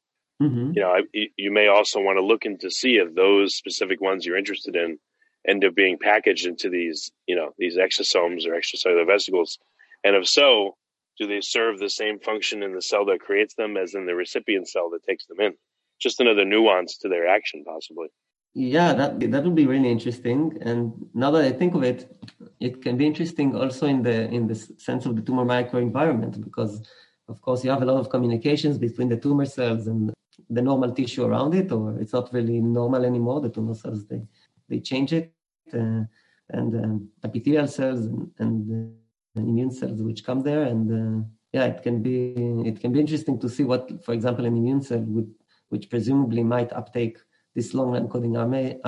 mm-hmm. 0.42 0.72
you 0.74 0.82
know, 0.82 0.96
you 1.12 1.52
may 1.52 1.68
also 1.68 2.00
want 2.00 2.18
to 2.18 2.24
look 2.24 2.44
into 2.46 2.70
see 2.70 2.96
if 2.96 3.14
those 3.14 3.54
specific 3.54 4.00
ones 4.00 4.24
you're 4.24 4.38
interested 4.38 4.76
in 4.76 4.98
end 5.46 5.64
up 5.64 5.74
being 5.74 5.98
packaged 5.98 6.46
into 6.46 6.68
these, 6.68 7.10
you 7.26 7.36
know, 7.36 7.50
these 7.58 7.76
exosomes 7.76 8.46
or 8.46 8.52
extracellular 8.52 9.06
vesicles? 9.06 9.58
And 10.04 10.16
if 10.16 10.26
so, 10.26 10.76
do 11.18 11.26
they 11.26 11.40
serve 11.40 11.78
the 11.78 11.90
same 11.90 12.18
function 12.18 12.62
in 12.62 12.74
the 12.74 12.82
cell 12.82 13.04
that 13.06 13.20
creates 13.20 13.54
them 13.54 13.76
as 13.76 13.94
in 13.94 14.06
the 14.06 14.14
recipient 14.14 14.68
cell 14.68 14.90
that 14.90 15.04
takes 15.04 15.26
them 15.26 15.40
in? 15.40 15.54
Just 16.00 16.20
another 16.20 16.44
nuance 16.44 16.96
to 16.98 17.08
their 17.08 17.26
action, 17.26 17.62
possibly. 17.64 18.08
Yeah, 18.54 18.92
that 18.94 19.20
that 19.20 19.44
would 19.44 19.54
be 19.54 19.66
really 19.66 19.90
interesting. 19.90 20.58
And 20.62 20.92
now 21.14 21.30
that 21.30 21.44
I 21.44 21.52
think 21.52 21.74
of 21.74 21.84
it, 21.84 22.10
it 22.58 22.82
can 22.82 22.96
be 22.96 23.06
interesting 23.06 23.54
also 23.54 23.86
in 23.86 24.02
the 24.02 24.28
in 24.28 24.48
the 24.48 24.56
sense 24.56 25.06
of 25.06 25.14
the 25.14 25.22
tumor 25.22 25.44
microenvironment 25.44 26.42
because, 26.42 26.82
of 27.28 27.40
course, 27.42 27.62
you 27.64 27.70
have 27.70 27.82
a 27.82 27.84
lot 27.84 28.00
of 28.00 28.10
communications 28.10 28.76
between 28.76 29.08
the 29.08 29.16
tumor 29.16 29.44
cells 29.46 29.86
and 29.86 30.12
the 30.48 30.62
normal 30.62 30.90
tissue 30.92 31.24
around 31.24 31.54
it, 31.54 31.70
or 31.70 31.96
it's 32.00 32.12
not 32.12 32.32
really 32.32 32.60
normal 32.60 33.04
anymore. 33.04 33.40
The 33.40 33.50
tumor 33.50 33.74
cells 33.74 34.04
they 34.06 34.22
they 34.68 34.80
change 34.80 35.12
it, 35.12 35.32
uh, 35.72 36.02
and 36.50 36.74
um, 36.84 37.08
epithelial 37.22 37.68
cells 37.68 38.06
and, 38.06 38.30
and 38.40 38.94
uh, 39.36 39.40
immune 39.40 39.70
cells 39.70 40.02
which 40.02 40.24
come 40.24 40.40
there, 40.42 40.62
and 40.64 40.86
uh, 40.90 41.24
yeah, 41.52 41.66
it 41.66 41.84
can 41.84 42.02
be 42.02 42.34
it 42.66 42.80
can 42.80 42.92
be 42.92 42.98
interesting 42.98 43.38
to 43.38 43.48
see 43.48 43.62
what, 43.62 44.04
for 44.04 44.12
example, 44.12 44.44
an 44.44 44.56
immune 44.56 44.82
cell 44.82 44.98
would, 45.06 45.32
which 45.68 45.88
presumably 45.88 46.42
might 46.42 46.72
uptake 46.72 47.18
this 47.60 47.74
long 47.74 47.90
encoding 48.00 48.34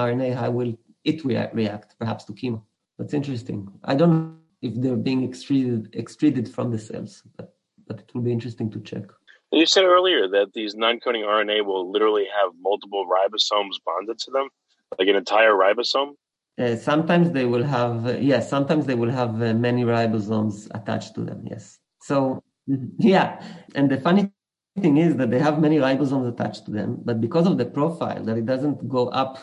RNA, 0.06 0.34
how 0.42 0.50
will 0.50 0.72
it 1.04 1.18
react, 1.24 1.54
react 1.54 1.88
perhaps 2.00 2.24
to 2.24 2.32
chemo? 2.32 2.62
That's 2.98 3.14
interesting. 3.20 3.58
I 3.84 3.94
don't 3.94 4.12
know 4.14 4.32
if 4.62 4.72
they're 4.80 5.04
being 5.10 5.22
extruded 5.28 5.82
extruded 6.02 6.46
from 6.54 6.66
the 6.74 6.80
cells, 6.88 7.12
but 7.36 7.46
but 7.86 7.96
it 8.02 8.08
will 8.14 8.26
be 8.30 8.34
interesting 8.38 8.68
to 8.74 8.80
check. 8.90 9.06
You 9.60 9.66
said 9.66 9.84
earlier 9.96 10.22
that 10.36 10.48
these 10.54 10.72
non-coding 10.84 11.24
RNA 11.38 11.58
will 11.68 11.84
literally 11.94 12.26
have 12.38 12.50
multiple 12.68 13.02
ribosomes 13.16 13.76
bonded 13.86 14.18
to 14.24 14.30
them 14.36 14.48
like 14.98 15.08
an 15.08 15.16
entire 15.16 15.54
ribosome? 15.66 16.10
Uh, 16.58 16.76
sometimes 16.90 17.26
they 17.36 17.46
will 17.52 17.66
have, 17.76 18.06
uh, 18.06 18.12
yes, 18.30 18.48
sometimes 18.48 18.86
they 18.86 18.94
will 18.94 19.10
have 19.10 19.32
uh, 19.42 19.52
many 19.68 19.82
ribosomes 19.84 20.56
attached 20.78 21.14
to 21.16 21.22
them, 21.28 21.40
yes. 21.52 21.78
So, 22.00 22.42
yeah, 22.98 23.28
and 23.74 23.90
the 23.90 24.00
funny 24.06 24.30
thing 24.80 24.96
is 24.96 25.16
that 25.16 25.30
they 25.30 25.38
have 25.38 25.60
many 25.60 25.78
ribosomes 25.78 26.32
attached 26.32 26.64
to 26.66 26.70
them, 26.70 27.00
but 27.04 27.20
because 27.20 27.46
of 27.46 27.58
the 27.58 27.66
profile, 27.66 28.24
that 28.24 28.38
it 28.38 28.46
doesn't 28.46 28.88
go 28.88 29.08
up 29.08 29.38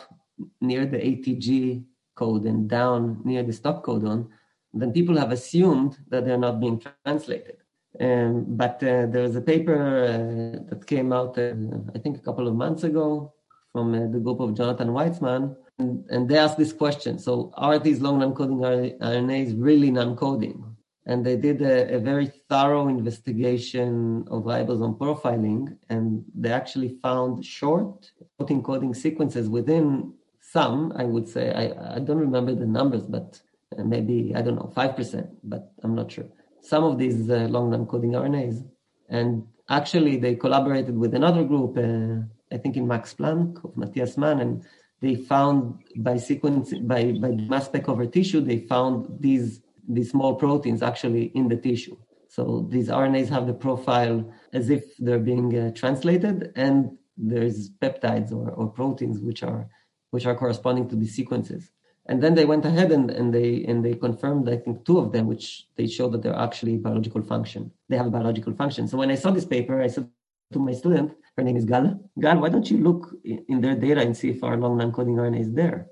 near 0.60 0.86
the 0.86 0.98
ATG 0.98 1.84
code 2.14 2.44
and 2.44 2.68
down 2.68 3.20
near 3.24 3.42
the 3.42 3.52
stop 3.52 3.84
codon, 3.84 4.28
then 4.72 4.92
people 4.92 5.16
have 5.16 5.32
assumed 5.32 5.98
that 6.08 6.24
they're 6.24 6.38
not 6.38 6.60
being 6.60 6.82
translated. 7.04 7.56
Um, 7.98 8.44
but 8.48 8.82
uh, 8.82 9.06
there's 9.06 9.34
a 9.36 9.40
paper 9.40 10.04
uh, 10.04 10.68
that 10.68 10.86
came 10.86 11.12
out, 11.12 11.36
uh, 11.38 11.54
I 11.94 11.98
think, 11.98 12.16
a 12.16 12.20
couple 12.20 12.46
of 12.46 12.54
months 12.54 12.84
ago 12.84 13.34
from 13.72 13.94
uh, 13.94 14.06
the 14.12 14.20
group 14.20 14.40
of 14.40 14.54
Jonathan 14.54 14.88
Weitzman, 14.88 15.56
and, 15.78 16.04
and, 16.10 16.28
they 16.28 16.38
asked 16.38 16.58
this 16.58 16.72
question. 16.72 17.18
So, 17.18 17.52
are 17.56 17.78
these 17.78 18.00
long 18.00 18.18
non-coding 18.18 18.58
RNAs 18.58 19.54
really 19.56 19.90
non-coding? 19.90 20.69
And 21.10 21.26
they 21.26 21.36
did 21.36 21.60
a, 21.60 21.96
a, 21.96 21.98
very 21.98 22.28
thorough 22.48 22.86
investigation 22.86 24.24
of 24.30 24.44
ribosome 24.44 24.96
profiling, 24.96 25.76
and 25.88 26.24
they 26.36 26.52
actually 26.52 26.90
found 27.02 27.44
short 27.44 28.12
protein 28.38 28.62
coding 28.62 28.94
sequences 28.94 29.48
within 29.48 30.12
some, 30.40 30.92
I 30.94 31.02
would 31.02 31.28
say, 31.28 31.44
I, 31.62 31.96
I 31.96 31.98
don't 31.98 32.24
remember 32.28 32.54
the 32.54 32.70
numbers, 32.78 33.06
but 33.16 33.40
uh, 33.76 33.82
maybe, 33.82 34.32
I 34.36 34.40
don't 34.42 34.54
know, 34.54 34.72
5%, 34.76 35.28
but 35.42 35.72
I'm 35.82 35.96
not 35.96 36.12
sure. 36.12 36.28
Some 36.62 36.84
of 36.84 36.96
these 36.96 37.28
uh, 37.28 37.48
long 37.50 37.70
non-coding 37.70 38.12
RNAs. 38.12 38.64
And 39.08 39.48
actually, 39.68 40.16
they 40.16 40.36
collaborated 40.36 40.96
with 40.96 41.14
another 41.14 41.42
group, 41.42 41.76
uh, 41.76 42.22
I 42.54 42.58
think 42.58 42.76
in 42.76 42.86
Max 42.86 43.14
Planck 43.14 43.64
of 43.64 43.76
Matthias 43.76 44.16
Mann, 44.16 44.38
and 44.38 44.64
they 45.00 45.16
found 45.16 45.82
by 45.96 46.18
sequence 46.18 46.72
by, 46.82 47.10
by 47.12 47.30
mass 47.30 47.66
spec 47.66 47.88
over 47.88 48.06
tissue, 48.06 48.42
they 48.42 48.58
found 48.58 49.08
these 49.18 49.60
these 49.94 50.10
small 50.10 50.34
proteins 50.34 50.82
actually 50.82 51.24
in 51.34 51.48
the 51.48 51.56
tissue. 51.56 51.96
So 52.28 52.66
these 52.70 52.88
RNAs 52.88 53.28
have 53.28 53.46
the 53.46 53.54
profile 53.54 54.32
as 54.52 54.70
if 54.70 54.96
they're 54.98 55.18
being 55.18 55.58
uh, 55.58 55.72
translated, 55.72 56.52
and 56.54 56.96
there's 57.16 57.70
peptides 57.70 58.32
or, 58.32 58.50
or 58.50 58.68
proteins 58.68 59.18
which 59.18 59.42
are 59.42 59.68
which 60.12 60.26
are 60.26 60.34
corresponding 60.34 60.88
to 60.88 60.96
these 60.96 61.14
sequences. 61.14 61.70
And 62.06 62.20
then 62.22 62.34
they 62.34 62.44
went 62.44 62.64
ahead 62.64 62.90
and, 62.92 63.10
and 63.10 63.32
they 63.32 63.64
and 63.64 63.84
they 63.84 63.94
confirmed, 63.94 64.48
I 64.48 64.56
think, 64.56 64.84
two 64.84 64.98
of 64.98 65.12
them, 65.12 65.26
which 65.26 65.66
they 65.76 65.86
showed 65.86 66.12
that 66.12 66.22
they're 66.22 66.44
actually 66.46 66.76
biological 66.76 67.22
function. 67.22 67.70
They 67.88 67.96
have 67.96 68.06
a 68.06 68.10
biological 68.18 68.54
function. 68.54 68.88
So 68.88 68.96
when 68.96 69.10
I 69.10 69.16
saw 69.16 69.30
this 69.30 69.44
paper, 69.44 69.80
I 69.82 69.88
said 69.88 70.08
to 70.52 70.58
my 70.58 70.72
student, 70.72 71.12
her 71.36 71.42
name 71.44 71.56
is 71.56 71.64
Gal, 71.64 72.00
Gal, 72.18 72.40
why 72.40 72.48
don't 72.48 72.68
you 72.70 72.78
look 72.78 73.14
in 73.24 73.60
their 73.60 73.76
data 73.76 74.00
and 74.00 74.16
see 74.16 74.30
if 74.30 74.42
our 74.42 74.56
long 74.56 74.78
non-coding 74.78 75.14
RNA 75.14 75.40
is 75.40 75.52
there? 75.52 75.86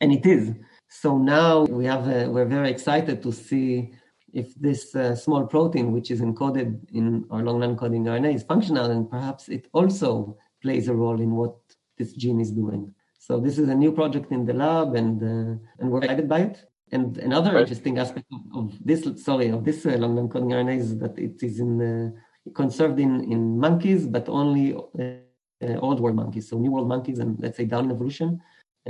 And 0.00 0.12
it 0.12 0.26
is. 0.26 0.54
So 0.90 1.16
now 1.16 1.64
we 1.64 1.86
have 1.86 2.08
a, 2.08 2.28
we're 2.28 2.44
very 2.44 2.68
excited 2.68 3.22
to 3.22 3.32
see 3.32 3.92
if 4.32 4.54
this 4.56 4.94
uh, 4.94 5.14
small 5.14 5.46
protein, 5.46 5.92
which 5.92 6.10
is 6.10 6.20
encoded 6.20 6.78
in 6.92 7.24
our 7.30 7.42
long 7.42 7.60
non-coding 7.60 8.04
RNA, 8.04 8.34
is 8.34 8.42
functional, 8.42 8.90
and 8.90 9.08
perhaps 9.08 9.48
it 9.48 9.68
also 9.72 10.36
plays 10.60 10.88
a 10.88 10.94
role 10.94 11.20
in 11.20 11.30
what 11.36 11.56
this 11.96 12.12
gene 12.12 12.40
is 12.40 12.50
doing. 12.50 12.92
So 13.18 13.38
this 13.38 13.56
is 13.56 13.68
a 13.68 13.74
new 13.74 13.92
project 13.92 14.32
in 14.32 14.44
the 14.44 14.52
lab, 14.52 14.96
and 14.96 15.22
uh, 15.22 15.58
and 15.78 15.90
we're 15.90 16.02
excited 16.02 16.28
by 16.28 16.40
it. 16.40 16.66
And 16.92 17.18
another 17.18 17.52
right. 17.52 17.60
interesting 17.60 17.98
aspect 17.98 18.26
of, 18.52 18.76
this, 18.84 19.06
sorry, 19.22 19.48
of 19.50 19.64
this 19.64 19.86
uh, 19.86 19.90
long 19.90 20.16
non-coding 20.16 20.50
RNA 20.50 20.76
is 20.76 20.98
that 20.98 21.16
it 21.16 21.40
is 21.40 21.60
in 21.60 21.80
uh, 21.80 22.50
conserved 22.52 22.98
in, 22.98 23.30
in 23.30 23.58
monkeys, 23.58 24.06
but 24.06 24.28
only 24.28 24.74
uh, 24.74 25.76
old 25.78 26.00
world 26.00 26.16
monkeys. 26.16 26.48
So 26.48 26.58
new 26.58 26.72
world 26.72 26.88
monkeys 26.88 27.20
and 27.20 27.38
let's 27.38 27.58
say 27.58 27.64
down 27.64 27.84
in 27.84 27.92
evolution, 27.92 28.40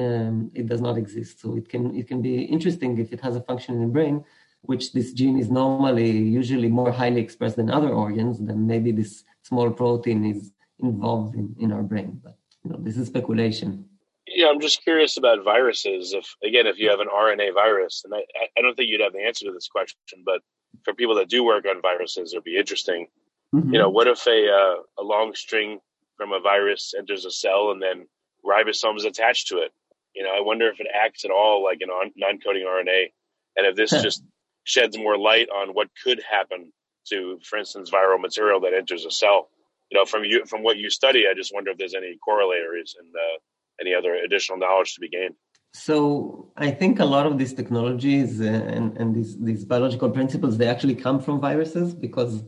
um, 0.01 0.51
it 0.55 0.67
does 0.67 0.81
not 0.81 0.97
exist. 0.97 1.41
So 1.41 1.57
it 1.57 1.69
can 1.69 1.83
it 1.97 2.07
can 2.09 2.21
be 2.23 2.43
interesting 2.43 2.99
if 2.99 3.13
it 3.13 3.21
has 3.21 3.37
a 3.37 3.43
function 3.43 3.75
in 3.77 3.83
the 3.83 3.93
brain, 3.97 4.25
which 4.63 4.93
this 4.93 5.13
gene 5.13 5.39
is 5.39 5.51
normally 5.51 6.11
usually 6.11 6.69
more 6.69 6.93
highly 6.93 7.21
expressed 7.21 7.57
than 7.57 7.71
other 7.71 7.91
organs. 7.91 8.39
Then 8.39 8.67
maybe 8.67 8.91
this 8.93 9.25
small 9.43 9.71
protein 9.71 10.25
is 10.25 10.53
involved 10.79 11.35
in, 11.35 11.55
in 11.59 11.73
our 11.73 11.83
brain. 11.83 12.21
But 12.25 12.37
you 12.65 12.71
know, 12.71 12.79
this 12.81 12.97
is 12.97 13.09
speculation. 13.09 13.87
Yeah, 14.27 14.49
I'm 14.49 14.61
just 14.61 14.83
curious 14.85 15.17
about 15.17 15.45
viruses. 15.45 16.13
If 16.13 16.27
again, 16.43 16.67
if 16.67 16.79
you 16.79 16.91
have 16.91 17.01
an 17.01 17.09
RNA 17.09 17.55
virus, 17.55 18.03
and 18.05 18.15
I, 18.15 18.23
I 18.57 18.61
don't 18.63 18.77
think 18.77 18.89
you'd 18.89 19.01
have 19.01 19.13
the 19.13 19.27
answer 19.27 19.47
to 19.47 19.53
this 19.53 19.69
question, 19.69 20.23
but 20.25 20.41
for 20.85 20.95
people 20.95 21.17
that 21.17 21.29
do 21.29 21.43
work 21.45 21.65
on 21.67 21.83
viruses, 21.83 22.33
it'd 22.33 22.45
be 22.45 22.57
interesting 22.57 23.09
Mm-hmm. 23.55 23.73
You 23.73 23.79
know, 23.81 23.91
what 23.91 24.07
if 24.07 24.27
a 24.27 24.49
uh, 24.49 25.03
a 25.03 25.03
long 25.03 25.35
string 25.35 25.81
from 26.17 26.33
a 26.33 26.41
virus 26.41 26.95
enters 26.97 27.25
a 27.25 27.31
cell 27.31 27.71
and 27.71 27.83
then 27.83 28.07
ribosomes 28.45 29.05
attached 29.05 29.49
to 29.49 29.59
it? 29.59 29.73
You 30.15 30.25
know, 30.25 30.31
I 30.31 30.41
wonder 30.41 30.69
if 30.69 30.81
it 30.81 30.87
acts 30.93 31.25
at 31.25 31.31
all 31.31 31.63
like 31.65 31.79
an 31.81 31.89
non-coding 32.17 32.65
RNA, 32.67 33.13
and 33.57 33.67
if 33.67 33.77
this 33.77 33.91
just 34.03 34.23
sheds 34.65 34.97
more 34.99 35.19
light 35.19 35.49
on 35.49 35.71
what 35.71 35.89
could 36.03 36.21
happen 36.31 36.73
to, 37.09 37.39
for 37.45 37.59
instance, 37.59 37.91
viral 37.91 38.21
material 38.21 38.61
that 38.61 38.75
enters 38.75 39.05
a 39.05 39.11
cell. 39.11 39.49
You 39.91 39.99
know, 39.99 40.05
from 40.05 40.25
you 40.25 40.45
from 40.47 40.63
what 40.63 40.77
you 40.77 40.91
study, 40.91 41.25
I 41.31 41.35
just 41.35 41.53
wonder 41.53 41.71
if 41.73 41.79
there's 41.79 41.95
any 41.95 42.17
corollaries 42.25 42.95
and 42.99 43.09
uh, 43.15 43.39
any 43.81 43.95
other 43.95 44.15
additional 44.15 44.59
knowledge 44.59 44.95
to 44.95 45.01
be 45.01 45.09
gained. 45.09 45.35
So 45.73 46.51
I 46.57 46.71
think 46.73 46.99
a 46.99 47.05
lot 47.05 47.27
of 47.27 47.39
these 47.39 47.53
technologies 47.55 48.41
uh, 48.41 48.45
and, 48.45 48.97
and 48.97 49.15
these, 49.15 49.39
these 49.39 49.65
biological 49.65 50.11
principles, 50.11 50.59
they 50.59 50.67
actually 50.67 50.97
come 50.97 51.21
from 51.21 51.41
viruses 51.41 51.95
because 51.95 52.43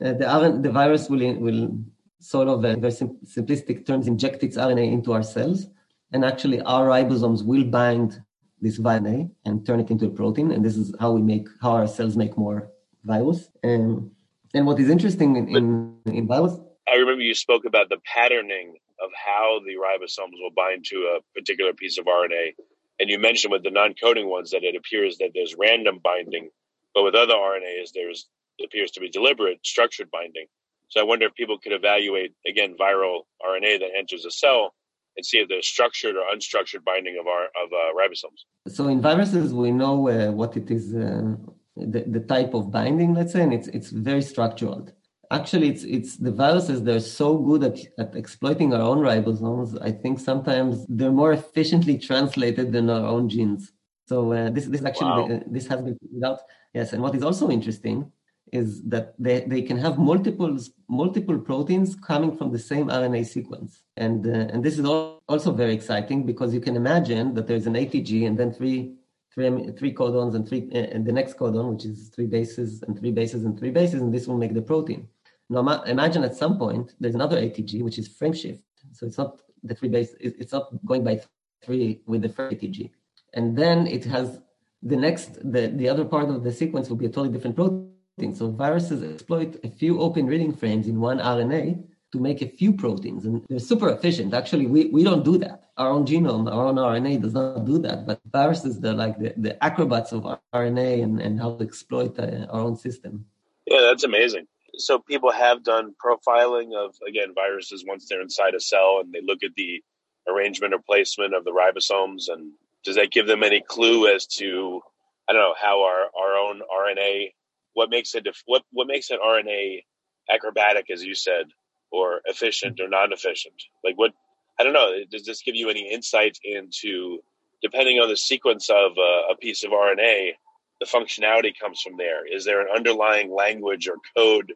uh, 0.00 0.12
the, 0.12 0.24
RNA, 0.24 0.62
the 0.62 0.70
virus 0.70 1.10
will, 1.10 1.34
will 1.38 1.76
sort 2.20 2.46
of, 2.46 2.64
in 2.64 2.80
very 2.80 2.92
sim- 2.92 3.18
simplistic 3.24 3.84
terms, 3.84 4.06
inject 4.06 4.44
its 4.44 4.56
RNA 4.56 4.92
into 4.92 5.12
our 5.12 5.24
cells. 5.24 5.66
And 6.12 6.24
actually, 6.24 6.60
our 6.62 6.86
ribosomes 6.86 7.44
will 7.44 7.64
bind 7.64 8.22
this 8.60 8.78
RNA 8.78 9.30
and 9.44 9.66
turn 9.66 9.80
it 9.80 9.90
into 9.90 10.06
a 10.06 10.10
protein. 10.10 10.50
And 10.50 10.64
this 10.64 10.76
is 10.76 10.94
how 10.98 11.12
we 11.12 11.22
make, 11.22 11.46
how 11.60 11.72
our 11.72 11.86
cells 11.86 12.16
make 12.16 12.36
more 12.36 12.70
virus. 13.04 13.48
Um, 13.62 14.12
and 14.54 14.66
what 14.66 14.80
is 14.80 14.88
interesting 14.88 15.36
in, 15.36 15.56
in, 15.56 15.96
in 16.06 16.26
virus. 16.26 16.58
I 16.88 16.94
remember 16.94 17.22
you 17.22 17.34
spoke 17.34 17.64
about 17.64 17.90
the 17.90 17.98
patterning 18.04 18.76
of 19.00 19.10
how 19.14 19.60
the 19.64 19.74
ribosomes 19.74 20.32
will 20.32 20.50
bind 20.56 20.84
to 20.86 20.96
a 21.18 21.38
particular 21.38 21.72
piece 21.72 21.98
of 21.98 22.06
RNA. 22.06 22.54
And 22.98 23.08
you 23.08 23.18
mentioned 23.18 23.52
with 23.52 23.62
the 23.62 23.70
non 23.70 23.94
coding 23.94 24.28
ones 24.28 24.50
that 24.50 24.64
it 24.64 24.74
appears 24.74 25.18
that 25.18 25.30
there's 25.34 25.54
random 25.56 26.00
binding, 26.02 26.50
but 26.94 27.04
with 27.04 27.14
other 27.14 27.34
RNAs, 27.34 27.90
there's 27.94 28.26
appears 28.64 28.90
to 28.92 29.00
be 29.00 29.08
deliberate, 29.08 29.64
structured 29.64 30.10
binding. 30.10 30.46
So 30.88 31.00
I 31.00 31.04
wonder 31.04 31.26
if 31.26 31.34
people 31.34 31.58
could 31.58 31.72
evaluate, 31.72 32.34
again, 32.46 32.74
viral 32.80 33.20
RNA 33.40 33.80
that 33.80 33.90
enters 33.96 34.24
a 34.24 34.30
cell 34.30 34.74
and 35.16 35.24
see 35.24 35.38
if 35.38 35.48
there's 35.48 35.68
structured 35.68 36.16
or 36.16 36.24
unstructured 36.34 36.84
binding 36.84 37.16
of 37.20 37.26
our 37.26 37.44
of 37.62 37.68
uh, 37.72 37.92
ribosomes. 38.00 38.40
So 38.76 38.88
in 38.88 39.00
viruses, 39.00 39.52
we 39.52 39.70
know 39.70 40.08
uh, 40.08 40.32
what 40.32 40.56
it 40.56 40.70
is, 40.70 40.94
uh, 40.94 41.34
the, 41.76 42.04
the 42.06 42.20
type 42.20 42.54
of 42.54 42.70
binding, 42.70 43.14
let's 43.14 43.32
say, 43.32 43.42
and 43.42 43.52
it's 43.52 43.68
it's 43.68 43.90
very 43.90 44.22
structured. 44.22 44.92
Actually, 45.30 45.68
it's 45.68 45.84
it's 45.84 46.16
the 46.16 46.32
viruses. 46.32 46.82
They're 46.82 47.00
so 47.00 47.36
good 47.36 47.62
at, 47.64 47.78
at 47.98 48.16
exploiting 48.16 48.72
our 48.72 48.80
own 48.80 48.98
ribosomes. 48.98 49.80
I 49.82 49.92
think 49.92 50.20
sometimes 50.20 50.86
they're 50.88 51.18
more 51.22 51.32
efficiently 51.32 51.98
translated 51.98 52.72
than 52.72 52.88
our 52.88 53.06
own 53.06 53.28
genes. 53.28 53.72
So 54.06 54.32
uh, 54.32 54.50
this 54.50 54.66
this 54.66 54.84
actually 54.84 55.10
wow. 55.10 55.40
this 55.46 55.66
has 55.66 55.82
been 55.82 55.96
figured 56.00 56.24
out. 56.24 56.40
Yes, 56.72 56.92
and 56.92 57.02
what 57.02 57.14
is 57.14 57.22
also 57.22 57.50
interesting 57.50 58.10
is 58.52 58.82
that 58.84 59.14
they, 59.18 59.40
they 59.40 59.62
can 59.62 59.78
have 59.78 59.98
multiple 59.98 60.58
multiple 60.88 61.38
proteins 61.38 61.94
coming 61.94 62.36
from 62.36 62.52
the 62.52 62.58
same 62.58 62.88
RNA 62.88 63.26
sequence, 63.26 63.82
and 63.96 64.26
uh, 64.26 64.52
and 64.52 64.64
this 64.64 64.78
is 64.78 64.84
also 64.84 65.52
very 65.52 65.74
exciting 65.74 66.24
because 66.24 66.54
you 66.54 66.60
can 66.60 66.76
imagine 66.76 67.34
that 67.34 67.46
there's 67.46 67.66
an 67.66 67.74
ATG 67.74 68.26
and 68.26 68.38
then 68.38 68.52
three 68.52 68.94
three 69.34 69.70
three 69.78 69.94
codons 69.94 70.34
and 70.34 70.48
three 70.48 70.68
uh, 70.74 70.94
and 70.94 71.06
the 71.06 71.12
next 71.12 71.36
codon, 71.36 71.72
which 71.72 71.84
is 71.84 72.08
three 72.08 72.26
bases 72.26 72.82
and 72.82 72.98
three 72.98 73.12
bases 73.12 73.44
and 73.44 73.58
three 73.58 73.70
bases, 73.70 74.00
and 74.00 74.12
this 74.12 74.26
will 74.26 74.38
make 74.38 74.54
the 74.54 74.62
protein. 74.62 75.08
Now 75.50 75.82
imagine 75.84 76.24
at 76.24 76.34
some 76.34 76.58
point 76.58 76.94
there's 77.00 77.14
another 77.14 77.40
ATG 77.40 77.82
which 77.82 77.98
is 77.98 78.08
frame 78.08 78.34
shift, 78.34 78.62
so 78.92 79.06
it's 79.06 79.18
not 79.18 79.40
the 79.62 79.74
three 79.74 79.88
base, 79.88 80.14
it's 80.20 80.52
not 80.52 80.68
going 80.86 81.04
by 81.04 81.20
three 81.62 82.00
with 82.06 82.22
the 82.22 82.28
first 82.28 82.56
ATG, 82.56 82.90
and 83.34 83.56
then 83.56 83.86
it 83.86 84.04
has 84.04 84.40
the 84.82 84.96
next 84.96 85.34
the 85.52 85.72
the 85.74 85.88
other 85.88 86.04
part 86.04 86.28
of 86.28 86.44
the 86.44 86.52
sequence 86.52 86.88
will 86.88 86.96
be 86.96 87.06
a 87.06 87.08
totally 87.08 87.32
different 87.32 87.56
protein 87.56 87.88
so 88.34 88.50
viruses 88.50 89.02
exploit 89.02 89.58
a 89.64 89.68
few 89.68 90.00
open 90.00 90.26
reading 90.26 90.52
frames 90.52 90.86
in 90.86 91.00
one 91.00 91.18
RNA 91.18 91.84
to 92.12 92.18
make 92.18 92.40
a 92.40 92.48
few 92.48 92.72
proteins, 92.72 93.24
and 93.26 93.44
they're 93.48 93.58
super 93.58 93.90
efficient. 93.90 94.32
Actually, 94.32 94.66
we, 94.66 94.86
we 94.86 95.04
don't 95.04 95.24
do 95.24 95.36
that. 95.38 95.70
Our 95.76 95.90
own 95.90 96.06
genome, 96.06 96.50
our 96.50 96.66
own 96.66 96.76
RNA 96.76 97.22
does 97.22 97.34
not 97.34 97.64
do 97.64 97.78
that, 97.80 98.06
but 98.06 98.20
viruses, 98.32 98.80
they're 98.80 98.94
like 98.94 99.18
the, 99.18 99.34
the 99.36 99.62
acrobats 99.62 100.12
of 100.12 100.22
RNA 100.54 101.02
and, 101.02 101.20
and 101.20 101.38
how 101.38 101.56
to 101.56 101.64
exploit 101.64 102.18
uh, 102.18 102.46
our 102.50 102.60
own 102.60 102.76
system. 102.76 103.26
Yeah, 103.66 103.82
that's 103.82 104.04
amazing. 104.04 104.46
So 104.76 104.98
people 104.98 105.32
have 105.32 105.62
done 105.62 105.94
profiling 106.02 106.74
of, 106.74 106.94
again, 107.06 107.34
viruses 107.34 107.84
once 107.86 108.06
they're 108.08 108.22
inside 108.22 108.54
a 108.54 108.60
cell 108.60 109.00
and 109.02 109.12
they 109.12 109.20
look 109.22 109.42
at 109.42 109.54
the 109.56 109.82
arrangement 110.26 110.72
or 110.72 110.78
placement 110.78 111.34
of 111.34 111.44
the 111.44 111.52
ribosomes. 111.52 112.32
And 112.32 112.52
does 112.84 112.96
that 112.96 113.10
give 113.10 113.26
them 113.26 113.42
any 113.42 113.60
clue 113.60 114.08
as 114.08 114.26
to, 114.38 114.80
I 115.28 115.32
don't 115.32 115.42
know, 115.42 115.54
how 115.60 115.82
our, 115.82 116.06
our 116.18 116.36
own 116.36 116.60
RNA 116.60 117.32
what 117.78 117.90
makes 117.90 118.16
it 118.16 118.26
what 118.46 118.62
what 118.72 118.88
makes 118.88 119.10
an 119.10 119.18
RNA 119.24 119.84
acrobatic, 120.28 120.86
as 120.92 121.04
you 121.04 121.14
said, 121.14 121.44
or 121.92 122.20
efficient 122.24 122.80
or 122.80 122.88
non-efficient? 122.88 123.54
Like 123.84 123.96
what? 123.96 124.10
I 124.58 124.64
don't 124.64 124.72
know. 124.72 124.90
Does 125.08 125.24
this 125.24 125.42
give 125.42 125.54
you 125.54 125.70
any 125.70 125.88
insight 125.88 126.36
into, 126.42 127.20
depending 127.62 128.00
on 128.00 128.08
the 128.08 128.16
sequence 128.16 128.68
of 128.68 128.98
a, 128.98 129.32
a 129.32 129.36
piece 129.36 129.62
of 129.62 129.70
RNA, 129.70 130.32
the 130.80 130.86
functionality 130.86 131.52
comes 131.56 131.80
from 131.80 131.96
there? 131.96 132.26
Is 132.26 132.44
there 132.44 132.60
an 132.60 132.74
underlying 132.74 133.32
language 133.32 133.86
or 133.86 133.98
code 134.16 134.52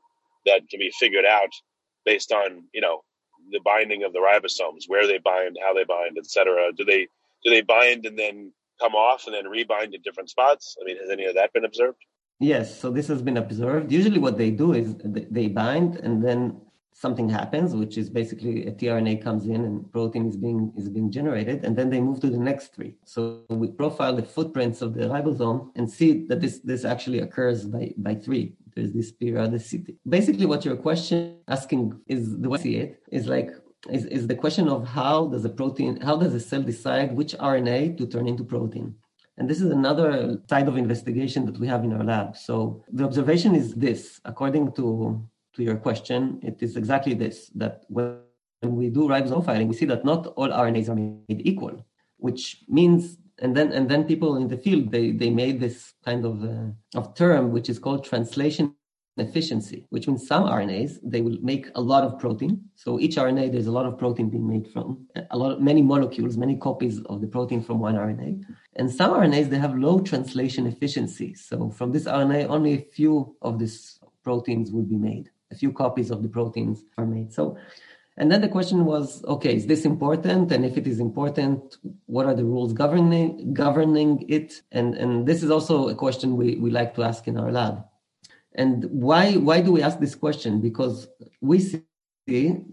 that 0.47 0.69
can 0.69 0.81
be 0.81 0.91
figured 0.99 1.25
out 1.25 1.53
based 2.05 2.33
on 2.33 2.65
you 2.75 2.81
know 2.81 3.03
the 3.53 3.61
binding 3.65 4.03
of 4.03 4.13
the 4.13 4.19
ribosomes, 4.19 4.89
where 4.89 5.07
they 5.07 5.19
bind, 5.19 5.57
how 5.65 5.75
they 5.75 5.85
bind, 5.85 6.19
etc. 6.19 6.73
Do 6.77 6.85
they 6.85 7.07
do 7.45 7.51
they 7.53 7.63
bind 7.63 8.05
and 8.05 8.19
then 8.19 8.53
come 8.81 8.97
off 8.97 9.27
and 9.27 9.35
then 9.37 9.45
rebind 9.45 9.95
in 9.95 10.03
different 10.03 10.29
spots? 10.29 10.77
I 10.81 10.85
mean, 10.85 10.97
has 10.99 11.11
any 11.11 11.27
of 11.27 11.37
that 11.37 11.53
been 11.53 11.65
observed? 11.65 11.99
Yes, 12.43 12.77
so 12.81 12.91
this 12.91 13.07
has 13.07 13.23
been 13.23 13.37
observed. 13.37 13.93
Usually, 13.93 14.19
what 14.19 14.37
they 14.37 14.51
do 14.51 14.73
is 14.73 14.97
they 15.05 15.47
bind, 15.47 15.97
and 15.97 16.25
then 16.25 16.61
something 16.93 17.29
happens, 17.29 17.73
which 17.73 17.97
is 17.97 18.11
basically 18.11 18.67
a 18.67 18.73
tRNA 18.73 19.23
comes 19.23 19.47
in 19.47 19.65
and 19.65 19.91
protein 19.93 20.27
is 20.27 20.37
being 20.37 20.73
is 20.77 20.89
being 20.89 21.09
generated, 21.11 21.65
and 21.65 21.77
then 21.77 21.89
they 21.89 22.01
move 22.01 22.19
to 22.21 22.31
the 22.31 22.43
next 22.51 22.75
three. 22.75 22.97
So 23.05 23.45
we 23.49 23.69
profile 23.69 24.17
the 24.17 24.25
footprints 24.25 24.83
of 24.83 24.95
the 24.95 25.05
ribosome 25.15 25.71
and 25.77 25.89
see 25.89 26.27
that 26.27 26.41
this 26.41 26.59
this 26.71 26.85
actually 26.85 27.21
occurs 27.21 27.65
by 27.65 27.85
by 27.97 28.15
three. 28.17 28.45
There's 28.75 28.93
this 28.93 29.13
periodicity. 29.13 29.97
Basically, 30.09 30.47
what 30.47 30.65
your 30.65 30.77
question 30.89 31.37
asking 31.47 32.01
is 32.09 32.23
the 32.43 32.49
way 32.49 32.59
I 32.59 32.63
see 32.63 32.77
it 32.85 33.03
is 33.13 33.29
like 33.29 33.51
is, 33.89 34.05
is 34.07 34.27
the 34.27 34.35
question 34.45 34.69
of 34.69 34.81
how 34.87 35.27
does 35.27 35.45
a 35.45 35.53
protein 35.61 36.01
how 36.01 36.17
does 36.17 36.35
a 36.35 36.41
cell 36.41 36.63
decide 36.63 37.15
which 37.15 37.35
RNA 37.35 37.99
to 37.99 38.07
turn 38.07 38.27
into 38.27 38.43
protein. 38.43 38.97
And 39.39 39.49
this 39.49 39.61
is 39.61 39.71
another 39.71 40.39
side 40.49 40.69
of 40.69 40.77
investigation 40.77 41.47
that 41.47 41.59
we 41.59 41.67
have 41.67 41.85
in 41.85 41.93
our 41.93 42.05
lab. 42.05 42.37
So 42.37 42.85
the 42.93 43.05
observation 43.05 43.55
is 43.55 43.75
this, 43.75 44.21
according 44.25 44.73
to, 44.73 45.27
to 45.55 45.63
your 45.63 45.77
question, 45.77 46.39
it 46.43 46.63
is 46.63 46.77
exactly 46.77 47.15
this, 47.15 47.51
that 47.55 47.85
when 47.89 48.19
we 48.63 48.91
do 48.91 49.09
ribosome 49.09 49.45
profiling, 49.45 49.69
we 49.69 49.75
see 49.75 49.87
that 49.87 50.05
not 50.05 50.27
all 50.37 50.49
RNAs 50.49 50.89
are 50.89 50.95
made 50.95 51.47
equal. 51.47 51.85
which 52.23 52.63
means 52.69 53.19
and 53.41 53.57
then 53.57 53.73
and 53.73 53.89
then 53.91 54.05
people 54.05 54.37
in 54.37 54.47
the 54.49 54.57
field 54.57 54.91
they 54.91 55.11
they 55.11 55.31
made 55.31 55.61
this 55.61 55.93
kind 56.05 56.25
of 56.25 56.35
uh, 56.45 56.71
of 56.99 57.15
term 57.15 57.53
which 57.53 57.69
is 57.69 57.79
called 57.79 58.05
translation 58.05 58.75
efficiency, 59.17 59.87
which 59.91 60.09
means 60.09 60.27
some 60.27 60.45
RNAs 60.45 60.99
they 61.03 61.21
will 61.21 61.39
make 61.43 61.69
a 61.75 61.81
lot 61.81 62.03
of 62.05 62.19
protein. 62.19 62.63
So 62.75 62.99
each 62.99 63.17
RNA 63.17 63.53
there's 63.53 63.67
a 63.67 63.73
lot 63.73 63.87
of 63.87 63.99
protein 63.99 64.31
being 64.31 64.49
made 64.49 64.67
from 64.73 65.07
a 65.31 65.37
lot 65.37 65.53
of 65.53 65.61
many 65.61 65.83
molecules, 65.83 66.37
many 66.39 66.57
copies 66.57 67.01
of 67.07 67.21
the 67.21 67.27
protein 67.27 67.63
from 67.63 67.79
one 67.79 67.95
RNA. 67.95 68.43
And 68.77 68.91
some 68.91 69.11
RNAs 69.13 69.51
they 69.51 69.59
have 69.59 69.77
low 69.77 70.01
translation 70.01 70.67
efficiency. 70.67 71.35
So 71.35 71.71
from 71.71 71.93
this 71.93 72.05
RNA 72.05 72.49
only 72.49 72.75
a 72.75 72.81
few 72.81 73.37
of 73.43 73.59
these 73.59 73.99
proteins 74.25 74.71
would 74.71 74.89
be 74.89 74.97
made. 74.97 75.31
A 75.51 75.55
few 75.55 75.73
copies 75.73 76.11
of 76.11 76.23
the 76.23 76.29
proteins 76.29 76.83
are 76.97 77.07
made. 77.07 77.33
So 77.33 77.59
and 78.17 78.31
then 78.31 78.43
the 78.43 78.49
question 78.49 78.85
was, 78.85 79.25
okay, 79.25 79.57
is 79.57 79.67
this 79.67 79.87
important? 79.87 80.53
And 80.53 80.67
if 80.67 80.77
it 80.77 80.87
is 80.87 81.01
important, 81.01 81.79
what 82.07 82.27
are 82.27 82.35
the 82.35 82.45
rules 82.45 82.73
governing 82.73 83.53
governing 83.53 84.25
it? 84.29 84.63
And 84.71 84.95
and 84.95 85.27
this 85.27 85.43
is 85.43 85.51
also 85.51 85.89
a 85.89 85.95
question 85.95 86.37
we, 86.37 86.57
we 86.57 86.71
like 86.71 86.95
to 86.95 87.03
ask 87.03 87.29
in 87.29 87.39
our 87.39 87.53
lab. 87.53 87.85
And 88.55 88.85
why 88.91 89.35
why 89.35 89.61
do 89.61 89.73
we 89.73 89.83
ask 89.83 89.99
this 89.99 90.15
question? 90.15 90.61
Because 90.61 91.09
we 91.41 91.59
see 91.61 91.85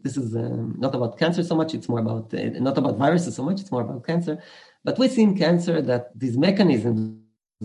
this 0.03 0.17
is 0.17 0.35
um, 0.35 0.75
not 0.77 0.93
about 0.93 1.17
cancer 1.17 1.43
so 1.43 1.55
much; 1.55 1.73
it's 1.73 1.89
more 1.89 1.99
about 1.99 2.33
uh, 2.33 2.59
not 2.59 2.77
about 2.77 2.97
viruses 2.97 3.35
so 3.35 3.43
much; 3.43 3.61
it's 3.61 3.71
more 3.71 3.81
about 3.81 4.05
cancer. 4.05 4.41
But 4.83 4.99
we 4.99 5.07
see 5.07 5.23
in 5.23 5.37
cancer 5.37 5.81
that 5.81 6.17
these 6.17 6.37
mechanisms 6.37 7.17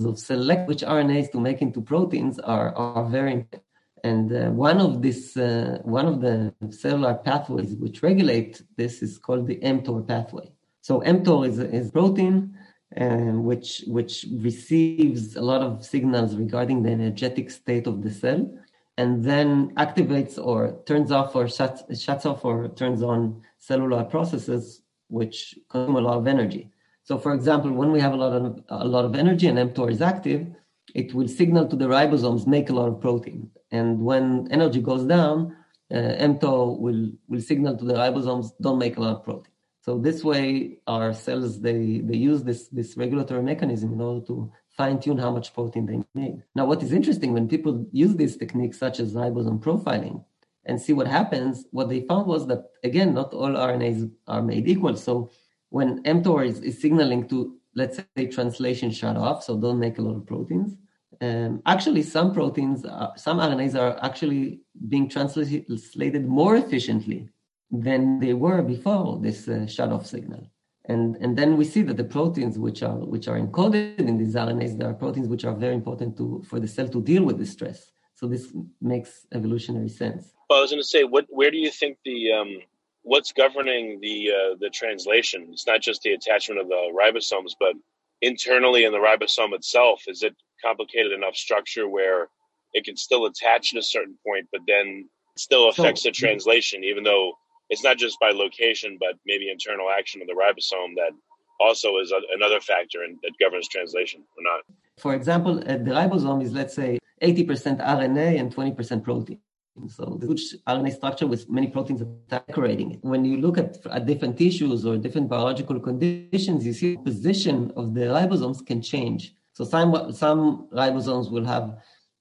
of 0.04 0.18
select 0.18 0.68
which 0.68 0.82
RNAs 0.82 1.30
to 1.32 1.40
make 1.40 1.60
into 1.62 1.80
proteins 1.80 2.38
are 2.38 2.74
are 2.76 3.04
very 3.04 3.32
important. 3.32 3.62
And 4.04 4.30
uh, 4.30 4.50
one 4.50 4.82
of 4.82 5.00
this, 5.00 5.34
uh, 5.34 5.78
one 5.82 6.04
of 6.04 6.20
the 6.20 6.52
cellular 6.68 7.14
pathways 7.14 7.74
which 7.76 8.02
regulate 8.02 8.60
this 8.76 9.02
is 9.02 9.16
called 9.16 9.46
the 9.46 9.56
mTOR 9.56 10.06
pathway. 10.06 10.52
So 10.82 11.00
mTOR 11.00 11.48
is, 11.48 11.58
is 11.58 11.90
protein 11.90 12.54
um, 13.00 13.44
which 13.44 13.82
which 13.86 14.26
receives 14.38 15.36
a 15.36 15.40
lot 15.40 15.62
of 15.62 15.84
signals 15.84 16.36
regarding 16.36 16.82
the 16.82 16.90
energetic 16.90 17.50
state 17.50 17.86
of 17.86 18.02
the 18.02 18.10
cell, 18.10 18.48
and 18.96 19.24
then 19.24 19.74
activates 19.76 20.38
or 20.38 20.80
turns 20.86 21.10
off 21.10 21.34
or 21.34 21.48
shuts 21.48 21.82
shuts 22.00 22.26
off 22.26 22.44
or 22.44 22.68
turns 22.68 23.02
on 23.02 23.42
cellular 23.58 24.04
processes 24.04 24.82
which 25.08 25.58
consume 25.68 25.96
a 25.96 26.00
lot 26.00 26.18
of 26.18 26.26
energy. 26.26 26.70
So, 27.02 27.18
for 27.18 27.34
example, 27.34 27.72
when 27.72 27.92
we 27.92 28.00
have 28.00 28.12
a 28.12 28.16
lot 28.16 28.32
of 28.32 28.62
a 28.68 28.86
lot 28.86 29.04
of 29.04 29.14
energy 29.14 29.46
and 29.48 29.58
mTOR 29.58 29.90
is 29.90 30.00
active, 30.00 30.46
it 30.94 31.14
will 31.14 31.28
signal 31.28 31.66
to 31.68 31.76
the 31.76 31.86
ribosomes 31.86 32.46
make 32.46 32.70
a 32.70 32.74
lot 32.74 32.88
of 32.88 33.00
protein, 33.00 33.50
and 33.72 34.00
when 34.00 34.48
energy 34.50 34.80
goes 34.80 35.04
down, 35.04 35.56
uh, 35.92 36.14
mTOR 36.30 36.78
will 36.78 37.10
will 37.28 37.40
signal 37.40 37.76
to 37.76 37.84
the 37.84 37.94
ribosomes 37.94 38.52
don't 38.60 38.78
make 38.78 38.96
a 38.96 39.00
lot 39.00 39.16
of 39.16 39.24
protein. 39.24 39.53
So 39.84 39.98
this 39.98 40.24
way, 40.24 40.78
our 40.86 41.12
cells 41.12 41.60
they 41.60 41.98
they 41.98 42.16
use 42.16 42.42
this 42.42 42.68
this 42.68 42.96
regulatory 42.96 43.42
mechanism 43.42 43.92
in 43.92 44.00
order 44.00 44.24
to 44.28 44.50
fine 44.78 44.98
tune 44.98 45.18
how 45.18 45.30
much 45.30 45.52
protein 45.52 45.84
they 45.84 45.98
make. 46.14 46.36
Now, 46.54 46.64
what 46.64 46.82
is 46.82 46.90
interesting 46.90 47.34
when 47.34 47.48
people 47.48 47.86
use 47.92 48.16
these 48.16 48.38
techniques 48.38 48.78
such 48.78 48.98
as 48.98 49.12
ribosome 49.12 49.60
profiling 49.60 50.24
and 50.64 50.80
see 50.80 50.94
what 50.94 51.06
happens, 51.06 51.66
what 51.70 51.90
they 51.90 52.00
found 52.00 52.26
was 52.26 52.46
that 52.46 52.62
again, 52.82 53.12
not 53.12 53.34
all 53.34 53.50
RNAs 53.50 54.10
are 54.26 54.40
made 54.40 54.66
equal. 54.68 54.96
So 54.96 55.30
when 55.68 56.02
mTOR 56.04 56.46
is, 56.46 56.60
is 56.60 56.80
signaling 56.80 57.28
to 57.28 57.54
let's 57.74 58.00
say 58.16 58.26
translation 58.26 58.90
shut 58.90 59.18
off, 59.18 59.44
so 59.44 59.54
don't 59.54 59.78
make 59.78 59.98
a 59.98 60.02
lot 60.02 60.16
of 60.16 60.24
proteins. 60.24 60.78
Um, 61.20 61.60
actually, 61.66 62.04
some 62.04 62.32
proteins, 62.32 62.86
are, 62.86 63.12
some 63.16 63.38
RNAs 63.38 63.78
are 63.78 64.02
actually 64.02 64.60
being 64.88 65.10
translated 65.10 66.26
more 66.26 66.56
efficiently 66.56 67.28
than 67.70 68.20
they 68.20 68.34
were 68.34 68.62
before 68.62 69.18
this 69.20 69.48
uh, 69.48 69.66
shut-off 69.66 70.06
signal. 70.06 70.50
And, 70.86 71.16
and 71.16 71.36
then 71.36 71.56
we 71.56 71.64
see 71.64 71.82
that 71.82 71.96
the 71.96 72.04
proteins 72.04 72.58
which 72.58 72.82
are 72.82 72.98
which 72.98 73.26
are 73.26 73.40
encoded 73.40 73.98
in 74.00 74.18
these 74.18 74.34
RNAs, 74.34 74.78
there 74.78 74.90
are 74.90 74.94
proteins 74.94 75.28
which 75.28 75.44
are 75.44 75.54
very 75.54 75.74
important 75.74 76.16
to 76.18 76.42
for 76.46 76.60
the 76.60 76.68
cell 76.68 76.88
to 76.88 77.00
deal 77.00 77.24
with 77.24 77.38
the 77.38 77.46
stress. 77.46 77.90
So 78.14 78.26
this 78.26 78.52
makes 78.82 79.26
evolutionary 79.32 79.88
sense. 79.88 80.32
Well, 80.48 80.58
I 80.58 80.62
was 80.62 80.70
going 80.70 80.82
to 80.82 80.86
say, 80.86 81.04
what 81.04 81.26
where 81.30 81.50
do 81.50 81.56
you 81.56 81.70
think 81.70 81.96
the 82.04 82.32
um, 82.32 82.58
what's 83.02 83.32
governing 83.32 83.98
the 84.00 84.30
uh, 84.30 84.54
the 84.60 84.68
translation? 84.68 85.48
It's 85.52 85.66
not 85.66 85.80
just 85.80 86.02
the 86.02 86.12
attachment 86.12 86.60
of 86.60 86.68
the 86.68 86.92
ribosomes, 86.94 87.52
but 87.58 87.74
internally 88.20 88.84
in 88.84 88.92
the 88.92 88.98
ribosome 88.98 89.54
itself. 89.54 90.02
Is 90.06 90.22
it 90.22 90.36
complicated 90.62 91.12
enough 91.12 91.34
structure 91.34 91.88
where 91.88 92.28
it 92.74 92.84
can 92.84 92.96
still 92.96 93.24
attach 93.24 93.72
at 93.72 93.78
a 93.78 93.82
certain 93.82 94.18
point, 94.26 94.48
but 94.52 94.60
then 94.66 95.08
still 95.36 95.70
affects 95.70 96.02
so, 96.02 96.10
the 96.10 96.12
translation, 96.12 96.84
even 96.84 97.04
though 97.04 97.32
it's 97.74 97.82
not 97.90 97.98
just 97.98 98.16
by 98.20 98.30
location, 98.30 98.90
but 99.04 99.14
maybe 99.26 99.50
internal 99.50 99.88
action 99.90 100.22
of 100.22 100.28
the 100.28 100.38
ribosome 100.44 100.92
that 101.00 101.12
also 101.58 101.88
is 102.02 102.12
a, 102.12 102.20
another 102.38 102.60
factor 102.60 103.02
in, 103.04 103.18
that 103.24 103.32
governs 103.44 103.68
translation 103.68 104.20
or 104.36 104.42
not. 104.50 104.60
For 104.98 105.12
example, 105.14 105.54
uh, 105.58 105.78
the 105.86 105.92
ribosome 106.00 106.40
is, 106.46 106.52
let's 106.52 106.74
say, 106.74 106.98
80% 107.20 107.80
RNA 107.98 108.28
and 108.40 108.54
20% 108.54 109.02
protein. 109.02 109.40
So 109.88 110.04
the 110.20 110.26
huge 110.28 110.44
RNA 110.68 110.92
structure 110.94 111.26
with 111.26 111.50
many 111.50 111.66
proteins 111.66 112.02
decorating 112.28 112.92
it. 112.92 112.98
When 113.02 113.24
you 113.24 113.38
look 113.38 113.58
at, 113.58 113.84
at 113.96 114.06
different 114.06 114.38
tissues 114.38 114.86
or 114.86 114.96
different 114.96 115.28
biological 115.28 115.80
conditions, 115.80 116.64
you 116.64 116.72
see 116.72 116.94
the 116.94 117.02
position 117.02 117.72
of 117.76 117.92
the 117.92 118.02
ribosomes 118.02 118.64
can 118.64 118.80
change. 118.80 119.34
So 119.52 119.64
some, 119.64 120.12
some 120.12 120.68
ribosomes 120.72 121.28
will 121.34 121.44
have 121.44 121.66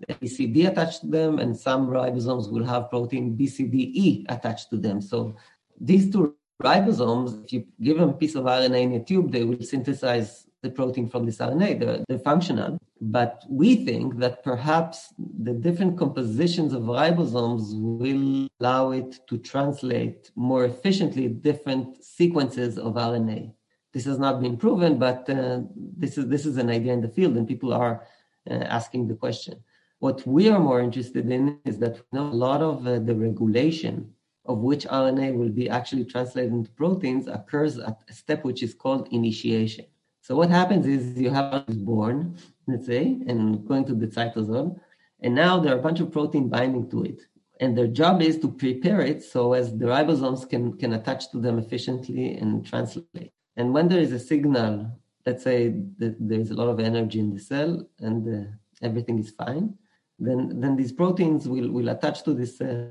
BCD 0.09 0.67
attached 0.69 1.01
to 1.01 1.07
them, 1.07 1.39
and 1.39 1.55
some 1.55 1.87
ribosomes 1.87 2.51
will 2.51 2.63
have 2.65 2.89
protein 2.89 3.37
BCDE 3.37 4.25
attached 4.29 4.69
to 4.71 4.77
them. 4.77 5.01
So 5.01 5.35
these 5.79 6.11
two 6.11 6.35
ribosomes, 6.61 7.43
if 7.45 7.53
you 7.53 7.65
give 7.81 7.97
them 7.97 8.09
a 8.09 8.13
piece 8.13 8.35
of 8.35 8.45
RNA 8.45 8.81
in 8.81 8.93
a 8.93 9.03
tube, 9.03 9.31
they 9.31 9.43
will 9.43 9.61
synthesize 9.61 10.47
the 10.61 10.69
protein 10.69 11.09
from 11.09 11.25
this 11.25 11.37
RNA. 11.37 11.79
They're, 11.79 11.99
they're 12.07 12.19
functional. 12.19 12.77
But 13.01 13.43
we 13.49 13.85
think 13.85 14.17
that 14.19 14.43
perhaps 14.43 15.13
the 15.17 15.53
different 15.53 15.97
compositions 15.97 16.73
of 16.73 16.83
ribosomes 16.83 17.73
will 17.73 18.47
allow 18.61 18.91
it 18.91 19.19
to 19.27 19.37
translate 19.37 20.31
more 20.35 20.63
efficiently 20.63 21.27
different 21.27 22.01
sequences 22.03 22.77
of 22.77 22.93
RNA. 22.93 23.53
This 23.91 24.05
has 24.05 24.17
not 24.19 24.41
been 24.41 24.55
proven, 24.57 24.97
but 24.97 25.29
uh, 25.29 25.61
this 25.75 26.17
is 26.17 26.27
this 26.27 26.45
is 26.45 26.57
an 26.57 26.69
idea 26.69 26.93
in 26.93 27.01
the 27.01 27.09
field, 27.09 27.37
and 27.37 27.47
people 27.47 27.73
are 27.73 28.07
uh, 28.49 28.53
asking 28.53 29.07
the 29.07 29.15
question. 29.15 29.63
What 30.03 30.27
we 30.27 30.49
are 30.49 30.59
more 30.59 30.81
interested 30.81 31.31
in 31.31 31.59
is 31.63 31.77
that 31.77 32.01
a 32.11 32.19
lot 32.19 32.61
of 32.61 32.85
uh, 32.85 32.99
the 32.99 33.15
regulation 33.15 34.13
of 34.45 34.57
which 34.57 34.85
RNA 34.85 35.33
will 35.33 35.47
be 35.61 35.69
actually 35.69 36.03
translated 36.03 36.51
into 36.51 36.69
proteins 36.71 37.27
occurs 37.27 37.77
at 37.77 38.03
a 38.09 38.11
step 38.11 38.43
which 38.43 38.63
is 38.63 38.73
called 38.73 39.07
initiation. 39.13 39.85
So 40.19 40.35
what 40.35 40.49
happens 40.49 40.85
is 40.87 41.17
you 41.17 41.29
have 41.29 41.63
is 41.69 41.77
born, 41.77 42.35
let's 42.67 42.85
say, 42.85 43.17
and 43.29 43.65
going 43.65 43.85
to 43.85 43.95
the 43.95 44.07
cytosol, 44.07 44.77
and 45.21 45.33
now 45.33 45.57
there 45.61 45.73
are 45.73 45.79
a 45.79 45.87
bunch 45.87 46.01
of 46.01 46.11
protein 46.11 46.49
binding 46.49 46.89
to 46.89 47.05
it. 47.05 47.21
And 47.61 47.77
their 47.77 47.87
job 47.87 48.21
is 48.21 48.37
to 48.39 48.49
prepare 48.51 48.99
it 48.99 49.23
so 49.23 49.53
as 49.53 49.71
the 49.71 49.85
ribosomes 49.85 50.49
can, 50.49 50.77
can 50.77 50.91
attach 50.91 51.31
to 51.31 51.37
them 51.37 51.57
efficiently 51.59 52.35
and 52.35 52.65
translate. 52.65 53.31
And 53.55 53.73
when 53.73 53.87
there 53.87 54.01
is 54.01 54.11
a 54.11 54.19
signal, 54.19 54.99
let's 55.25 55.45
say 55.45 55.69
that 55.99 56.17
there's 56.19 56.51
a 56.51 56.55
lot 56.55 56.67
of 56.67 56.81
energy 56.81 57.19
in 57.21 57.33
the 57.33 57.39
cell 57.39 57.87
and 57.99 58.21
uh, 58.27 58.49
everything 58.81 59.19
is 59.19 59.29
fine, 59.29 59.77
then 60.25 60.59
then 60.61 60.75
these 60.75 60.91
proteins 60.91 61.47
will 61.47 61.69
will 61.71 61.89
attach 61.89 62.23
to 62.23 62.33
this 62.33 62.61
uh, 62.61 62.89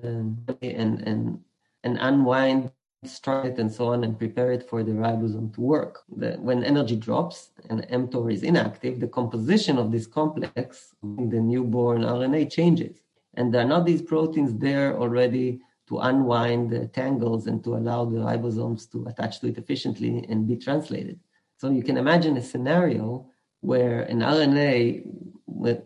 and 0.62 1.08
and 1.10 1.40
and 1.84 1.98
unwind 2.00 2.70
start 3.04 3.46
it 3.46 3.58
and 3.58 3.72
so 3.72 3.88
on 3.88 4.04
and 4.04 4.18
prepare 4.18 4.52
it 4.52 4.68
for 4.68 4.82
the 4.82 4.92
ribosome 4.92 5.52
to 5.54 5.60
work. 5.60 6.02
The, 6.16 6.34
when 6.34 6.62
energy 6.62 6.96
drops 6.96 7.50
and 7.68 7.82
mTOR 7.88 8.32
is 8.32 8.42
inactive, 8.42 9.00
the 9.00 9.08
composition 9.08 9.78
of 9.78 9.90
this 9.90 10.06
complex 10.06 10.94
the 11.02 11.40
newborn 11.40 12.02
RNA 12.02 12.52
changes. 12.52 13.00
And 13.34 13.52
there 13.52 13.62
are 13.62 13.68
not 13.68 13.86
these 13.86 14.02
proteins 14.02 14.54
there 14.54 14.96
already 14.96 15.60
to 15.88 15.98
unwind 15.98 16.70
the 16.70 16.86
tangles 16.88 17.46
and 17.48 17.62
to 17.64 17.74
allow 17.76 18.04
the 18.04 18.18
ribosomes 18.18 18.90
to 18.92 19.06
attach 19.08 19.40
to 19.40 19.48
it 19.48 19.58
efficiently 19.58 20.24
and 20.28 20.46
be 20.46 20.56
translated. 20.56 21.18
So 21.56 21.70
you 21.70 21.82
can 21.82 21.96
imagine 21.96 22.36
a 22.36 22.42
scenario 22.42 23.26
where 23.62 24.02
an 24.02 24.20
RNA 24.20 25.02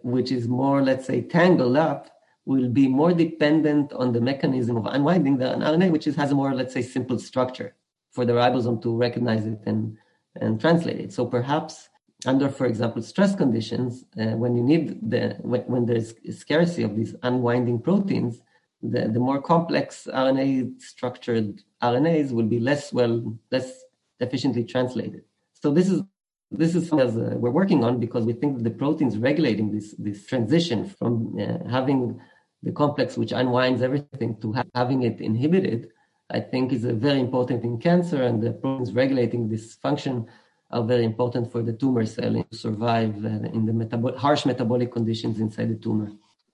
which 0.03 0.33
is 0.33 0.49
more, 0.49 0.83
let's 0.83 1.07
say, 1.07 1.21
tangled 1.21 1.77
up, 1.77 2.11
will 2.45 2.69
be 2.69 2.87
more 2.87 3.13
dependent 3.13 3.93
on 3.93 4.13
the 4.13 4.21
mechanism 4.21 4.77
of 4.77 4.87
unwinding 4.87 5.37
than 5.37 5.61
RNA, 5.61 5.91
which 5.91 6.05
has 6.05 6.31
a 6.31 6.35
more, 6.35 6.55
let's 6.55 6.73
say, 6.73 6.83
simple 6.83 7.19
structure 7.19 7.75
for 8.13 8.25
the 8.25 8.33
ribosome 8.33 8.81
to 8.83 8.97
recognize 8.97 9.47
it 9.47 9.61
and, 9.67 9.97
and 10.37 10.61
translate 10.61 11.01
it. 11.01 11.13
So 11.13 11.27
perhaps 11.27 11.89
under, 12.25 12.49
for 12.49 12.67
example, 12.67 13.03
stress 13.03 13.35
conditions, 13.35 14.05
uh, 14.19 14.37
when 14.37 14.57
you 14.57 14.63
need 14.63 15.11
the 15.11 15.37
when, 15.41 15.63
when, 15.63 15.87
there's 15.87 16.15
scarcity 16.31 16.83
of 16.85 16.97
these 16.97 17.15
unwinding 17.23 17.81
proteins, 17.81 18.43
the, 18.83 19.09
the 19.09 19.21
more 19.21 19.43
complex 19.43 20.09
RNA 20.13 20.81
structured 20.81 21.63
RNAs 21.83 22.33
will 22.33 22.47
be 22.47 22.61
less 22.61 22.93
well, 22.93 23.37
less 23.51 23.83
efficiently 24.21 24.65
translated. 24.65 25.23
So 25.53 25.71
this 25.73 25.91
is 25.91 26.03
this 26.51 26.75
is 26.75 26.93
as 26.93 27.17
uh, 27.17 27.35
we're 27.37 27.51
working 27.51 27.85
on 27.85 27.99
because 27.99 28.25
we 28.25 28.33
think 28.33 28.57
that 28.57 28.65
the 28.65 28.71
proteins 28.71 29.19
regulating 29.19 29.73
this 29.73 29.95
this 29.99 30.27
transition 30.27 30.89
from 30.99 31.37
uh, 31.41 31.69
having 31.69 32.21
the 32.63 32.73
complex 32.73 33.17
which 33.17 33.33
unwinds 33.33 33.83
everything 33.83 34.37
to 34.41 34.53
ha- 34.53 34.71
having 34.75 35.03
it 35.03 35.21
inhibited 35.21 35.89
i 36.31 36.41
think 36.41 36.73
is 36.73 36.85
very 36.85 37.21
important 37.21 37.65
in 37.65 37.79
cancer 37.79 38.23
and 38.23 38.43
the 38.43 38.53
proteins 38.53 38.93
regulating 38.93 39.49
this 39.49 39.75
function 39.75 40.27
are 40.71 40.83
very 40.83 41.05
important 41.05 41.51
for 41.51 41.63
the 41.63 41.73
tumor 41.73 42.05
cell 42.05 42.33
to 42.33 42.57
survive 42.57 43.15
uh, 43.25 43.29
in 43.57 43.67
the 43.67 43.73
metabol- 43.73 44.17
harsh 44.17 44.45
metabolic 44.47 44.93
conditions 44.93 45.39
inside 45.39 45.69
the 45.69 45.77
tumor. 45.77 46.11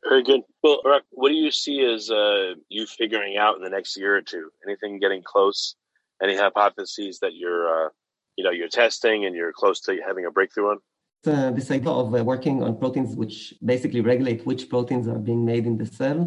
Very 0.06 0.22
good. 0.22 0.42
Well, 0.62 0.80
what 1.10 1.30
do 1.30 1.34
you 1.34 1.50
see 1.50 1.84
as 1.84 2.10
uh, 2.10 2.54
you 2.68 2.86
figuring 2.86 3.36
out 3.38 3.56
in 3.56 3.62
the 3.62 3.70
next 3.70 3.96
year 3.96 4.16
or 4.16 4.22
two? 4.22 4.50
Anything 4.66 4.98
getting 4.98 5.22
close? 5.22 5.76
Any 6.22 6.36
hypotheses 6.36 7.20
that 7.20 7.34
you're, 7.34 7.86
uh, 7.86 7.88
you 8.36 8.44
know, 8.44 8.50
you're 8.50 8.68
testing 8.68 9.24
and 9.26 9.34
you're 9.34 9.52
close 9.52 9.80
to 9.80 10.00
having 10.06 10.24
a 10.26 10.30
breakthrough 10.30 10.70
on? 10.70 10.78
Uh, 11.24 11.50
this 11.52 11.70
idea 11.70 11.90
of 11.90 12.14
uh, 12.14 12.24
working 12.24 12.62
on 12.62 12.76
proteins 12.76 13.14
which 13.14 13.54
basically 13.64 14.00
regulate 14.00 14.44
which 14.44 14.68
proteins 14.68 15.06
are 15.06 15.18
being 15.18 15.44
made 15.44 15.66
in 15.66 15.78
the 15.78 15.86
cell 15.86 16.20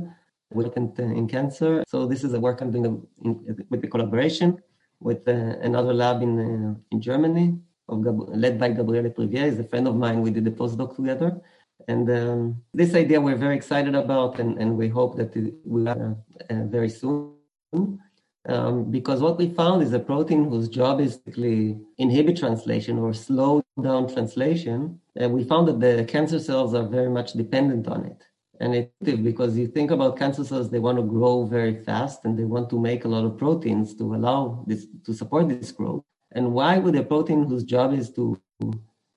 important 0.51 0.97
in 0.99 1.27
cancer. 1.27 1.83
So 1.87 2.05
this 2.05 2.23
is 2.23 2.33
a 2.33 2.39
work 2.39 2.61
I'm 2.61 2.71
doing 2.71 2.85
in, 3.25 3.65
with 3.69 3.81
the 3.81 3.87
collaboration 3.87 4.61
with 4.99 5.27
uh, 5.27 5.31
another 5.61 5.93
lab 5.93 6.21
in 6.21 6.39
uh, 6.39 6.75
in 6.91 7.01
Germany, 7.01 7.57
Gab- 7.89 8.29
led 8.29 8.59
by 8.59 8.69
Gabriel 8.69 9.03
Leprivier. 9.03 9.45
He's 9.49 9.59
a 9.59 9.63
friend 9.63 9.87
of 9.87 9.95
mine. 9.95 10.21
We 10.21 10.31
did 10.31 10.47
a 10.47 10.51
postdoc 10.51 10.95
together. 10.95 11.41
And 11.87 12.09
um, 12.09 12.61
this 12.73 12.95
idea 12.95 13.21
we're 13.21 13.35
very 13.35 13.55
excited 13.55 13.95
about, 13.95 14.39
and, 14.39 14.57
and 14.57 14.77
we 14.77 14.87
hope 14.87 15.17
that 15.17 15.35
it 15.35 15.53
will 15.65 15.89
uh, 15.89 16.13
uh, 16.49 16.63
very 16.75 16.89
soon. 16.89 17.99
Um, 18.47 18.91
because 18.91 19.21
what 19.21 19.37
we 19.37 19.49
found 19.49 19.81
is 19.81 19.93
a 19.93 19.99
protein 19.99 20.45
whose 20.45 20.69
job 20.69 20.99
is 20.99 21.17
to 21.17 21.85
inhibit 21.97 22.37
translation 22.37 22.99
or 22.99 23.13
slow 23.13 23.63
down 23.81 24.11
translation. 24.11 24.99
And 25.15 25.33
we 25.33 25.43
found 25.43 25.67
that 25.67 25.79
the 25.79 26.05
cancer 26.05 26.39
cells 26.39 26.75
are 26.75 26.87
very 26.87 27.09
much 27.09 27.33
dependent 27.33 27.87
on 27.87 28.05
it. 28.05 28.23
And 28.59 28.75
it's 28.75 29.21
because 29.21 29.57
you 29.57 29.67
think 29.67 29.91
about 29.91 30.17
cancer 30.17 30.43
cells, 30.43 30.69
they 30.69 30.79
want 30.79 30.97
to 30.97 31.03
grow 31.03 31.45
very 31.45 31.83
fast 31.83 32.23
and 32.23 32.37
they 32.37 32.45
want 32.45 32.69
to 32.69 32.79
make 32.79 33.03
a 33.03 33.07
lot 33.07 33.25
of 33.25 33.37
proteins 33.37 33.95
to 33.95 34.15
allow 34.15 34.63
this 34.67 34.87
to 35.05 35.13
support 35.13 35.49
this 35.49 35.71
growth. 35.71 36.03
And 36.31 36.53
why 36.53 36.77
would 36.77 36.95
a 36.95 37.03
protein 37.03 37.45
whose 37.45 37.63
job 37.63 37.93
is 37.93 38.11
to 38.11 38.39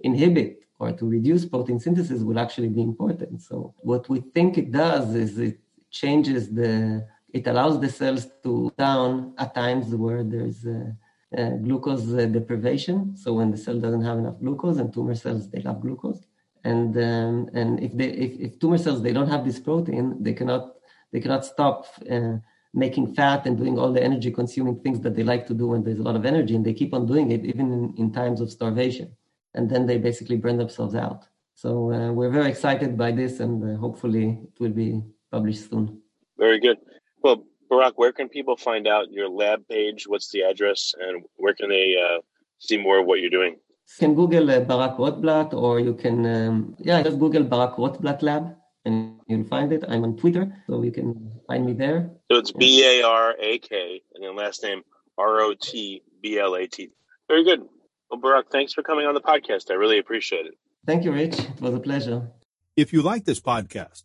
inhibit 0.01 0.61
or 0.81 0.93
to 0.93 1.07
reduce 1.07 1.45
protein 1.45 1.79
synthesis 1.79 2.23
would 2.23 2.39
actually 2.39 2.69
be 2.69 2.83
important? 2.83 3.43
So 3.43 3.75
what 3.79 4.09
we 4.09 4.21
think 4.21 4.59
it 4.59 4.73
does 4.73 5.15
is 5.15 5.39
it 5.39 5.61
changes 5.91 6.51
the 6.51 7.07
it 7.33 7.47
allows 7.47 7.81
the 7.81 7.89
cells 7.89 8.27
to 8.43 8.73
down 8.79 9.35
at 9.39 9.55
times 9.55 9.95
where 9.95 10.25
there's 10.25 10.65
a, 10.65 10.97
a 11.33 11.51
glucose 11.51 12.05
deprivation. 12.05 13.17
So 13.17 13.35
when 13.35 13.51
the 13.51 13.57
cell 13.57 13.79
doesn't 13.79 14.05
have 14.05 14.19
enough 14.19 14.39
glucose, 14.41 14.79
and 14.79 14.93
tumor 14.93 15.15
cells 15.15 15.51
they 15.51 15.61
love 15.61 15.81
glucose, 15.81 16.27
and 16.65 16.97
um, 16.97 17.51
and 17.53 17.81
if 17.83 17.97
they 17.97 18.09
if, 18.09 18.33
if, 18.41 18.59
tumor 18.59 18.79
cells 18.79 19.03
they 19.03 19.13
don't 19.13 19.29
have 19.29 19.45
this 19.45 19.59
protein, 19.59 20.17
they 20.23 20.33
cannot 20.33 20.77
they 21.13 21.21
cannot 21.21 21.45
stop 21.45 21.87
uh, 22.11 22.37
making 22.75 23.15
fat 23.15 23.47
and 23.47 23.57
doing 23.57 23.79
all 23.79 23.93
the 23.93 24.03
energy 24.03 24.31
consuming 24.31 24.81
things 24.81 25.01
that 25.01 25.15
they 25.17 25.23
like 25.23 25.47
to 25.47 25.55
do 25.55 25.69
when 25.69 25.83
there's 25.83 25.99
a 25.99 26.03
lot 26.03 26.17
of 26.17 26.25
energy, 26.25 26.55
and 26.55 26.65
they 26.65 26.75
keep 26.75 26.95
on 26.95 27.07
doing 27.07 27.31
it 27.31 27.45
even 27.45 27.73
in, 27.73 27.95
in 27.99 28.13
times 28.13 28.41
of 28.41 28.51
starvation, 28.51 29.15
and 29.55 29.69
then 29.71 29.87
they 29.87 29.99
basically 29.99 30.37
burn 30.37 30.57
themselves 30.57 30.95
out. 30.95 31.27
So 31.55 31.93
uh, 31.93 32.13
we're 32.13 32.31
very 32.31 32.49
excited 32.49 32.97
by 32.97 33.11
this, 33.13 33.41
and 33.41 33.63
uh, 33.63 33.79
hopefully 33.79 34.39
it 34.45 34.61
will 34.61 34.71
be 34.71 35.03
published 35.31 35.69
soon. 35.69 36.01
Very 36.39 36.61
good. 36.61 36.79
Well, 37.23 37.45
Barak, 37.69 37.99
where 37.99 38.13
can 38.13 38.29
people 38.29 38.57
find 38.57 38.87
out 38.87 39.11
your 39.11 39.29
lab 39.29 39.67
page? 39.69 40.07
What's 40.07 40.31
the 40.31 40.43
address, 40.43 40.95
and 40.99 41.25
where 41.37 41.55
can 41.55 41.69
they 41.69 41.97
uh, 41.97 42.21
see 42.59 42.79
more 42.79 43.01
of 43.01 43.07
what 43.07 43.21
you're 43.21 43.31
doing? 43.31 43.53
You 43.55 43.99
can 43.99 44.15
Google 44.15 44.51
uh, 44.51 44.61
Barak 44.61 44.97
Rotblat, 44.97 45.53
or 45.55 45.81
you 45.81 45.95
can, 45.95 46.27
um, 46.27 46.77
yeah, 46.79 47.03
just 47.03 47.19
Google 47.19 47.45
Barak 47.45 47.77
Rotblat 47.77 48.23
Lab, 48.23 48.55
and 48.85 49.21
you'll 49.27 49.45
find 49.45 49.73
it. 49.73 49.85
I'm 49.89 50.05
on 50.05 50.17
Twitter, 50.17 50.53
so 50.67 50.83
you 50.83 50.93
can 50.93 51.33
find 51.47 51.67
me 51.67 51.73
there. 51.73 52.11
So 52.31 52.39
it's 52.39 52.53
B 52.53 52.85
A 52.85 53.03
R 53.03 53.35
A 53.39 53.59
K, 53.59 54.03
and 54.15 54.25
then 54.25 54.37
last 54.37 54.63
name 54.63 54.83
R 55.17 55.41
O 55.41 55.55
T 55.61 56.03
B 56.23 56.39
L 56.39 56.55
A 56.55 56.67
T. 56.67 56.91
Very 57.29 57.45
good. 57.45 57.61
Well, 58.11 58.21
Barak, 58.21 58.51
thanks 58.51 58.73
for 58.73 58.83
coming 58.83 59.07
on 59.07 59.15
the 59.15 59.21
podcast. 59.21 59.71
I 59.71 59.75
really 59.75 59.99
appreciate 59.99 60.47
it. 60.47 60.55
Thank 60.87 61.05
you, 61.05 61.13
Rich. 61.13 61.39
It 61.39 61.61
was 61.61 61.75
a 61.75 61.81
pleasure. 61.81 62.31
If 62.77 62.93
you 62.93 63.03
like 63.03 63.25
this 63.25 63.41
podcast, 63.41 64.05